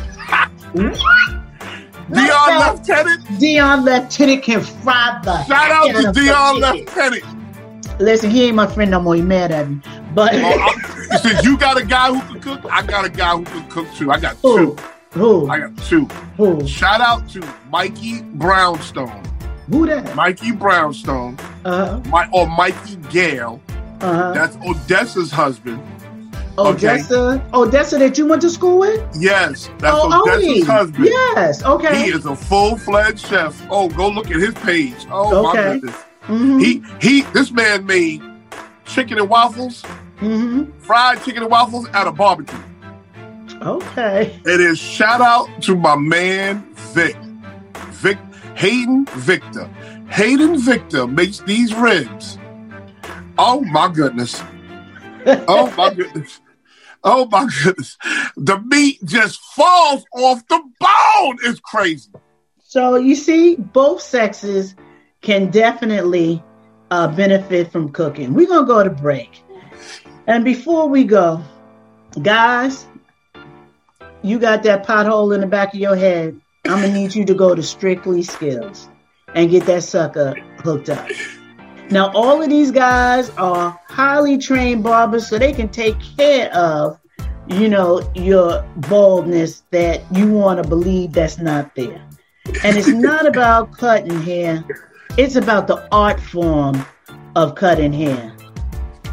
Dion 2.11 2.77
Lieutenant. 2.77 3.39
Dion 3.39 3.85
Lieutenant 3.85 4.43
can 4.43 4.61
fry 4.61 5.19
the 5.23 5.43
Shout 5.45 5.71
out 5.71 5.87
to 5.95 6.11
Dion. 6.11 6.55
Lieutenant. 6.59 7.23
Listen, 7.99 8.29
he 8.29 8.45
ain't 8.45 8.55
my 8.55 8.67
friend 8.67 8.91
no 8.91 8.99
more. 8.99 9.15
He 9.15 9.21
mad 9.21 9.51
at 9.51 9.69
me. 9.69 9.79
But 10.13 10.31
Oh, 10.35 11.17
Since 11.21 11.43
you 11.45 11.57
got 11.57 11.79
a 11.79 11.85
guy 11.85 12.13
who 12.13 12.21
can 12.33 12.41
cook, 12.41 12.71
I 12.71 12.81
got 12.85 13.05
a 13.05 13.09
guy 13.09 13.35
who 13.37 13.43
can 13.45 13.69
cook 13.69 13.87
too. 13.93 14.11
I 14.11 14.19
got 14.19 14.35
who? 14.37 14.75
two. 14.75 14.83
Who? 15.11 15.47
I 15.47 15.59
got 15.59 15.77
two. 15.85 16.05
Who? 16.37 16.67
Shout 16.67 16.99
out 17.01 17.29
to 17.29 17.47
Mikey 17.69 18.21
Brownstone. 18.23 19.23
Who 19.73 19.85
that? 19.87 20.15
Mikey 20.15 20.51
Brownstone. 20.51 21.37
Uh 21.65 21.99
My 22.07 22.29
or 22.31 22.47
Mikey 22.47 22.95
Gale. 23.09 23.59
Uh-huh. 24.01 24.33
That's 24.33 24.55
Odessa's 24.57 25.31
husband. 25.31 25.81
okay. 26.57 26.69
Odessa. 26.69 27.43
Odessa 27.53 27.97
that 27.97 28.17
you 28.17 28.27
went 28.27 28.41
to 28.43 28.49
school 28.49 28.77
with? 28.79 29.01
Yes, 29.17 29.69
that's 29.79 29.95
Oh, 29.97 30.21
Odessa's 30.21 30.43
Odie. 30.45 30.65
husband. 30.65 31.05
Yes. 31.05 31.63
Okay. 31.63 32.03
He 32.03 32.09
is 32.11 32.25
a 32.25 32.35
full 32.35 32.77
fledged 32.77 33.25
chef. 33.25 33.59
Oh, 33.71 33.89
go 33.89 34.09
look 34.09 34.29
at 34.29 34.35
his 34.37 34.53
page. 34.55 35.07
Oh 35.11 35.47
Okay. 35.47 35.57
my 35.57 35.73
goodness. 35.79 35.95
Mhm. 36.27 36.61
He 36.63 36.83
he 37.01 37.21
this 37.33 37.51
man 37.51 37.85
made 37.85 38.21
chicken 38.85 39.17
and 39.17 39.27
waffles, 39.29 39.83
Mhm. 40.21 40.71
fried 40.79 41.23
chicken 41.23 41.41
and 41.43 41.51
waffles 41.51 41.87
at 41.93 42.05
a 42.05 42.11
barbecue. 42.11 42.59
Okay. 43.61 44.39
It 44.45 44.59
is 44.59 44.77
shout 44.77 45.21
out 45.21 45.47
to 45.61 45.75
my 45.75 45.95
man 45.95 46.63
Vic. 46.93 47.15
Vic 48.03 48.17
Hayden 48.55 49.05
Victor. 49.05 49.65
Hayden 50.09 50.57
Victor 50.59 51.07
makes 51.07 51.39
these 51.39 51.73
ribs. 51.73 52.37
Oh 53.37 53.61
my 53.61 53.87
goodness. 53.91 54.41
Oh 55.25 55.73
my 55.77 55.93
goodness. 55.93 56.41
Oh 57.03 57.25
my 57.31 57.47
goodness. 57.63 57.97
The 58.37 58.59
meat 58.59 58.99
just 59.03 59.39
falls 59.39 60.05
off 60.13 60.47
the 60.47 60.61
bone. 60.79 61.37
It's 61.43 61.59
crazy. 61.59 62.11
So 62.59 62.95
you 62.95 63.15
see, 63.15 63.55
both 63.55 64.01
sexes 64.01 64.75
can 65.21 65.49
definitely 65.51 66.43
uh, 66.91 67.07
benefit 67.07 67.71
from 67.71 67.89
cooking. 67.89 68.33
We're 68.33 68.47
gonna 68.47 68.67
go 68.67 68.83
to 68.83 68.89
break, 68.89 69.43
and 70.27 70.43
before 70.43 70.87
we 70.87 71.03
go, 71.03 71.43
guys, 72.21 72.85
you 74.21 74.39
got 74.39 74.63
that 74.63 74.85
pothole 74.85 75.33
in 75.35 75.41
the 75.41 75.47
back 75.47 75.73
of 75.73 75.79
your 75.79 75.95
head. 75.95 76.39
I'm 76.65 76.81
gonna 76.81 76.93
need 76.93 77.13
you 77.13 77.25
to 77.25 77.33
go 77.33 77.53
to 77.53 77.61
Strictly 77.61 78.23
Skills 78.23 78.87
and 79.35 79.49
get 79.51 79.65
that 79.65 79.83
sucker 79.83 80.33
hooked 80.59 80.89
up. 80.89 81.09
Now, 81.89 82.09
all 82.13 82.41
of 82.41 82.49
these 82.49 82.71
guys 82.71 83.29
are 83.31 83.77
highly 83.89 84.37
trained 84.37 84.81
barbers, 84.81 85.27
so 85.27 85.37
they 85.37 85.51
can 85.51 85.67
take 85.67 85.97
care 86.17 86.49
of, 86.53 86.97
you 87.47 87.67
know, 87.67 88.09
your 88.15 88.65
baldness 88.77 89.63
that 89.71 90.01
you 90.15 90.31
want 90.31 90.63
to 90.63 90.69
believe 90.69 91.11
that's 91.11 91.37
not 91.37 91.75
there. 91.75 92.01
And 92.63 92.77
it's 92.77 92.87
not 92.87 93.27
about 93.27 93.77
cutting 93.77 94.21
hair, 94.21 94.63
it's 95.17 95.35
about 95.35 95.67
the 95.67 95.85
art 95.93 96.19
form 96.19 96.85
of 97.35 97.55
cutting 97.55 97.91
hair 97.91 98.33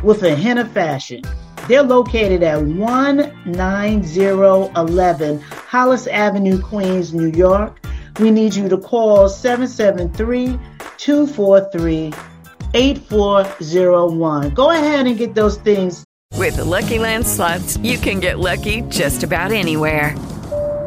with 0.05 0.23
a 0.23 0.37
hint 0.37 0.61
of 0.61 0.71
fashion. 0.71 1.23
They're 1.69 1.83
located 1.83 2.43
at 2.43 2.65
19011 2.65 5.41
Hollis 5.41 6.07
Avenue, 6.09 6.61
Queens, 6.61 7.15
New 7.15 7.31
York. 7.31 7.79
We 8.19 8.31
need 8.31 8.55
you 8.55 8.69
to 8.69 8.77
call 8.77 9.29
773 9.29 10.59
243 10.97 12.13
8401. 12.75 14.51
Go 14.51 14.71
ahead 14.71 15.07
and 15.07 15.17
get 15.17 15.35
those 15.35 15.57
things. 15.59 16.05
With 16.37 16.57
the 16.57 16.65
Lucky 16.65 16.99
Land 16.99 17.27
slots, 17.27 17.77
you 17.79 17.99
can 17.99 18.21
get 18.21 18.39
lucky 18.39 18.83
just 18.83 19.23
about 19.23 19.53
anywhere. 19.53 20.15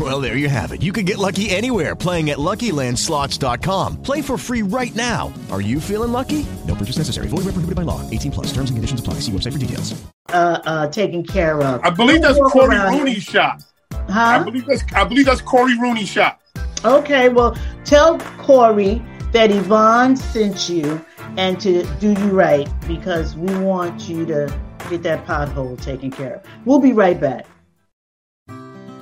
Well, 0.00 0.18
there 0.18 0.38
you 0.38 0.48
have 0.48 0.72
it. 0.72 0.82
You 0.82 0.92
can 0.92 1.04
get 1.04 1.18
lucky 1.18 1.50
anywhere 1.50 1.94
playing 1.94 2.30
at 2.30 2.38
LuckyLandSlots.com. 2.38 4.02
Play 4.02 4.22
for 4.22 4.38
free 4.38 4.62
right 4.62 4.94
now. 4.94 5.30
Are 5.50 5.60
you 5.60 5.78
feeling 5.78 6.10
lucky? 6.10 6.46
No 6.66 6.74
purchase 6.74 6.96
necessary. 6.96 7.28
Void 7.28 7.44
where 7.44 7.52
prohibited 7.52 7.74
by 7.74 7.82
law. 7.82 8.08
18 8.08 8.32
plus. 8.32 8.46
Terms 8.46 8.70
and 8.70 8.78
conditions 8.78 9.00
apply. 9.00 9.14
See 9.20 9.32
website 9.32 9.52
for 9.52 9.58
details. 9.58 10.02
Uh, 10.30 10.58
uh, 10.64 10.86
taken 10.88 11.22
care 11.22 11.60
of. 11.60 11.82
I 11.84 11.90
believe 11.90 12.22
that's 12.22 12.38
Don't 12.38 12.50
Corey 12.50 12.76
around 12.76 12.98
Rooney's 12.98 13.24
shot. 13.24 13.62
Huh? 13.92 14.20
I 14.20 14.42
believe 14.42 14.64
that's 14.64 14.84
I 14.94 15.04
believe 15.04 15.26
that's 15.26 15.42
Corey 15.42 15.78
Rooney's 15.78 16.08
shot. 16.08 16.40
Okay, 16.82 17.28
well, 17.28 17.58
tell 17.84 18.18
Corey 18.38 19.02
that 19.32 19.50
Yvonne 19.50 20.16
sent 20.16 20.70
you 20.70 21.04
and 21.36 21.60
to 21.60 21.84
do 21.98 22.12
you 22.12 22.30
right 22.30 22.68
because 22.88 23.36
we 23.36 23.54
want 23.58 24.08
you 24.08 24.24
to 24.24 24.60
get 24.88 25.02
that 25.02 25.26
pothole 25.26 25.78
taken 25.80 26.10
care 26.10 26.36
of. 26.36 26.42
We'll 26.64 26.78
be 26.78 26.94
right 26.94 27.20
back. 27.20 27.46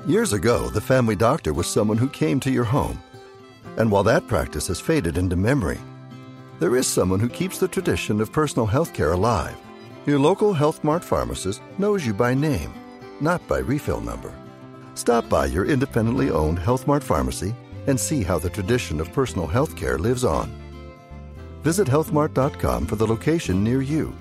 Years 0.08 0.32
ago, 0.32 0.70
the 0.70 0.80
family 0.80 1.14
doctor 1.14 1.52
was 1.52 1.66
someone 1.66 1.98
who 1.98 2.08
came 2.08 2.40
to 2.40 2.50
your 2.50 2.64
home. 2.64 2.98
And 3.76 3.92
while 3.92 4.02
that 4.04 4.26
practice 4.26 4.68
has 4.68 4.80
faded 4.80 5.18
into 5.18 5.36
memory, 5.36 5.78
there 6.60 6.76
is 6.76 6.86
someone 6.86 7.20
who 7.20 7.28
keeps 7.28 7.58
the 7.58 7.68
tradition 7.68 8.22
of 8.22 8.32
personal 8.32 8.64
health 8.64 8.94
care 8.94 9.12
alive. 9.12 9.54
Your 10.06 10.18
local 10.18 10.54
Health 10.54 10.82
Mart 10.82 11.04
pharmacist 11.04 11.60
knows 11.76 12.06
you 12.06 12.14
by 12.14 12.32
name, 12.32 12.72
not 13.20 13.46
by 13.46 13.58
refill 13.58 14.00
number. 14.00 14.32
Stop 14.94 15.28
by 15.28 15.44
your 15.44 15.66
independently 15.66 16.30
owned 16.30 16.58
Health 16.58 16.86
Mart 16.86 17.04
pharmacy 17.04 17.54
and 17.86 18.00
see 18.00 18.22
how 18.22 18.38
the 18.38 18.48
tradition 18.48 19.02
of 19.02 19.12
personal 19.12 19.46
health 19.46 19.76
care 19.76 19.98
lives 19.98 20.24
on. 20.24 20.50
Visit 21.60 21.86
healthmart.com 21.86 22.86
for 22.86 22.96
the 22.96 23.06
location 23.06 23.62
near 23.62 23.82
you. 23.82 24.14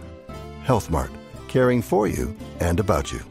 Health 0.63 0.89
Mart, 0.89 1.11
caring 1.47 1.81
for 1.81 2.07
you 2.07 2.35
and 2.59 2.81
about 2.81 3.13
you. 3.13 3.21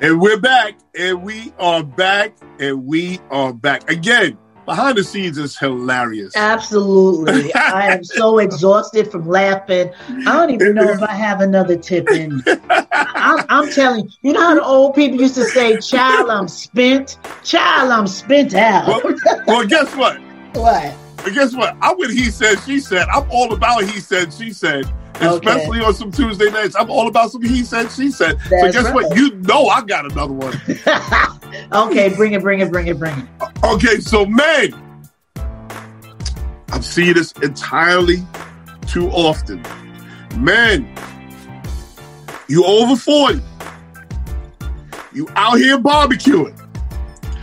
And 0.00 0.20
we're 0.20 0.38
back, 0.38 0.78
and 0.96 1.24
we 1.24 1.52
are 1.58 1.82
back, 1.82 2.36
and 2.60 2.86
we 2.86 3.18
are 3.30 3.52
back. 3.52 3.90
Again, 3.90 4.38
behind 4.64 4.96
the 4.96 5.02
scenes 5.02 5.38
is 5.38 5.58
hilarious. 5.58 6.36
Absolutely. 6.36 7.52
I 7.56 7.94
am 7.94 8.04
so 8.04 8.38
exhausted 8.38 9.10
from 9.10 9.26
laughing. 9.26 9.90
I 10.08 10.22
don't 10.22 10.50
even 10.50 10.76
know 10.76 10.88
if 10.88 11.02
I 11.02 11.10
have 11.10 11.40
another 11.40 11.76
tip 11.76 12.08
in. 12.12 12.44
I'm, 12.92 13.44
I'm 13.48 13.72
telling 13.72 14.04
you, 14.04 14.10
you 14.22 14.32
know 14.34 14.40
how 14.40 14.54
the 14.54 14.62
old 14.62 14.94
people 14.94 15.20
used 15.20 15.34
to 15.34 15.44
say, 15.44 15.78
child, 15.78 16.30
I'm 16.30 16.46
spent? 16.46 17.18
Child, 17.42 17.90
I'm 17.90 18.06
spent 18.06 18.54
out. 18.54 18.86
Well, 18.86 19.16
well 19.48 19.66
guess 19.66 19.92
what? 19.96 20.20
What? 20.54 20.94
But 21.18 21.34
guess 21.34 21.54
what? 21.54 21.76
I'm 21.80 21.98
with 21.98 22.10
he 22.10 22.30
said, 22.30 22.58
she 22.60 22.80
said. 22.80 23.06
I'm 23.08 23.30
all 23.30 23.52
about 23.52 23.84
he 23.84 24.00
said, 24.00 24.32
she 24.32 24.52
said. 24.52 24.84
Especially 25.20 25.80
on 25.80 25.94
some 25.94 26.12
Tuesday 26.12 26.50
nights. 26.50 26.76
I'm 26.76 26.90
all 26.90 27.08
about 27.08 27.32
some 27.32 27.42
he 27.42 27.64
said, 27.64 27.90
she 27.90 28.10
said. 28.10 28.40
so 28.42 28.72
guess 28.72 28.84
right. 28.84 28.94
what? 28.94 29.16
You 29.16 29.34
know 29.36 29.66
I 29.66 29.82
got 29.82 30.10
another 30.10 30.32
one. 30.32 30.60
Okay, 31.72 32.08
bring 32.14 32.32
it, 32.32 32.42
bring 32.42 32.60
it, 32.60 32.70
bring 32.70 32.86
it, 32.86 32.98
bring 32.98 33.18
it. 33.18 33.26
Okay, 33.64 34.00
so 34.00 34.24
men, 34.26 34.74
I'm 36.70 36.82
seeing 36.82 37.14
this 37.14 37.32
entirely 37.42 38.22
too 38.86 39.08
often. 39.10 39.62
Men, 40.36 40.94
you 42.48 42.64
over 42.64 42.96
40. 42.96 43.40
You 45.12 45.28
out 45.36 45.54
here 45.54 45.78
barbecuing. 45.78 46.54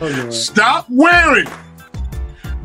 Oh, 0.01 0.29
Stop 0.29 0.87
wearing 0.89 1.47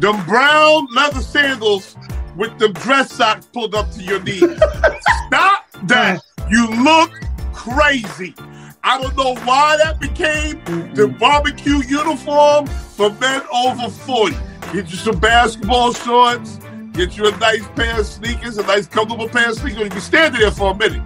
them 0.00 0.24
brown 0.24 0.86
leather 0.94 1.20
sandals 1.20 1.96
with 2.36 2.58
them 2.58 2.72
dress 2.72 3.12
socks 3.12 3.46
pulled 3.46 3.74
up 3.74 3.90
to 3.92 4.02
your 4.02 4.22
knees. 4.22 4.40
Stop 5.26 5.66
that. 5.84 6.22
You 6.50 6.68
look 6.82 7.12
crazy. 7.52 8.34
I 8.82 9.00
don't 9.00 9.14
know 9.16 9.34
why 9.44 9.76
that 9.76 10.00
became 10.00 10.62
the 10.94 11.06
barbecue 11.06 11.82
uniform 11.86 12.66
for 12.66 13.10
men 13.14 13.42
over 13.52 13.90
40. 13.90 14.36
Get 14.72 14.90
you 14.90 14.96
some 14.96 15.18
basketball 15.20 15.92
shorts, 15.92 16.58
get 16.92 17.16
you 17.16 17.26
a 17.26 17.36
nice 17.36 17.66
pair 17.76 18.00
of 18.00 18.06
sneakers, 18.06 18.56
a 18.56 18.62
nice 18.62 18.86
comfortable 18.86 19.28
pair 19.28 19.50
of 19.50 19.56
sneakers. 19.56 19.84
You 19.84 19.90
can 19.90 20.00
stand 20.00 20.34
there 20.34 20.50
for 20.50 20.70
a 20.70 20.76
minute. 20.76 21.02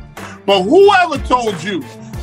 But 0.46 0.62
whoever 0.62 1.18
told 1.26 1.60
you 1.64 1.82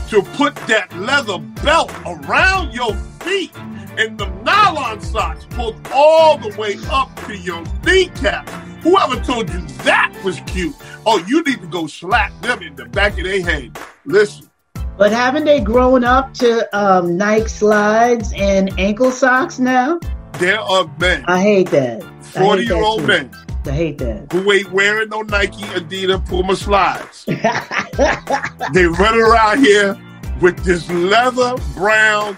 to 0.10 0.22
put 0.36 0.56
that 0.68 0.96
leather 0.98 1.40
belt 1.64 1.92
around 2.06 2.74
your 2.74 2.96
feet 2.96 3.52
and 3.98 4.18
the 4.18 4.28
nylon 4.44 5.02
socks 5.02 5.46
pulled 5.52 5.76
all 5.94 6.38
the 6.38 6.56
way 6.58 6.76
up 6.92 7.14
to 7.28 7.38
your 7.38 7.64
kneecap, 7.86 8.48
whoever 8.84 9.16
told 9.22 9.50
you 9.52 9.60
that 9.84 10.14
was 10.24 10.40
cute, 10.48 10.76
oh, 11.06 11.24
you 11.28 11.44
need 11.44 11.62
to 11.62 11.68
go 11.68 11.88
slap 11.88 12.32
them 12.42 12.62
in 12.62 12.76
the 12.76 12.86
back 12.86 13.18
of 13.18 13.26
their 13.26 13.42
head. 13.44 13.78
Listen, 14.06 14.50
But 14.98 15.12
haven't 15.12 15.46
they 15.46 15.60
grown 15.60 16.04
up 16.04 16.34
to 16.36 16.68
um, 16.78 17.18
Nike 17.18 17.48
slides 17.48 18.34
and 18.36 18.72
ankle 18.80 19.12
socks 19.12 19.60
now? 19.60 20.00
there 20.40 20.60
are 20.60 20.90
men, 21.00 21.24
I 21.28 21.40
hate 21.42 21.70
that. 21.72 22.02
I 22.04 22.06
hate 22.06 22.46
40 22.46 22.62
year 22.64 22.74
that 22.76 22.84
old 22.84 23.02
too. 23.02 23.08
men, 23.08 23.32
I 23.66 23.70
hate 23.72 23.98
that. 24.00 24.32
who 24.32 24.52
ain't 24.52 24.72
wearing 24.72 25.10
no 25.10 25.22
Nike, 25.22 25.62
Adidas, 25.66 26.28
Puma 26.28 26.56
slides. 26.56 27.26
they 28.74 28.86
run 28.86 29.20
around 29.20 29.60
here 29.64 29.96
with 30.40 30.58
this 30.64 30.90
leather 30.90 31.56
brown. 31.76 32.38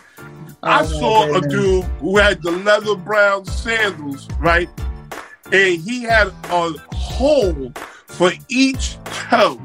I 0.64 0.80
Oh, 0.80 0.84
my 0.84 0.86
saw 0.86 1.36
a 1.38 1.42
dude 1.42 1.84
who 2.00 2.18
had 2.18 2.42
the 2.42 2.52
leather 2.52 2.96
brown 2.96 3.46
sandals, 3.46 4.28
right? 4.40 4.70
And 5.52 5.82
he 5.82 6.04
had 6.04 6.28
a 6.50 6.72
hole 6.96 7.72
for 8.08 8.32
each 8.50 8.98
toe. 9.04 9.62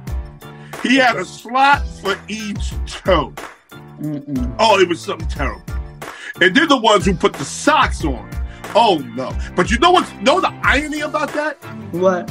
He 0.82 0.96
had 0.96 1.16
a 1.16 1.24
slot 1.24 1.86
for 2.02 2.16
each 2.28 2.72
toe. 2.86 3.32
Oh, 4.58 4.78
it 4.80 4.88
was 4.88 5.00
something 5.00 5.28
terrible. 5.28 5.62
And 6.40 6.54
they're 6.54 6.66
the 6.66 6.76
ones 6.76 7.04
who 7.04 7.14
put 7.14 7.32
the 7.32 7.44
socks 7.44 8.04
on. 8.04 8.28
Oh 8.74 8.98
no! 9.16 9.32
But 9.56 9.70
you 9.70 9.78
know 9.78 9.90
what? 9.90 10.22
Know 10.22 10.40
the 10.40 10.52
irony 10.62 11.00
about 11.00 11.32
that? 11.32 11.54
What? 11.92 12.28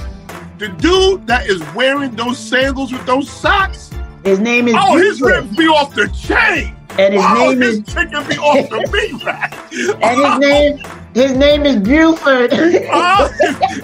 The 0.59 0.69
dude 0.69 1.27
that 1.27 1.47
is 1.47 1.61
wearing 1.73 2.15
those 2.15 2.37
sandals 2.39 2.93
with 2.93 3.05
those 3.05 3.29
socks. 3.29 3.89
His 4.23 4.39
name 4.39 4.67
is 4.67 4.75
Oh, 4.77 4.95
his 4.97 5.19
Buford. 5.19 5.43
ribs 5.45 5.57
be 5.57 5.67
off 5.67 5.93
the 5.93 6.07
chain. 6.09 6.75
And 6.99 7.13
his 7.13 7.23
oh, 7.25 7.49
name 7.51 7.61
is- 7.61 7.79
be 7.81 8.37
off 8.37 8.69
the 8.69 8.89
meat. 8.91 9.97
And 10.01 10.19
his 10.19 10.39
name, 10.39 10.79
his 11.13 11.37
name 11.37 11.65
is 11.65 11.75
Buford. 11.77 12.51
Ah, 12.91 13.29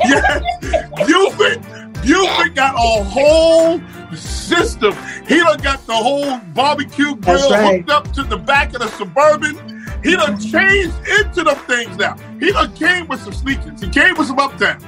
yeah. 0.05 0.39
Buford, 1.05 1.61
Buford 2.01 2.55
got 2.55 2.75
a 2.75 3.03
whole 3.03 3.79
system. 4.15 4.95
He 5.27 5.37
done 5.37 5.59
got 5.59 5.85
the 5.85 5.93
whole 5.93 6.37
barbecue 6.53 7.15
grill 7.15 7.51
right. 7.51 7.77
hooked 7.77 7.89
up 7.91 8.11
to 8.13 8.23
the 8.23 8.37
back 8.37 8.73
of 8.73 8.79
the 8.81 8.87
Suburban. 8.89 9.57
He 10.03 10.15
done 10.15 10.39
changed 10.39 10.95
into 11.19 11.43
them 11.43 11.55
things 11.67 11.97
now. 11.97 12.15
He 12.39 12.51
done 12.51 12.73
came 12.73 13.07
with 13.07 13.21
some 13.21 13.33
sneakers. 13.33 13.79
He 13.81 13.89
came 13.89 14.15
with 14.17 14.27
some 14.27 14.39
uptown. 14.39 14.81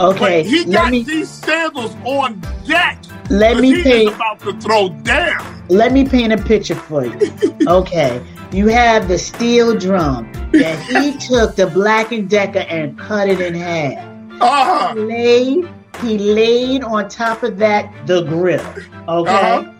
Okay, 0.00 0.42
But 0.42 0.46
he 0.50 0.64
got 0.64 0.90
me- 0.90 1.02
these 1.04 1.28
sandals 1.30 1.94
on 2.04 2.40
deck. 2.66 3.02
Let 3.30 3.58
me 3.58 3.82
paint- 3.82 4.14
about 4.14 4.40
to 4.40 4.52
throw 4.60 4.88
down. 5.02 5.62
Let 5.68 5.92
me 5.92 6.06
paint 6.08 6.32
a 6.32 6.38
picture 6.38 6.74
for 6.74 7.04
you. 7.04 7.18
Okay, 7.68 8.22
you 8.52 8.68
have 8.68 9.08
the 9.08 9.18
steel 9.18 9.76
drum 9.78 10.32
that 10.52 10.78
he 10.88 11.12
took 11.28 11.54
the 11.56 11.66
Black 11.66 12.12
and 12.12 12.30
Decker 12.30 12.60
and 12.60 12.98
cut 12.98 13.28
it 13.28 13.40
in 13.42 13.54
half. 13.54 13.98
Uh-huh. 14.40 14.94
He 14.94 15.00
laid, 15.02 15.68
he 16.00 16.18
laid 16.18 16.82
on 16.84 17.10
top 17.10 17.42
of 17.42 17.58
that 17.58 17.92
the 18.06 18.22
grill. 18.22 18.64
Okay, 19.06 19.30
Uh-huh. 19.60 19.70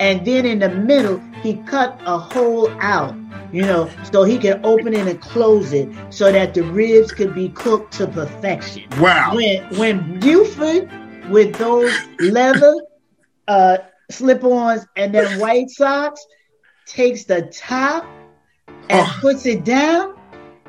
and 0.00 0.26
then 0.26 0.44
in 0.44 0.58
the 0.58 0.70
middle 0.70 1.20
he 1.42 1.54
cut 1.68 2.00
a 2.04 2.18
hole 2.18 2.68
out. 2.80 3.14
You 3.52 3.62
know, 3.62 3.88
so 4.10 4.24
he 4.24 4.38
can 4.38 4.60
open 4.66 4.92
it 4.92 5.06
and 5.06 5.20
close 5.20 5.72
it 5.72 5.88
so 6.10 6.32
that 6.32 6.52
the 6.52 6.64
ribs 6.64 7.12
could 7.12 7.32
be 7.32 7.50
cooked 7.50 7.92
to 7.98 8.08
perfection. 8.08 8.82
Wow. 8.98 9.36
When 9.36 9.62
when 9.78 10.18
Buford 10.18 10.90
with 11.30 11.54
those 11.56 11.92
leather 12.18 12.74
uh, 13.48 13.78
slip-ons 14.10 14.86
and 14.96 15.14
then 15.14 15.38
white 15.38 15.70
socks 15.70 16.24
takes 16.86 17.24
the 17.24 17.42
top 17.42 18.06
and 18.88 19.06
puts 19.20 19.46
it 19.46 19.64
down, 19.64 20.14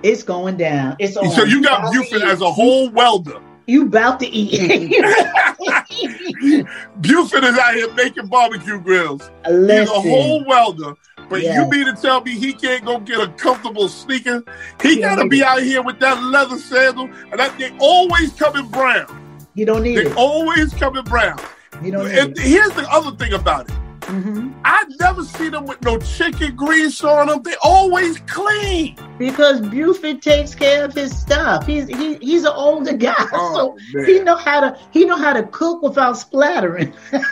it's 0.03 0.23
going 0.23 0.57
down. 0.57 0.95
It's 0.99 1.17
on. 1.17 1.29
So 1.31 1.43
you 1.43 1.61
got 1.61 1.81
About 1.81 1.93
Buford 1.93 2.23
as 2.23 2.41
a 2.41 2.51
whole 2.51 2.89
welder. 2.89 3.39
You 3.67 3.83
about 3.83 4.19
to 4.21 4.27
eat. 4.27 4.59
Buford 7.01 7.43
is 7.43 7.57
out 7.57 7.73
here 7.73 7.93
making 7.93 8.27
barbecue 8.27 8.79
grills. 8.79 9.29
He's 9.45 9.89
a 9.89 9.99
whole 9.99 10.43
welder. 10.45 10.93
But 11.29 11.41
Yeah. 11.41 11.61
you 11.61 11.69
mean 11.69 11.93
to 11.93 12.01
tell 12.01 12.21
me 12.21 12.31
he 12.31 12.53
can't 12.53 12.85
go 12.85 12.99
get 12.99 13.19
a 13.19 13.27
comfortable 13.33 13.89
sneaker? 13.89 14.43
He 14.81 14.99
Yeah. 14.99 15.15
gotta 15.15 15.27
be 15.27 15.43
out 15.43 15.61
here 15.61 15.81
with 15.81 15.99
that 15.99 16.23
leather 16.23 16.57
sandal, 16.57 17.09
and 17.31 17.39
that 17.39 17.57
they 17.59 17.71
always 17.79 18.31
come 18.33 18.55
in 18.55 18.67
brown. 18.67 19.07
You 19.53 19.65
don't 19.65 19.83
need 19.83 19.97
They 19.97 20.05
it. 20.05 20.15
always 20.15 20.73
come 20.73 20.97
in 20.97 21.03
brown. 21.03 21.37
You 21.83 21.91
don't 21.91 22.07
And 22.11 22.37
here's 22.37 22.71
the 22.71 22.87
other 22.91 23.15
thing 23.17 23.33
about 23.33 23.69
it. 23.69 23.75
Mhm. 24.01 24.53
I 24.63 24.85
never 25.01 25.21
see 25.23 25.49
them 25.49 25.65
with 25.65 25.81
no 25.81 25.97
chicken 25.99 26.55
grease 26.55 27.03
on 27.03 27.27
them. 27.27 27.41
They 27.43 27.55
always 27.61 28.19
clean. 28.27 28.95
Because 29.17 29.59
Buford 29.59 30.21
takes 30.21 30.55
care 30.55 30.85
of 30.85 30.93
his 30.93 31.17
stuff. 31.17 31.65
He's 31.67 31.87
he, 31.87 32.15
he's 32.15 32.45
an 32.45 32.53
older 32.55 32.93
guy, 32.93 33.13
Oh, 33.33 33.53
so 33.55 33.77
man. 33.93 34.05
he 34.05 34.19
know 34.19 34.37
how 34.37 34.61
to 34.61 34.77
he 34.91 35.03
know 35.05 35.17
how 35.17 35.33
to 35.33 35.43
cook 35.43 35.81
without 35.81 36.17
splattering. 36.17 36.93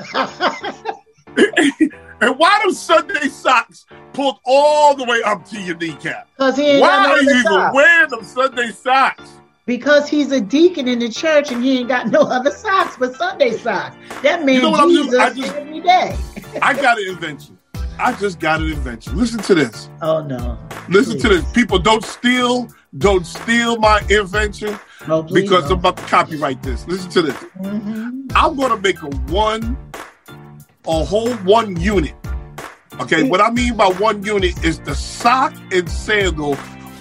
And 2.21 2.39
why 2.39 2.61
them 2.63 2.73
Sunday 2.73 3.27
socks 3.27 3.85
pulled 4.13 4.39
all 4.45 4.95
the 4.95 5.03
way 5.03 5.21
up 5.23 5.43
to 5.49 5.59
your 5.61 5.75
kneecap? 5.75 6.29
Because 6.37 6.55
he 6.55 6.63
ain't 6.63 6.81
why 6.81 7.05
are 7.05 7.21
you 7.21 7.29
even 7.29 7.69
wearing 7.73 8.09
them 8.09 8.23
Sunday 8.23 8.71
socks? 8.71 9.41
Because 9.65 10.07
he's 10.07 10.31
a 10.31 10.39
deacon 10.39 10.87
in 10.87 10.99
the 10.99 11.09
church 11.09 11.51
and 11.51 11.63
he 11.63 11.79
ain't 11.79 11.87
got 11.87 12.07
no 12.07 12.21
other 12.21 12.51
socks 12.51 12.97
but 12.99 13.15
Sunday 13.15 13.57
socks. 13.57 13.95
That 14.21 14.45
man 14.45 14.55
You 14.55 14.61
know? 14.61 14.87
Jesus 14.89 15.15
I 15.19 15.29
just- 15.33 15.55
every 15.55 15.81
day. 15.81 16.15
I 16.61 16.73
got 16.73 16.99
an 16.99 17.07
invention. 17.09 17.57
I 17.97 18.13
just 18.13 18.39
got 18.39 18.59
an 18.61 18.67
invention. 18.67 19.17
Listen 19.17 19.39
to 19.39 19.55
this. 19.55 19.89
Oh 20.01 20.21
no. 20.21 20.57
Listen 20.89 21.17
to 21.19 21.29
this. 21.29 21.49
People 21.53 21.79
don't 21.79 22.03
steal, 22.03 22.67
don't 22.97 23.25
steal 23.25 23.77
my 23.77 24.01
invention 24.09 24.77
No, 25.07 25.23
please 25.23 25.43
because 25.43 25.63
don't. 25.63 25.73
I'm 25.73 25.79
about 25.79 25.97
to 25.97 26.03
copyright 26.03 26.61
this. 26.61 26.85
Listen 26.87 27.09
to 27.11 27.21
this. 27.23 27.35
Mm-hmm. 27.61 28.27
I'm 28.35 28.55
gonna 28.57 28.77
make 28.77 29.01
a 29.01 29.07
one, 29.31 29.77
a 30.87 31.03
whole 31.05 31.33
one 31.37 31.75
unit. 31.79 32.13
Okay, 32.99 33.23
what 33.23 33.41
I 33.41 33.49
mean 33.49 33.75
by 33.75 33.87
one 33.87 34.23
unit 34.23 34.63
is 34.63 34.79
the 34.79 34.93
sock 34.95 35.53
and 35.71 35.89
sandal, 35.89 36.55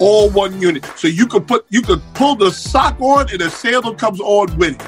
all 0.04 0.30
one 0.30 0.60
unit. 0.60 0.84
So 0.96 1.08
you 1.08 1.26
could 1.26 1.48
put, 1.48 1.64
you 1.70 1.80
could 1.80 2.02
pull 2.12 2.34
the 2.36 2.50
sock 2.50 3.00
on, 3.00 3.30
and 3.30 3.40
the 3.40 3.50
sandal 3.50 3.94
comes 3.94 4.20
on 4.20 4.56
with 4.58 4.74
it. 4.74 4.82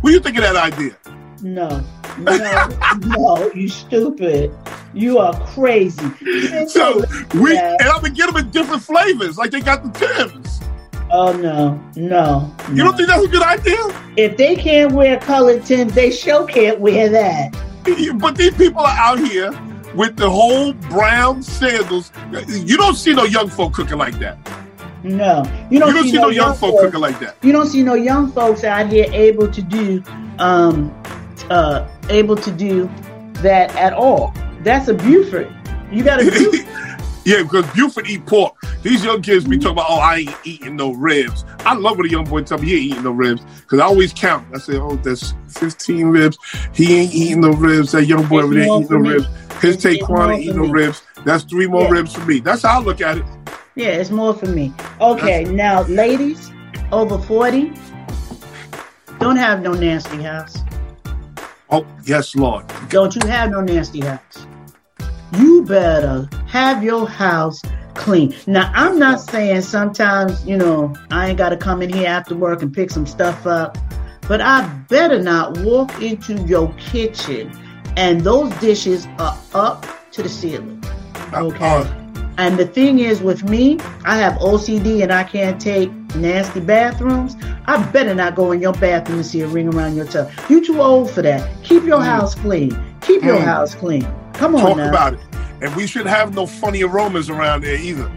What 0.00 0.10
do 0.10 0.14
you 0.14 0.20
think 0.20 0.36
of 0.36 0.42
that 0.42 0.56
idea? 0.56 0.96
No. 1.42 1.84
No, 2.18 2.68
no, 2.98 3.50
you 3.52 3.68
stupid. 3.68 4.54
You 4.94 5.18
are 5.18 5.34
crazy. 5.46 6.08
So 6.68 7.04
we, 7.34 7.56
and 7.58 7.82
I'm 7.82 8.00
gonna 8.00 8.10
get 8.10 8.28
them 8.28 8.36
in 8.36 8.50
different 8.50 8.82
flavors, 8.82 9.36
like 9.36 9.50
they 9.50 9.60
got 9.60 9.82
the 9.82 9.90
Tims. 9.90 10.60
Oh 11.10 11.32
no, 11.32 11.82
no. 11.96 12.54
You 12.70 12.84
don't 12.84 12.96
think 12.96 13.08
that's 13.08 13.24
a 13.24 13.28
good 13.28 13.42
idea? 13.42 13.76
If 14.16 14.36
they 14.36 14.54
can't 14.54 14.92
wear 14.92 15.18
colored 15.18 15.64
Tims, 15.66 15.92
they 15.94 16.10
sure 16.10 16.46
can't 16.46 16.78
wear 16.80 17.08
that. 17.10 17.54
But 18.18 18.36
these 18.36 18.54
people 18.54 18.80
are 18.80 18.96
out 18.96 19.18
here 19.18 19.52
with 19.94 20.16
the 20.16 20.28
whole 20.28 20.72
brown 20.72 21.42
sandals. 21.42 22.10
You 22.48 22.76
don't 22.76 22.94
see 22.96 23.14
no 23.14 23.24
young 23.24 23.48
folk 23.48 23.72
cooking 23.74 23.98
like 23.98 24.18
that. 24.18 24.38
No, 25.02 25.42
you 25.70 25.78
don't, 25.78 25.88
You 25.88 25.94
don't 25.94 26.04
see 26.08 26.12
no 26.18 26.28
young 26.28 26.54
folk 26.54 26.72
folks- 26.72 26.82
cooking 26.84 27.00
like 27.00 27.18
that. 27.20 27.36
You 27.42 27.52
don't 27.52 27.66
see 27.66 27.82
no 27.82 27.94
young 27.94 28.32
folks 28.32 28.64
out 28.64 28.88
here 28.88 29.06
able 29.12 29.48
to 29.48 29.60
do, 29.62 30.02
um, 30.38 30.90
uh, 31.50 31.86
able 32.08 32.36
to 32.36 32.50
do 32.50 32.88
that 33.42 33.74
at 33.76 33.92
all. 33.92 34.32
That's 34.62 34.88
a 34.88 34.94
Buford. 34.94 35.54
You 35.92 36.02
got 36.04 36.20
to 36.20 36.30
do. 36.30 36.64
Yeah, 37.24 37.42
because 37.42 37.66
Buford 37.72 38.06
eat 38.08 38.26
pork. 38.26 38.54
These 38.82 39.04
young 39.04 39.22
kids 39.22 39.46
be 39.46 39.56
talking 39.56 39.72
about, 39.72 39.86
oh, 39.88 39.98
I 39.98 40.16
ain't 40.16 40.36
eating 40.44 40.76
no 40.76 40.92
ribs. 40.92 41.44
I 41.60 41.74
love 41.74 41.96
when 41.96 42.06
a 42.06 42.10
young 42.10 42.24
boy 42.24 42.42
tell 42.42 42.58
me 42.58 42.68
he 42.68 42.74
ain't 42.76 42.84
eating 42.84 43.02
no 43.04 43.12
ribs 43.12 43.42
because 43.62 43.80
I 43.80 43.84
always 43.84 44.12
count. 44.12 44.46
I 44.54 44.58
say, 44.58 44.76
oh, 44.76 44.96
that's 44.96 45.32
15 45.48 46.08
ribs. 46.08 46.38
He 46.74 46.96
ain't 46.96 47.14
eating 47.14 47.40
no 47.40 47.50
ribs. 47.52 47.92
That 47.92 48.04
young 48.06 48.26
boy 48.26 48.42
over 48.42 48.54
there 48.54 48.64
eating 48.64 48.88
no 48.90 48.98
me. 48.98 49.10
ribs. 49.14 49.26
His 49.62 49.78
Taquan 49.78 50.34
ain't 50.34 50.42
eating 50.42 50.56
no 50.56 50.68
ribs. 50.70 51.02
That's 51.24 51.44
three 51.44 51.66
more 51.66 51.84
Yeah. 51.84 51.90
ribs 51.90 52.14
for 52.14 52.24
me. 52.26 52.40
That's 52.40 52.62
how 52.62 52.80
I 52.80 52.82
look 52.82 53.00
at 53.00 53.18
it. 53.18 53.24
Yeah, 53.74 53.88
it's 53.88 54.10
more 54.10 54.34
for 54.34 54.46
me. 54.46 54.72
Okay, 55.00 55.44
now, 55.44 55.82
ladies 55.84 56.52
over 56.92 57.18
40, 57.18 57.72
don't 59.18 59.36
have 59.36 59.62
no 59.62 59.72
nasty 59.72 60.22
house. 60.22 60.58
Oh, 61.70 61.86
yes, 62.04 62.36
Lord. 62.36 62.66
Don't 62.90 63.16
you 63.16 63.26
have 63.26 63.50
no 63.50 63.62
nasty 63.62 64.00
house. 64.00 64.46
You 65.38 65.64
better 65.64 66.28
have 66.46 66.82
your 66.84 67.08
house 67.08 67.60
clean. 67.94 68.34
Now, 68.46 68.70
I'm 68.74 68.98
not 68.98 69.20
saying 69.20 69.62
sometimes, 69.62 70.44
you 70.46 70.56
know, 70.56 70.94
I 71.10 71.28
ain't 71.28 71.38
got 71.38 71.50
to 71.50 71.56
come 71.56 71.82
in 71.82 71.92
here 71.92 72.08
after 72.08 72.34
work 72.34 72.62
and 72.62 72.72
pick 72.72 72.90
some 72.90 73.06
stuff 73.06 73.46
up, 73.46 73.78
but 74.28 74.40
I 74.40 74.66
better 74.88 75.20
not 75.20 75.58
walk 75.58 76.02
into 76.02 76.34
your 76.42 76.72
kitchen 76.74 77.52
and 77.96 78.20
those 78.20 78.52
dishes 78.56 79.06
are 79.18 79.38
up 79.54 79.86
to 80.12 80.22
the 80.22 80.28
ceiling. 80.28 80.82
Okay. 81.32 82.03
And 82.36 82.56
the 82.58 82.66
thing 82.66 82.98
is, 82.98 83.20
with 83.22 83.44
me, 83.48 83.78
I 84.04 84.16
have 84.18 84.34
OCD 84.40 85.02
and 85.02 85.12
I 85.12 85.22
can't 85.24 85.60
take 85.60 85.90
nasty 86.16 86.60
bathrooms. 86.60 87.36
I 87.66 87.82
better 87.92 88.14
not 88.14 88.34
go 88.34 88.50
in 88.52 88.60
your 88.60 88.72
bathroom 88.72 89.18
and 89.18 89.26
see 89.26 89.42
a 89.42 89.46
ring 89.46 89.72
around 89.72 89.94
your 89.94 90.06
toe. 90.06 90.28
You 90.48 90.64
too 90.64 90.80
old 90.80 91.10
for 91.10 91.22
that. 91.22 91.48
Keep 91.62 91.84
your 91.84 92.00
house 92.02 92.34
clean. 92.34 92.76
Keep 93.02 93.22
your 93.22 93.36
Mm. 93.36 93.44
house 93.44 93.74
clean. 93.74 94.06
Come 94.32 94.56
on 94.56 94.62
Talk 94.62 94.76
now. 94.78 94.88
about 94.88 95.14
it. 95.14 95.20
And 95.62 95.74
we 95.76 95.86
should 95.86 96.06
have 96.06 96.34
no 96.34 96.44
funny 96.46 96.82
aromas 96.82 97.30
around 97.30 97.62
there 97.62 97.76
either. 97.76 98.10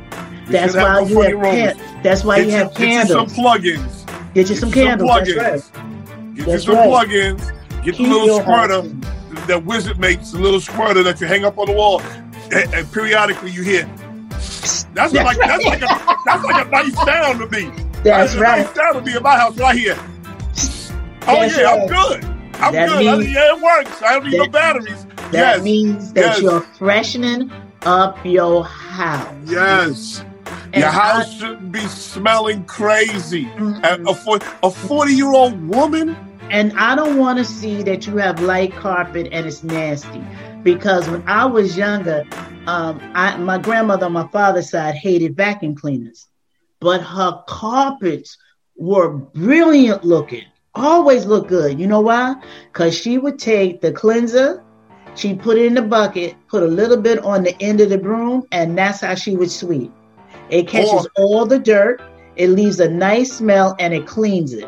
We 0.48 0.52
That's 0.54 0.76
why 0.76 0.94
no 1.02 1.08
you 1.08 1.22
have 1.22 1.42
can- 1.78 1.78
that's 2.02 2.24
why 2.24 2.38
Get 2.38 2.46
you 2.48 2.52
have 2.54 2.74
Get 2.74 3.08
you 3.08 3.14
some 3.14 3.28
plugins. 3.28 4.34
Get 4.34 4.50
you 4.50 4.56
some 4.56 4.72
Get 4.72 4.86
candles. 4.88 5.12
That's 5.12 5.36
right. 5.36 6.36
Get 6.36 6.46
That's 6.46 6.66
you 6.66 6.74
some 6.74 6.76
right. 6.92 7.08
plugins. 7.10 7.52
Get 7.84 7.96
Keep 7.96 8.08
the 8.08 8.14
little 8.14 8.28
your 8.28 8.42
squirter 8.42 8.82
that 9.48 9.64
Wizard 9.66 10.00
makes, 10.00 10.32
the 10.32 10.40
little 10.40 10.60
squirter 10.60 11.04
that 11.04 11.22
you 11.22 11.28
hang 11.28 11.46
up 11.46 11.58
on 11.60 11.68
the 11.68 11.74
wall, 11.74 12.02
and, 12.52 12.74
and 12.74 12.92
periodically 12.92 13.52
you 13.52 13.62
hear. 13.62 13.88
That's, 14.68 14.84
That's 14.94 15.14
like 15.14 15.38
right. 15.38 15.48
that's 15.48 15.66
like 15.66 15.82
a 15.82 16.16
that's 16.26 16.44
like 16.44 16.68
a 16.68 16.70
nice 16.70 16.94
sound 17.06 17.40
to 17.40 17.48
me. 17.50 17.72
That's 18.04 18.34
a 18.36 18.40
right. 18.40 18.66
nice 18.66 18.76
sound 18.76 18.96
to 18.96 19.02
me 19.02 19.16
in 19.18 19.24
my 19.24 19.38
house 19.38 19.58
right 19.58 19.76
here. 19.78 19.98
Oh 21.30 21.40
That's 21.42 21.58
yeah, 21.58 21.72
I'm 21.72 21.88
good. 21.88 22.24
I'm 22.60 22.74
That 22.74 22.90
good. 22.90 23.08
I- 23.08 23.18
means- 23.18 23.34
yeah, 23.34 23.56
it 23.56 23.62
works. 23.62 24.02
I 24.02 24.14
don't 24.14 24.30
need 24.30 24.38
no 24.38 24.48
batteries. 24.48 25.06
That 25.32 25.34
yes. 25.58 25.64
means 25.64 26.14
that 26.14 26.22
yes. 26.22 26.42
you're 26.42 26.62
freshening 26.62 27.52
up 27.84 28.18
your 28.26 28.64
house. 28.64 29.34
Yes. 29.46 30.24
And 30.74 30.82
Your 30.82 30.90
house 30.90 31.16
I- 31.16 31.24
Mm-hmm. 31.30 31.40
shouldn't 31.40 31.72
be 31.72 31.80
smelling 31.82 32.64
crazy. 32.66 33.48
A, 33.84 34.00
a 34.64 34.72
40 34.72 35.14
year 35.14 35.32
old 35.32 35.68
woman? 35.68 36.16
And 36.50 36.72
I 36.78 36.96
don't 36.96 37.18
want 37.18 37.40
to 37.40 37.46
see 37.46 37.84
that 37.84 38.08
you 38.08 38.16
have 38.18 38.42
light 38.42 38.74
carpet 38.74 39.28
and 39.34 39.46
it's 39.46 39.64
nasty. 39.64 40.24
Because 40.64 41.10
when 41.10 41.24
I 41.28 41.46
was 41.46 41.78
younger, 41.78 42.26
um, 42.68 43.00
I, 43.16 43.38
my 43.38 43.58
grandmother 43.58 44.06
on 44.06 44.14
my 44.14 44.28
father's 44.28 44.70
side 44.70 44.96
hated 44.96 45.36
vacuum 45.36 45.76
cleaners, 45.76 46.28
but 46.80 47.02
her 47.02 47.42
carpets 47.48 48.38
were 48.76 49.10
brilliant 49.10 50.04
looking, 50.04 50.44
always 50.76 51.26
look 51.26 51.48
good. 51.48 51.80
You 51.80 51.88
know 51.88 52.02
why? 52.02 52.36
Because 52.72 52.96
she 52.98 53.18
would 53.18 53.40
take 53.40 53.82
the 53.82 53.92
cleanser, 53.92 54.64
she'd 55.16 55.40
put 55.40 55.58
it 55.58 55.66
in 55.66 55.74
the 55.74 55.82
bucket, 55.82 56.36
put 56.48 56.64
a 56.64 56.68
little 56.68 56.98
bit 56.98 57.20
on 57.24 57.44
the 57.44 57.56
end 57.62 57.82
of 57.82 57.90
the 57.90 57.98
broom, 57.98 58.46
and 58.52 58.78
that's 58.78 59.02
how 59.02 59.16
she 59.16 59.36
would 59.36 59.52
sweep. 59.52 59.92
It 60.50 60.68
catches 60.68 61.08
all 61.18 61.46
the 61.46 61.60
dirt, 61.60 62.02
it 62.36 62.50
leaves 62.50 62.80
a 62.80 62.90
nice 62.90 63.34
smell, 63.34 63.76
and 63.80 63.94
it 63.94 64.06
cleans 64.06 64.54
it. 64.54 64.68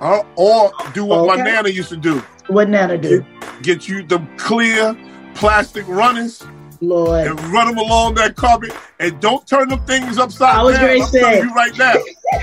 Uh, 0.00 0.22
or 0.36 0.72
do 0.94 1.04
what 1.04 1.26
my 1.26 1.42
nana 1.42 1.68
used 1.68 1.90
to 1.90 1.96
do. 1.96 2.22
What 2.48 2.68
Nana 2.68 2.96
do? 2.98 3.24
Get 3.62 3.86
you 3.88 4.02
the 4.02 4.18
clear 4.36 4.96
plastic 5.34 5.86
runners 5.86 6.42
Lord. 6.80 7.26
and 7.26 7.38
run 7.52 7.68
them 7.68 7.78
along 7.78 8.14
that 8.14 8.34
carpet. 8.34 8.72
And 8.98 9.20
don't 9.20 9.46
turn 9.46 9.68
them 9.68 9.84
things 9.86 10.18
upside 10.18 10.56
I 10.56 10.62
was 10.62 10.76
down. 10.76 10.86
gonna 10.88 11.00
I'm 11.02 11.06
say. 11.06 11.20
telling 11.20 11.48
you 11.48 11.54
right 11.54 11.78
now. 11.78 11.94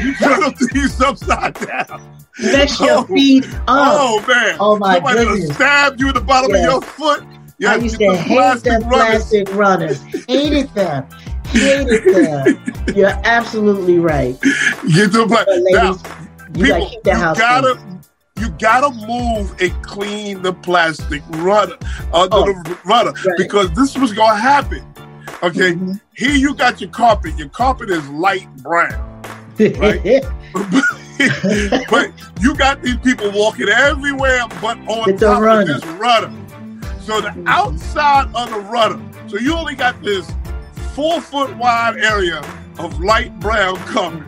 You 0.01 0.15
turn 0.15 0.39
them 0.41 0.53
things 0.53 1.01
upside 1.01 1.53
down. 1.55 2.13
Mess 2.39 2.79
your 2.79 2.99
Oh. 2.99 3.03
feet 3.05 3.45
up. 3.45 3.59
Oh 3.67 4.23
man! 4.27 4.57
Oh, 4.59 4.77
my 4.77 4.95
Somebody 4.95 5.25
goodness. 5.25 5.55
stabbed 5.55 5.99
you 5.99 6.09
in 6.09 6.13
the 6.13 6.21
bottom 6.21 6.51
Yes. 6.51 6.65
of 6.67 6.71
your 6.71 6.81
foot. 6.83 7.23
Yes, 7.57 7.79
I 7.79 7.83
used 7.83 7.97
get 7.97 8.05
to 8.05 8.11
the 8.11 8.17
hate 8.21 8.35
plastic 8.37 8.79
the 8.79 8.85
runners. 8.85 9.09
plastic 9.09 9.55
runners. 9.55 10.01
Hated 10.27 10.69
them. 10.75 11.07
Hated 11.47 12.13
them. 12.13 12.73
You're 12.95 13.19
absolutely 13.23 13.97
right. 13.97 14.39
Get 14.41 15.11
the 15.11 15.25
pla- 15.27 16.26
But 16.51 16.61
now, 16.61 16.63
ladies, 16.63 16.63
you 16.63 16.65
gotta 16.65 16.79
people, 16.79 16.89
keep 16.89 17.03
the 17.03 17.09
you 17.11 17.15
house 17.17 17.37
gotta, 17.37 17.75
clean. 17.75 18.01
you 18.39 18.49
gotta 18.59 19.07
move 19.07 19.55
and 19.61 19.83
clean 19.85 20.41
the 20.41 20.53
plastic 20.53 21.21
runner 21.29 21.75
under 22.13 22.35
Oh, 22.35 22.45
the 22.63 22.77
runner 22.85 23.11
right. 23.11 23.37
because 23.37 23.71
this 23.71 23.97
was 23.97 24.13
gonna 24.13 24.37
happen. 24.39 24.83
Okay, 25.43 25.73
Mm-hmm. 25.73 25.93
here 26.15 26.31
you 26.31 26.55
got 26.55 26.81
your 26.81 26.89
carpet. 26.89 27.37
Your 27.37 27.49
carpet 27.49 27.89
is 27.89 28.07
light 28.09 28.47
brown, 28.57 29.21
right? 29.59 30.23
but 31.89 32.11
you 32.41 32.55
got 32.55 32.81
these 32.81 32.97
people 32.97 33.31
walking 33.31 33.69
everywhere 33.69 34.41
but 34.61 34.77
on 34.87 35.11
the 35.11 35.17
top 35.19 35.41
of 35.43 35.67
this 35.67 35.83
rudder. 35.99 36.31
So 37.01 37.21
the 37.21 37.33
outside 37.47 38.29
of 38.35 38.49
the 38.51 38.59
rudder, 38.59 38.99
so 39.27 39.37
you 39.37 39.53
only 39.55 39.75
got 39.75 40.01
this 40.03 40.29
four 40.93 41.21
foot 41.21 41.55
wide 41.57 41.97
area 41.97 42.39
of 42.79 42.99
light 42.99 43.37
brown 43.39 43.77
carpet. 43.77 44.23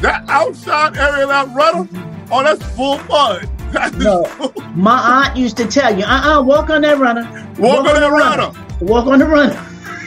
That 0.00 0.24
outside 0.28 0.96
area 0.96 1.26
that 1.26 1.48
rudder, 1.54 1.88
oh, 2.30 2.42
that's 2.42 2.64
full 2.74 2.98
mud. 3.04 3.48
That 3.70 3.94
No. 3.94 4.24
full- 4.24 4.52
My 4.74 5.26
aunt 5.28 5.36
used 5.36 5.56
to 5.58 5.66
tell 5.66 5.96
you, 5.96 6.04
uh-uh, 6.04 6.42
walk 6.42 6.70
on 6.70 6.82
that 6.82 6.98
runner. 6.98 7.22
Walk 7.58 7.86
on 7.86 7.94
the 7.94 8.00
that 8.00 8.10
runner. 8.10 8.50
Walk 8.80 9.06
on 9.06 9.20
the 9.20 9.26
runner. 9.26 9.54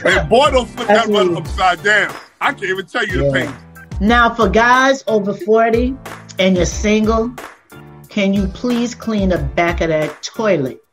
And 0.04 0.28
boy, 0.28 0.50
don't 0.50 0.66
flip 0.68 0.88
that 0.88 1.06
runner 1.08 1.38
upside 1.38 1.82
down. 1.82 2.14
I 2.42 2.52
can't 2.52 2.64
even 2.64 2.84
tell 2.84 3.06
you 3.06 3.24
the 3.24 3.32
pain. 3.32 3.54
Now, 4.00 4.34
for 4.34 4.50
guys 4.50 5.02
over 5.06 5.32
40 5.32 5.96
and 6.38 6.56
you're 6.56 6.66
single, 6.66 7.32
can 8.10 8.34
you 8.34 8.48
please 8.48 8.94
clean 8.94 9.30
the 9.30 9.38
back 9.38 9.80
of 9.80 9.88
that 9.88 10.22
toilet? 10.22 10.83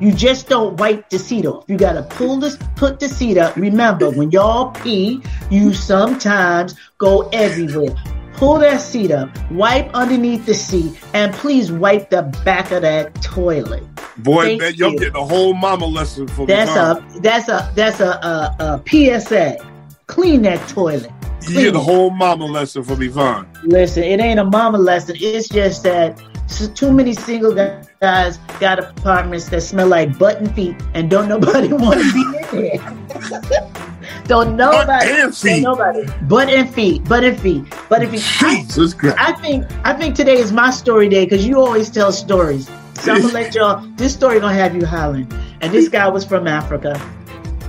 You 0.00 0.12
just 0.12 0.48
don't 0.48 0.76
wipe 0.76 1.10
the 1.10 1.18
seat 1.18 1.44
off. 1.44 1.64
You 1.66 1.76
gotta 1.76 2.02
pull 2.02 2.36
this, 2.38 2.56
put 2.76 3.00
the 3.00 3.08
seat 3.08 3.36
up. 3.36 3.56
Remember, 3.56 4.10
when 4.10 4.30
y'all 4.30 4.70
pee, 4.70 5.22
you 5.50 5.74
sometimes 5.74 6.74
go 6.98 7.28
everywhere. 7.32 7.94
Pull 8.34 8.60
that 8.60 8.80
seat 8.80 9.10
up, 9.10 9.28
wipe 9.50 9.90
underneath 9.94 10.46
the 10.46 10.54
seat, 10.54 10.96
and 11.12 11.34
please 11.34 11.72
wipe 11.72 12.10
the 12.10 12.22
back 12.44 12.70
of 12.70 12.82
that 12.82 13.12
toilet. 13.20 13.82
Boy, 14.18 14.56
Thank 14.58 14.78
you're 14.78 14.90
you. 14.90 14.98
getting 14.98 15.16
a 15.16 15.24
whole 15.24 15.54
mama 15.54 15.86
lesson 15.86 16.28
for 16.28 16.46
That's 16.46 16.70
me. 16.70 16.76
huh? 16.76 17.00
a 17.16 17.20
that's 17.20 17.48
a 17.48 17.72
that's 17.74 17.98
a, 18.00 18.10
a, 18.10 18.82
a 18.86 19.20
PSA. 19.20 19.56
Clean 20.06 20.42
that 20.42 20.68
toilet. 20.68 21.10
You 21.48 21.54
get 21.54 21.74
a 21.74 21.80
whole 21.80 22.10
mama 22.10 22.44
lesson 22.44 22.84
from 22.84 23.02
Yvonne. 23.02 23.48
Listen, 23.64 24.04
it 24.04 24.20
ain't 24.20 24.38
a 24.38 24.44
mama 24.44 24.78
lesson. 24.78 25.16
It's 25.18 25.48
just 25.48 25.82
that 25.84 26.20
s- 26.48 26.68
too 26.68 26.92
many 26.92 27.12
single 27.12 27.52
guys 27.54 28.38
got 28.60 28.78
apartments 28.78 29.48
that 29.50 29.60
smell 29.62 29.86
like 29.88 30.18
butt 30.18 30.38
and 30.38 30.54
feet, 30.54 30.76
and 30.94 31.10
don't 31.10 31.28
nobody 31.28 31.68
want 31.72 32.00
to 32.00 32.12
be 32.12 32.22
in 32.58 32.78
there. 32.78 33.74
don't 34.24 34.56
nobody. 34.56 35.10
and 35.10 35.36
feet. 35.36 35.62
Don't 35.62 35.78
nobody. 35.78 36.06
Butt 36.22 36.48
and 36.48 36.72
feet. 36.74 37.04
Butt 37.04 37.24
and 37.24 37.38
feet. 37.40 37.64
Butt 37.88 38.02
and 38.02 38.10
feet. 38.10 38.20
Jesus 38.38 38.94
Christ. 38.94 39.16
I 39.18 39.32
think 39.40 39.64
I 39.84 39.94
think 39.94 40.14
today 40.14 40.38
is 40.38 40.52
my 40.52 40.70
story 40.70 41.08
day 41.08 41.24
because 41.24 41.46
you 41.46 41.60
always 41.60 41.90
tell 41.90 42.12
stories. 42.12 42.68
So 42.94 43.12
I'm 43.12 43.20
gonna 43.22 43.32
let 43.32 43.54
y'all. 43.54 43.86
This 43.96 44.12
story 44.12 44.40
gonna 44.40 44.54
have 44.54 44.74
you 44.74 44.84
hollering. 44.84 45.30
And 45.60 45.72
this 45.72 45.88
guy 45.88 46.08
was 46.08 46.24
from 46.24 46.46
Africa, 46.46 47.00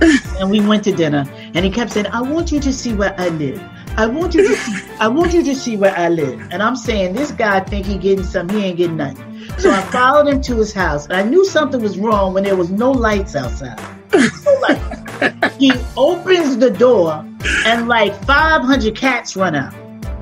and 0.38 0.50
we 0.50 0.60
went 0.60 0.84
to 0.84 0.92
dinner, 0.92 1.24
and 1.54 1.64
he 1.64 1.70
kept 1.70 1.92
saying, 1.92 2.06
"I 2.06 2.20
want 2.22 2.52
you 2.52 2.60
to 2.60 2.72
see 2.72 2.92
where 2.94 3.14
I 3.18 3.28
live. 3.28 3.60
I 3.96 4.06
want 4.06 4.34
you 4.34 4.46
to 4.48 4.54
see. 4.54 4.82
I 5.00 5.08
want 5.08 5.32
you 5.32 5.42
to 5.44 5.54
see 5.54 5.76
where 5.76 5.96
I 5.96 6.08
live." 6.08 6.40
And 6.50 6.62
I'm 6.62 6.76
saying, 6.76 7.14
this 7.14 7.32
guy 7.32 7.60
think 7.60 7.86
he 7.86 7.96
getting 7.98 8.24
something. 8.24 8.56
He 8.58 8.64
ain't 8.66 8.76
getting 8.78 8.96
nothing. 8.96 9.26
So 9.58 9.70
I 9.70 9.80
followed 9.82 10.26
him 10.28 10.40
to 10.42 10.56
his 10.56 10.72
house, 10.72 11.04
and 11.06 11.14
I 11.14 11.22
knew 11.22 11.44
something 11.44 11.82
was 11.82 11.98
wrong 11.98 12.34
when 12.34 12.44
there 12.44 12.56
was 12.56 12.70
no 12.70 12.90
lights 12.90 13.34
outside. 13.36 13.78
No 14.12 14.52
lights. 14.60 15.56
he 15.58 15.72
opens 15.96 16.56
the 16.56 16.70
door, 16.70 17.24
and 17.66 17.88
like 17.88 18.14
500 18.24 18.96
cats 18.96 19.36
run 19.36 19.54
out 19.54 19.74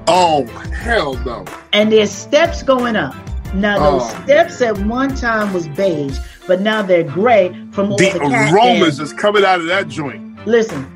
Oh 0.09 0.45
hell 0.73 1.15
no! 1.25 1.45
and 1.73 1.93
there's 1.93 2.11
steps 2.11 2.63
going 2.63 2.97
up. 2.97 3.15
Now 3.55 3.79
those 3.79 4.03
Oh, 4.03 4.23
steps 4.25 4.61
at 4.63 4.79
one 4.87 5.15
time 5.15 5.53
was 5.53 5.69
beige, 5.69 6.19
but 6.47 6.61
now 6.61 6.83
they're 6.83 7.03
gray 7.05 7.51
from 7.73 7.93
all 7.93 7.99
the, 7.99 8.11
The 8.11 8.51
aromas 8.53 8.99
is 9.01 9.13
coming 9.13 9.45
out 9.45 9.61
of 9.61 9.67
that 9.67 9.89
joint. 9.89 10.47
Listen, 10.47 10.91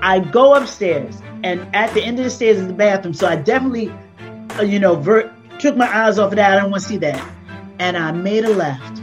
I 0.00 0.20
go 0.20 0.54
upstairs, 0.54 1.20
and 1.44 1.60
at 1.74 1.92
the 1.94 2.02
end 2.02 2.18
of 2.18 2.24
the 2.24 2.30
stairs 2.30 2.58
is 2.58 2.66
the 2.66 2.72
bathroom. 2.72 3.14
So 3.14 3.26
I 3.26 3.36
definitely, 3.36 3.92
uh, 4.58 4.62
you 4.62 4.78
know, 4.78 4.94
ver- 4.96 5.34
took 5.58 5.76
my 5.76 5.86
eyes 5.86 6.18
off 6.18 6.32
of 6.32 6.36
that. 6.36 6.52
I 6.52 6.60
don't 6.60 6.70
want 6.70 6.82
to 6.82 6.88
see 6.88 6.98
that, 6.98 7.32
and 7.78 7.96
I 7.96 8.12
made 8.12 8.44
a 8.44 8.50
left. 8.50 8.98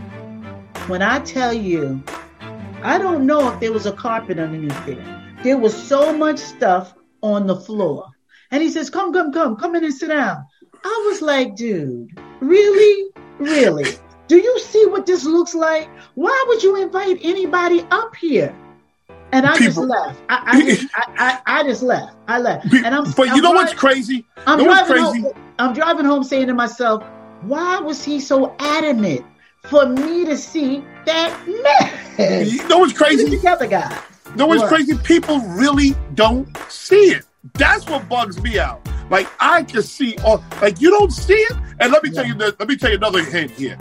When 0.88 1.02
I 1.02 1.20
tell 1.20 1.54
you, 1.54 2.04
I 2.82 2.98
don't 2.98 3.26
know 3.26 3.52
if 3.52 3.60
there 3.60 3.74
was 3.74 3.86
a 3.86 3.92
carpet 3.92 4.40
underneath 4.40 4.86
there. 4.86 5.36
There 5.44 5.58
was 5.58 5.76
so 5.76 6.16
much 6.16 6.40
stuff 6.40 6.94
on 7.22 7.48
the 7.48 7.56
floor. 7.56 8.08
And 8.52 8.64
he 8.64 8.70
says, 8.70 8.90
Come, 8.90 9.14
come, 9.14 9.32
come, 9.32 9.56
come 9.56 9.76
in 9.76 9.84
and 9.84 9.94
sit 9.94 10.08
down. 10.08 10.46
I 10.84 11.06
was 11.10 11.22
like, 11.22 11.56
Dude, 11.56 12.10
really? 12.40 13.12
Really? 13.38 13.92
Do 14.28 14.38
you 14.38 14.60
see 14.60 14.86
what 14.86 15.06
this 15.06 15.26
looks 15.26 15.56
like? 15.56 15.90
Why 16.16 16.44
would 16.48 16.64
you 16.64 16.82
invite 16.82 17.20
anybody 17.22 17.86
up 17.92 18.16
here? 18.16 18.56
And 19.32 19.46
I 19.46 19.56
just 19.58 19.78
People- 19.78 19.88
left. 19.88 20.20
I, 20.30 20.42
I, 20.46 20.62
just, 20.62 20.88
I, 20.96 21.04
I, 21.46 21.60
I 21.60 21.64
just 21.64 21.84
left. 21.84 22.16
I 22.28 22.40
left. 22.40 22.74
And 22.74 22.88
I'm, 22.88 23.04
But 23.12 23.30
I'm 23.30 23.36
you 23.36 23.42
know 23.42 23.52
what's 23.52 23.74
crazy? 23.74 24.26
I'm 24.48 24.60
you 24.60 24.66
know 24.66 24.72
what's 24.72 24.88
driving 24.88 25.04
crazy? 25.12 25.22
home. 25.22 25.34
I'm 25.60 25.74
driving 25.74 26.06
home 26.06 26.24
saying 26.24 26.48
to 26.48 26.54
myself, 26.54 27.04
why 27.42 27.80
was 27.80 28.04
he 28.04 28.20
so 28.20 28.56
adamant 28.60 29.26
for 29.64 29.86
me 29.86 30.26
to 30.26 30.36
see 30.38 30.84
that 31.06 31.38
mess? 32.18 32.52
You 32.52 32.68
know 32.68 32.80
what's 32.80 32.94
crazy? 32.94 33.24
Put 33.26 33.34
it 33.34 33.36
together, 33.38 33.68
guys. 33.68 33.98
You 34.28 34.36
know 34.36 34.48
what's 34.48 34.62
What? 34.62 34.70
crazy? 34.70 34.98
People 35.04 35.40
really 35.42 35.96
don't 36.16 36.48
see 36.70 37.12
it. 37.12 37.26
That's 37.54 37.88
what 37.88 38.08
bugs 38.10 38.42
me 38.42 38.60
out. 38.60 38.86
Like 39.10 39.28
I 39.40 39.64
can 39.64 39.82
see, 39.84 40.16
all, 40.26 40.44
like 40.62 40.82
you 40.82 40.90
don't 40.92 41.12
see 41.12 41.34
it. 41.34 41.58
And 41.80 41.92
let 41.92 42.04
me 42.04 42.10
tell 42.12 42.26
you, 42.26 42.34
this, 42.34 42.54
let 42.60 42.68
me 42.68 42.76
tell 42.76 42.90
you 42.92 42.98
another 42.98 43.24
hint 43.24 43.52
here. 43.52 43.78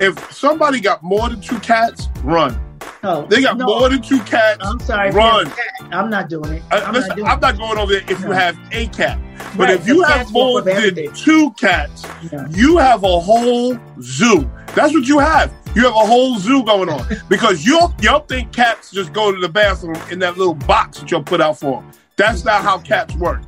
If 0.00 0.32
somebody 0.32 0.80
got 0.80 1.02
more 1.02 1.28
than 1.28 1.40
two 1.40 1.58
cats, 1.60 2.08
run. 2.22 2.58
Oh, 3.02 3.26
They 3.26 3.40
got 3.40 3.56
no. 3.56 3.64
more 3.66 3.88
than 3.88 4.02
two 4.02 4.20
cats. 4.20 4.58
I'm 4.62 4.78
sorry. 4.80 5.10
Run. 5.10 5.46
cat, 5.46 5.56
I'm 5.90 6.10
not 6.10 6.28
doing 6.28 6.52
it. 6.52 6.62
I, 6.70 6.80
I'm 6.80 6.92
listen, 6.92 7.08
not 7.08 7.16
doing 7.16 7.28
I'm 7.28 7.40
not 7.40 7.56
going 7.58 7.78
over 7.78 7.92
there 7.92 8.02
if 8.08 8.20
you 8.20 8.30
have 8.32 8.58
a 8.72 8.86
cat. 8.88 9.18
But 9.56 9.68
Right, 9.68 9.70
if 9.80 9.86
you 9.86 10.02
have 10.02 10.30
more 10.32 10.60
than 10.60 11.12
two 11.14 11.50
cats, 11.52 12.06
Yeah. 12.30 12.46
you 12.50 12.76
have 12.76 13.02
a 13.02 13.20
whole 13.20 13.76
zoo. 14.02 14.48
That's 14.74 14.92
what 14.92 15.06
you 15.06 15.18
have. 15.18 15.52
You 15.74 15.82
have 15.84 15.94
a 15.94 16.06
whole 16.06 16.36
zoo 16.38 16.62
going 16.64 16.88
on 16.90 17.06
because 17.28 17.64
you'll 17.64 17.94
you'll 18.02 18.20
think 18.20 18.52
cats 18.52 18.90
just 18.90 19.12
go 19.12 19.32
to 19.32 19.40
the 19.40 19.48
bathroom 19.48 19.98
in 20.10 20.18
that 20.18 20.36
little 20.36 20.54
box 20.54 20.98
that 21.00 21.10
you'll 21.10 21.22
put 21.22 21.40
out 21.40 21.58
for 21.58 21.80
them. 21.80 21.90
That's 22.16 22.44
not 22.44 22.62
how 22.62 22.78
cats 22.78 23.14
work. 23.16 23.40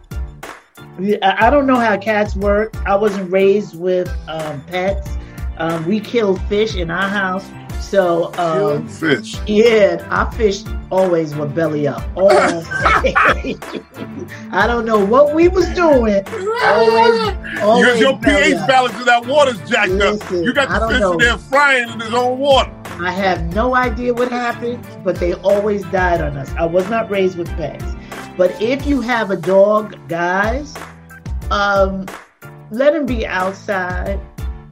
Yeah, 0.99 1.17
I 1.23 1.47
I 1.47 1.51
don't 1.51 1.67
know 1.67 1.77
how 1.77 1.97
cats 1.99 2.35
work. 2.37 2.75
I 2.87 2.97
wasn't 2.97 3.31
raised 3.31 3.79
with 3.79 4.09
um, 4.29 4.61
pets. 4.63 5.11
Um, 5.59 5.87
we 5.87 6.01
kill 6.01 6.37
fish 6.37 6.77
in 6.77 6.91
our 6.91 7.09
house. 7.09 7.49
So, 7.81 8.33
um, 8.39 8.89
Fish. 8.89 9.37
yeah, 9.47 10.07
our 10.09 10.33
fish 10.33 10.63
always 10.91 11.35
were 11.35 11.47
belly 11.47 11.87
up. 11.87 12.03
Always. 12.17 12.67
I 14.51 14.67
don't 14.67 14.87
know 14.87 15.05
what 15.05 15.35
we 15.35 15.49
was 15.49 15.69
doing. 15.75 16.25
Always, 16.65 17.61
always 17.61 18.01
your 18.01 18.19
pH 18.19 18.55
up. 18.55 18.69
balance 18.69 18.99
in 18.99 19.05
that 19.05 19.27
water's 19.27 19.59
jacked 19.69 19.91
Listen, 19.91 20.39
up. 20.39 20.45
You 20.45 20.55
got 20.55 20.69
the 20.69 20.89
fish 20.89 21.01
know. 21.01 21.13
in 21.13 21.19
there 21.19 21.37
frying 21.37 21.91
in 21.91 22.01
his 22.01 22.15
own 22.15 22.39
water. 22.39 22.73
I 23.01 23.11
have 23.11 23.55
no 23.55 23.75
idea 23.75 24.15
what 24.15 24.31
happened, 24.31 24.87
but 25.05 25.17
they 25.17 25.35
always 25.35 25.83
died 25.87 26.23
on 26.23 26.37
us. 26.39 26.51
I 26.53 26.65
was 26.65 26.89
not 26.89 27.11
raised 27.11 27.37
with 27.37 27.49
pets. 27.57 27.85
But 28.37 28.59
if 28.63 28.87
you 28.87 29.01
have 29.03 29.31
a 29.31 29.37
dog, 29.37 29.99
guys, 30.09 30.75
um, 31.51 32.07
let 32.71 32.95
him 32.95 33.05
be 33.05 33.27
outside. 33.27 34.19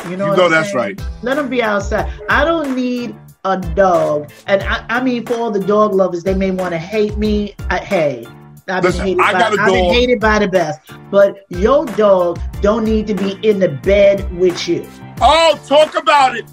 You 0.08 0.16
know, 0.16 0.30
You 0.30 0.36
know 0.36 0.48
that's 0.48 0.68
saying? 0.72 0.76
right. 0.76 1.02
Let 1.22 1.36
them 1.36 1.48
be 1.48 1.62
outside. 1.62 2.10
I 2.28 2.44
don't 2.44 2.74
need 2.74 3.14
a 3.44 3.58
dog. 3.58 4.30
And 4.46 4.62
I, 4.62 4.84
I 4.88 5.02
mean, 5.02 5.26
for 5.26 5.34
all 5.34 5.50
the 5.50 5.60
dog 5.60 5.94
lovers, 5.94 6.22
they 6.22 6.34
may 6.34 6.50
want 6.50 6.72
to 6.72 6.78
hate 6.78 7.16
me. 7.16 7.54
I, 7.68 7.78
hey, 7.78 8.26
I've 8.68 8.84
Listen, 8.84 9.04
been 9.04 9.18
hated 9.18 9.20
I 9.20 9.32
by, 9.32 9.38
got 9.38 9.58
a 9.58 9.60
I've 9.62 9.72
been 9.72 9.92
hated 9.92 10.20
by 10.20 10.38
the 10.38 10.48
best. 10.48 10.80
But 11.10 11.44
your 11.48 11.86
dog 11.86 12.40
don't 12.60 12.84
need 12.84 13.06
to 13.08 13.14
be 13.14 13.38
in 13.46 13.58
the 13.58 13.68
bed 13.68 14.32
with 14.36 14.68
you. 14.68 14.86
Oh, 15.20 15.60
talk 15.66 15.96
about 15.96 16.36
it. 16.36 16.46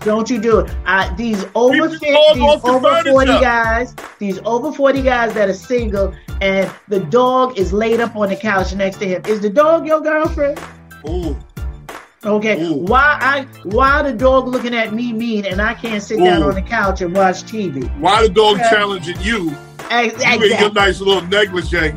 Don't 0.00 0.30
you 0.30 0.40
do 0.40 0.60
it. 0.60 0.74
I, 0.86 1.12
these 1.16 1.44
over 1.54 1.90
50, 1.90 2.06
these 2.34 2.64
over 2.64 3.02
40 3.02 3.26
guys, 3.40 3.94
these 4.18 4.38
over 4.44 4.72
40 4.72 5.02
guys 5.02 5.34
that 5.34 5.48
are 5.48 5.54
single 5.54 6.14
and 6.40 6.70
the 6.86 7.00
dog 7.00 7.58
is 7.58 7.72
laid 7.72 8.00
up 8.00 8.14
on 8.14 8.28
the 8.28 8.36
couch 8.36 8.72
next 8.74 8.98
to 8.98 9.08
him. 9.08 9.22
Is 9.26 9.40
the 9.40 9.50
dog 9.50 9.86
your 9.86 10.00
girlfriend? 10.00 10.60
Ooh. 11.08 11.36
Okay. 12.24 12.68
Why 12.72 13.16
I 13.20 13.42
why 13.64 14.02
the 14.02 14.12
dog 14.12 14.48
looking 14.48 14.74
at 14.74 14.92
me 14.92 15.12
mean 15.12 15.44
and 15.46 15.62
I 15.62 15.74
can't 15.74 16.02
sit 16.02 16.18
down 16.18 16.42
on 16.42 16.54
the 16.54 16.62
couch 16.62 17.00
and 17.00 17.14
watch 17.14 17.44
TV? 17.44 17.88
Why 18.00 18.22
the 18.22 18.28
dog 18.28 18.58
Yeah. 18.58 18.70
challenging 18.70 19.20
you? 19.20 19.54
Ex- 19.90 20.24
You 20.24 20.42
in 20.52 20.58
your 20.60 20.72
nice 20.72 21.00
little 21.00 21.22
negligee. 21.22 21.92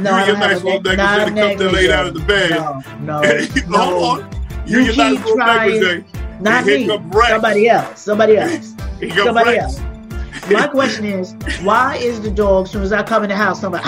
No, 0.00 0.16
you 0.16 0.22
in 0.22 0.28
your 0.28 0.38
nice 0.38 0.62
little 0.64 0.80
neg- 0.82 0.96
negligee 0.98 0.98
to 0.98 1.24
come 1.24 1.34
there 1.34 1.46
negligee. 1.48 1.74
laid 1.76 1.90
out 1.90 2.06
of 2.06 2.14
the 2.14 2.20
bed. 2.20 2.50
No, 2.50 2.82
no, 3.00 3.22
Hold 3.22 3.68
no. 3.68 4.04
on. 4.22 4.30
You, 4.66 4.78
in 4.80 4.84
your 4.86 4.94
keep 4.94 4.98
nice 5.04 5.18
little 5.18 5.34
trying. 5.36 5.70
negligee. 5.80 6.04
Not 6.40 6.66
me. 6.66 6.86
Somebody 7.28 7.68
else. 7.68 8.00
Somebody 8.00 8.36
else. 8.38 8.74
Somebody 9.14 9.50
Rex. 9.50 9.62
else. 9.62 9.80
My 10.50 10.66
question 10.66 11.04
is, 11.04 11.34
why 11.62 11.96
is 11.96 12.20
the 12.20 12.30
dog, 12.30 12.64
as 12.64 12.72
soon 12.72 12.82
as 12.82 12.92
I 12.92 13.04
come 13.04 13.22
in 13.22 13.28
the 13.28 13.36
house, 13.36 13.60
somebody, 13.60 13.84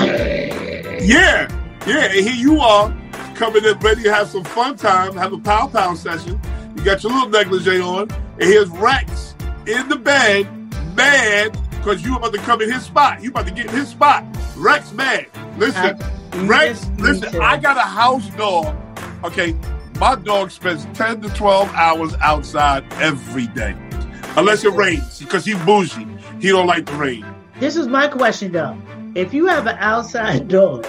Yeah, 1.03 1.49
yeah. 1.85 2.05
And 2.05 2.13
here 2.13 2.33
you 2.33 2.61
are 2.61 2.95
coming 3.35 3.65
in 3.65 3.79
ready 3.81 4.03
to 4.05 4.15
have 4.15 4.29
some 4.29 4.45
fun 4.45 4.77
time, 4.77 5.17
have 5.17 5.33
a 5.33 5.39
pow 5.39 5.67
pow 5.67 5.95
session. 5.95 6.41
You 6.77 6.85
got 6.85 7.03
your 7.03 7.13
little 7.13 7.29
negligee 7.29 7.81
on, 7.81 8.11
and 8.11 8.43
here's 8.43 8.69
Rex 8.71 9.35
in 9.67 9.89
the 9.89 9.97
bed, 9.97 10.49
mad 10.95 11.59
because 11.71 12.03
you 12.05 12.17
about 12.17 12.33
to 12.33 12.39
come 12.39 12.63
in 12.63 12.73
his 12.73 12.83
spot. 12.83 13.23
You 13.23 13.31
about 13.31 13.47
to 13.47 13.53
get 13.53 13.67
in 13.67 13.73
his 13.73 13.89
spot. 13.89 14.25
Rex 14.57 14.93
mad. 14.93 15.27
Listen, 15.59 15.99
you 16.35 16.47
Rex, 16.47 16.87
listen, 16.99 17.41
I 17.41 17.59
got 17.59 17.77
a 17.77 17.81
house 17.81 18.29
dog. 18.31 18.75
Okay, 19.23 19.55
my 19.99 20.15
dog 20.15 20.51
spends 20.51 20.87
10 20.95 21.21
to 21.23 21.29
12 21.31 21.73
hours 21.75 22.15
outside 22.23 22.85
every 22.95 23.49
day. 23.49 23.77
Unless 24.37 24.65
it 24.65 24.73
rains, 24.73 25.19
because 25.19 25.45
he 25.45 25.55
bougie. 25.55 26.07
He 26.41 26.49
don't 26.49 26.67
like 26.67 26.87
the 26.87 26.95
rain. 26.95 27.25
This 27.61 27.77
is 27.77 27.87
my 27.87 28.09
question 28.09 28.53
though. 28.53 28.77
If 29.15 29.33
you 29.33 29.47
have 29.47 29.67
an 29.67 29.77
outside 29.79 30.49
dog 30.57 30.87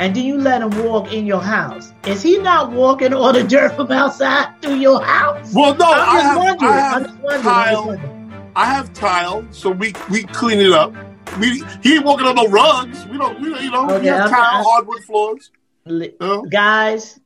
and 0.00 0.14
do 0.14 0.22
you 0.22 0.38
let 0.38 0.62
him 0.62 0.70
walk 0.84 1.12
in 1.12 1.26
your 1.26 1.42
house, 1.42 1.92
is 2.06 2.22
he 2.22 2.38
not 2.38 2.72
walking 2.72 3.12
all 3.12 3.32
the 3.34 3.44
dirt 3.44 3.76
from 3.76 3.92
outside 3.92 4.60
through 4.62 4.76
your 4.76 5.02
house? 5.02 5.52
Well, 5.54 5.74
no, 5.76 5.84
I'm 5.92 6.00
I 6.08 6.14
just 6.14 6.24
have, 6.24 6.36
wondering. 6.38 6.70
I 6.72 6.76
have 6.80 6.96
I'm 6.96 7.04
just 7.04 7.18
wondering. 7.20 7.46
I'm 7.46 7.74
just 7.74 8.00
tile. 8.00 8.52
I 8.56 8.64
have 8.64 8.92
tile, 8.94 9.46
so 9.50 9.70
we 9.70 9.92
we 10.10 10.22
clean 10.24 10.58
it 10.58 10.72
up. 10.72 10.94
We 11.38 11.62
he 11.82 11.96
ain't 11.96 12.04
walking 12.04 12.26
on 12.26 12.34
no 12.34 12.46
rugs. 12.48 13.06
We 13.06 13.18
don't, 13.18 13.40
we 13.40 13.50
don't 13.50 13.62
you 13.62 13.70
know, 13.70 13.98
we 13.98 14.06
have 14.06 14.20
I'm- 14.22 14.30
tile 14.30 14.42
I'm- 14.56 14.64
hardwood 14.64 15.04
floors. 15.04 15.50
Li- 15.86 16.14
Guys, 16.50 17.20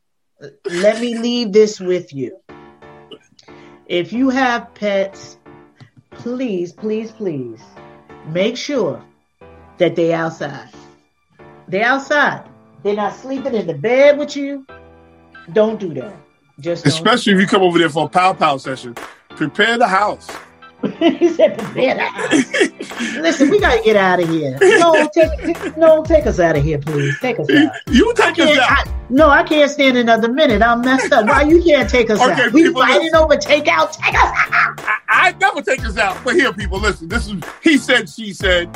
let 0.64 1.00
me 1.00 1.16
leave 1.18 1.52
this 1.52 1.78
with 1.80 2.12
you. 2.12 2.36
If 3.86 4.12
you 4.12 4.30
have 4.30 4.74
pets, 4.74 5.38
please, 6.10 6.72
please, 6.72 7.12
please 7.12 7.60
make 8.26 8.56
sure 8.56 9.04
that 9.78 9.94
they 9.96 10.12
outside. 10.12 10.68
They 11.68 11.82
outside. 11.82 12.48
They're 12.84 12.94
not 12.94 13.16
sleeping 13.16 13.54
in 13.54 13.66
the 13.66 13.72
bed 13.74 14.18
with 14.18 14.36
you. 14.36 14.66
Don't 15.54 15.80
do 15.80 15.94
that. 15.94 16.14
Just 16.60 16.84
don't. 16.84 16.92
Especially 16.92 17.32
if 17.32 17.40
you 17.40 17.46
come 17.46 17.62
over 17.62 17.78
there 17.78 17.88
for 17.88 18.04
a 18.04 18.08
pow 18.08 18.34
pow 18.34 18.58
session. 18.58 18.94
Prepare 19.30 19.78
the 19.78 19.88
house. 19.88 20.30
he 20.98 21.30
said, 21.30 21.58
prepare 21.58 21.94
the 21.94 22.02
house. 22.02 23.16
Listen, 23.16 23.48
we 23.48 23.58
gotta 23.58 23.82
get 23.82 23.96
out 23.96 24.22
of 24.22 24.28
here. 24.28 24.58
No, 24.60 25.08
take, 25.14 25.76
no, 25.78 26.04
take 26.04 26.26
us 26.26 26.38
out 26.38 26.58
of 26.58 26.62
here, 26.62 26.78
please. 26.78 27.18
Take 27.20 27.40
us 27.40 27.48
out. 27.50 27.72
You 27.86 28.12
take 28.14 28.38
us 28.38 28.58
out. 28.58 28.86
I, 28.86 28.94
no, 29.08 29.30
I 29.30 29.44
can't 29.44 29.70
stand 29.70 29.96
another 29.96 30.30
minute. 30.30 30.60
I'm 30.60 30.82
messed 30.82 31.10
up. 31.10 31.26
Why 31.26 31.42
you 31.42 31.62
can't 31.62 31.88
take 31.88 32.10
us 32.10 32.20
Okay, 32.20 32.44
out? 32.44 32.52
We 32.52 32.70
fighting 32.70 33.04
listen. 33.04 33.16
over 33.16 33.36
takeout. 33.36 33.92
Take 33.92 34.14
us 34.14 34.30
out. 34.52 34.80
I, 34.80 34.98
I 35.08 35.32
never 35.40 35.62
take 35.62 35.82
us 35.86 35.96
out. 35.96 36.22
But 36.22 36.34
here, 36.34 36.52
people, 36.52 36.78
listen. 36.80 37.08
This 37.08 37.28
is 37.28 37.42
he 37.62 37.78
said, 37.78 38.10
she 38.10 38.34
said, 38.34 38.68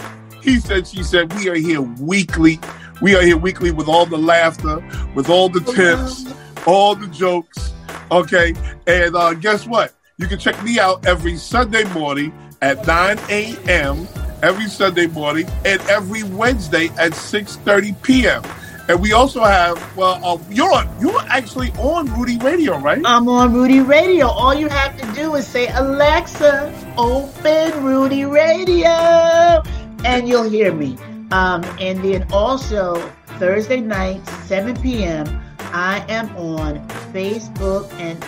he 0.43 0.59
said, 0.61 0.87
she 0.87 1.03
said. 1.03 1.31
We 1.35 1.51
are 1.51 1.57
here 1.57 1.83
weekly. 1.83 2.59
We 3.01 3.15
are 3.15 3.23
here 3.23 3.37
weekly 3.37 3.71
with 3.71 3.87
all 3.89 4.07
the 4.07 4.19
laughter, 4.19 4.85
with 5.15 5.31
all 5.31 5.49
the 5.49 5.61
tips, 5.61 6.33
all 6.67 6.95
the 6.95 7.07
jokes. 7.09 7.73
Okay, 8.11 8.55
and 8.87 9.15
uh, 9.15 9.35
guess 9.35 9.67
what? 9.67 9.95
You 10.17 10.27
can 10.27 10.39
check 10.39 10.61
me 10.65 10.81
out 10.81 11.07
every 11.07 11.37
Sunday 11.37 11.85
morning 11.93 12.33
at 12.61 12.85
9 12.87 13.19
a.m. 13.29 14.09
Every 14.43 14.67
Sunday 14.67 15.07
morning 15.07 15.47
and 15.65 15.81
every 15.83 16.23
Wednesday 16.25 16.87
at 16.99 17.13
6:30 17.13 18.03
p.m. 18.03 18.43
And 18.89 19.01
we 19.01 19.13
also 19.13 19.45
have 19.45 19.79
well, 19.97 20.25
uh, 20.25 20.39
you're 20.51 20.73
on, 20.73 20.89
you're 21.01 21.21
actually 21.29 21.71
on 21.73 22.07
Rudy 22.19 22.39
Radio, 22.39 22.79
right? 22.79 23.03
I'm 23.05 23.29
on 23.29 23.53
Rudy 23.53 23.81
Radio. 23.81 24.27
All 24.27 24.55
you 24.55 24.69
have 24.69 24.97
to 25.01 25.13
do 25.13 25.35
is 25.35 25.47
say, 25.47 25.69
Alexa, 25.69 26.73
open 26.97 27.85
Rudy 27.85 28.25
Radio, 28.25 29.63
and 30.05 30.27
you'll 30.27 30.49
hear 30.49 30.73
me. 30.73 30.97
Um, 31.31 31.63
and 31.79 32.03
then 32.03 32.27
also 32.33 32.97
Thursday 33.39 33.81
night, 33.81 34.27
7 34.47 34.81
p.m. 34.81 35.27
I 35.73 36.05
am 36.09 36.35
on 36.37 36.87
Facebook 37.13 37.91
and 37.95 38.23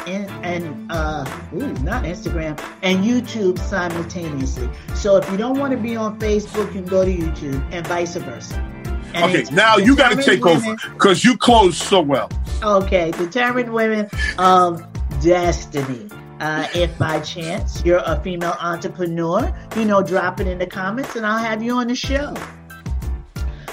and, 0.45 0.91
uh, 0.93 1.25
ooh, 1.55 1.73
not 1.83 2.05
Instagram 2.05 2.63
and 2.83 3.05
YouTube 3.05 3.59
simultaneously. 3.59 4.69
So 4.95 5.17
if 5.17 5.31
you 5.31 5.37
don't 5.37 5.59
want 5.59 5.73
to 5.73 5.79
be 5.79 5.97
on 5.97 6.19
Facebook, 6.19 6.67
you 6.67 6.83
can 6.83 6.85
go 6.85 7.05
to 7.05 7.11
YouTube 7.11 7.67
and 7.73 7.87
vice 7.87 8.17
versa. 8.17 8.57
And 9.15 9.25
Okay, 9.25 9.45
now 9.55 9.77
you 9.77 9.97
got 9.97 10.17
to 10.17 10.23
take 10.23 10.45
over 10.47 10.77
because 10.93 11.25
you 11.25 11.37
closed 11.37 11.77
so 11.79 12.01
well. 12.01 12.31
Okay, 12.63 13.11
determined 13.13 13.73
women 13.73 14.09
of 14.39 14.87
destiny. 15.23 16.09
Uh, 16.41 16.67
if 16.75 16.97
by 16.99 17.21
chance 17.21 17.85
you're 17.85 18.03
a 18.07 18.19
female 18.23 18.57
entrepreneur, 18.61 19.55
you 19.77 19.85
know, 19.85 20.03
drop 20.03 20.41
it 20.41 20.47
in 20.47 20.59
the 20.59 20.67
comments 20.67 21.15
and 21.17 21.27
I'll 21.27 21.43
have 21.43 21.63
you 21.63 21.73
on 21.75 21.89
the 21.89 21.95
show. 21.95 22.35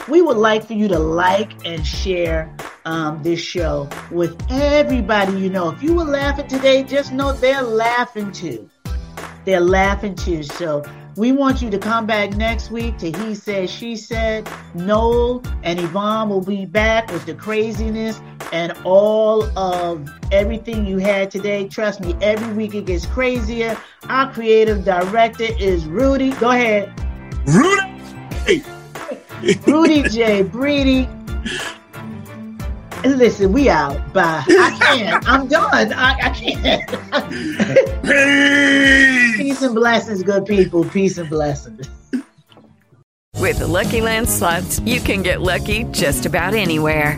We 0.07 0.21
would 0.21 0.37
like 0.37 0.65
for 0.65 0.73
you 0.73 0.87
to 0.87 0.99
like 0.99 1.65
and 1.65 1.85
share 1.85 2.55
um, 2.85 3.21
this 3.23 3.41
show 3.41 3.89
with 4.09 4.41
everybody 4.49 5.37
you 5.37 5.49
know. 5.49 5.69
If 5.69 5.83
you 5.83 5.93
were 5.93 6.05
laughing 6.05 6.47
today, 6.47 6.83
just 6.83 7.11
know 7.11 7.33
they're 7.33 7.61
laughing 7.61 8.31
too. 8.31 8.69
They're 9.43 9.59
laughing 9.59 10.15
too. 10.15 10.43
So 10.43 10.83
we 11.17 11.33
want 11.33 11.61
you 11.61 11.69
to 11.71 11.77
come 11.77 12.05
back 12.05 12.37
next 12.37 12.71
week 12.71 12.97
to 12.99 13.11
He 13.11 13.35
Said, 13.35 13.69
She 13.69 13.97
Said. 13.97 14.47
Noel 14.75 15.43
and 15.63 15.79
Yvonne 15.79 16.29
will 16.29 16.41
be 16.41 16.65
back 16.65 17.11
with 17.11 17.25
the 17.25 17.33
craziness 17.33 18.21
and 18.53 18.71
all 18.85 19.43
of 19.57 20.09
everything 20.31 20.85
you 20.85 20.99
had 20.99 21.29
today. 21.31 21.67
Trust 21.67 21.99
me, 21.99 22.15
every 22.21 22.53
week 22.53 22.75
it 22.75 22.85
gets 22.85 23.05
crazier. 23.05 23.77
Our 24.07 24.31
creative 24.31 24.85
director 24.85 25.47
is 25.59 25.85
Rudy. 25.85 26.31
Go 26.31 26.51
ahead. 26.51 26.93
Rudy! 27.45 28.63
Rudy 29.65 30.03
J. 30.09 30.43
Breedy. 30.43 31.07
Listen, 33.03 33.53
we 33.53 33.69
out. 33.69 34.13
Bye. 34.13 34.43
I 34.47 34.77
can't. 34.79 35.29
I'm 35.29 35.47
done. 35.47 35.93
I, 35.93 36.13
I 36.13 36.29
can't. 36.31 36.89
Peace 39.37 39.61
and 39.61 39.75
blessings, 39.75 40.23
good 40.23 40.45
people. 40.45 40.83
Peace 40.85 41.17
and 41.17 41.29
blessings. 41.29 41.87
With 43.35 43.59
the 43.59 43.67
Lucky 43.67 44.01
Land 44.01 44.27
slots, 44.27 44.79
you 44.79 44.99
can 44.99 45.21
get 45.21 45.41
lucky 45.41 45.83
just 45.91 46.25
about 46.25 46.53
anywhere. 46.53 47.17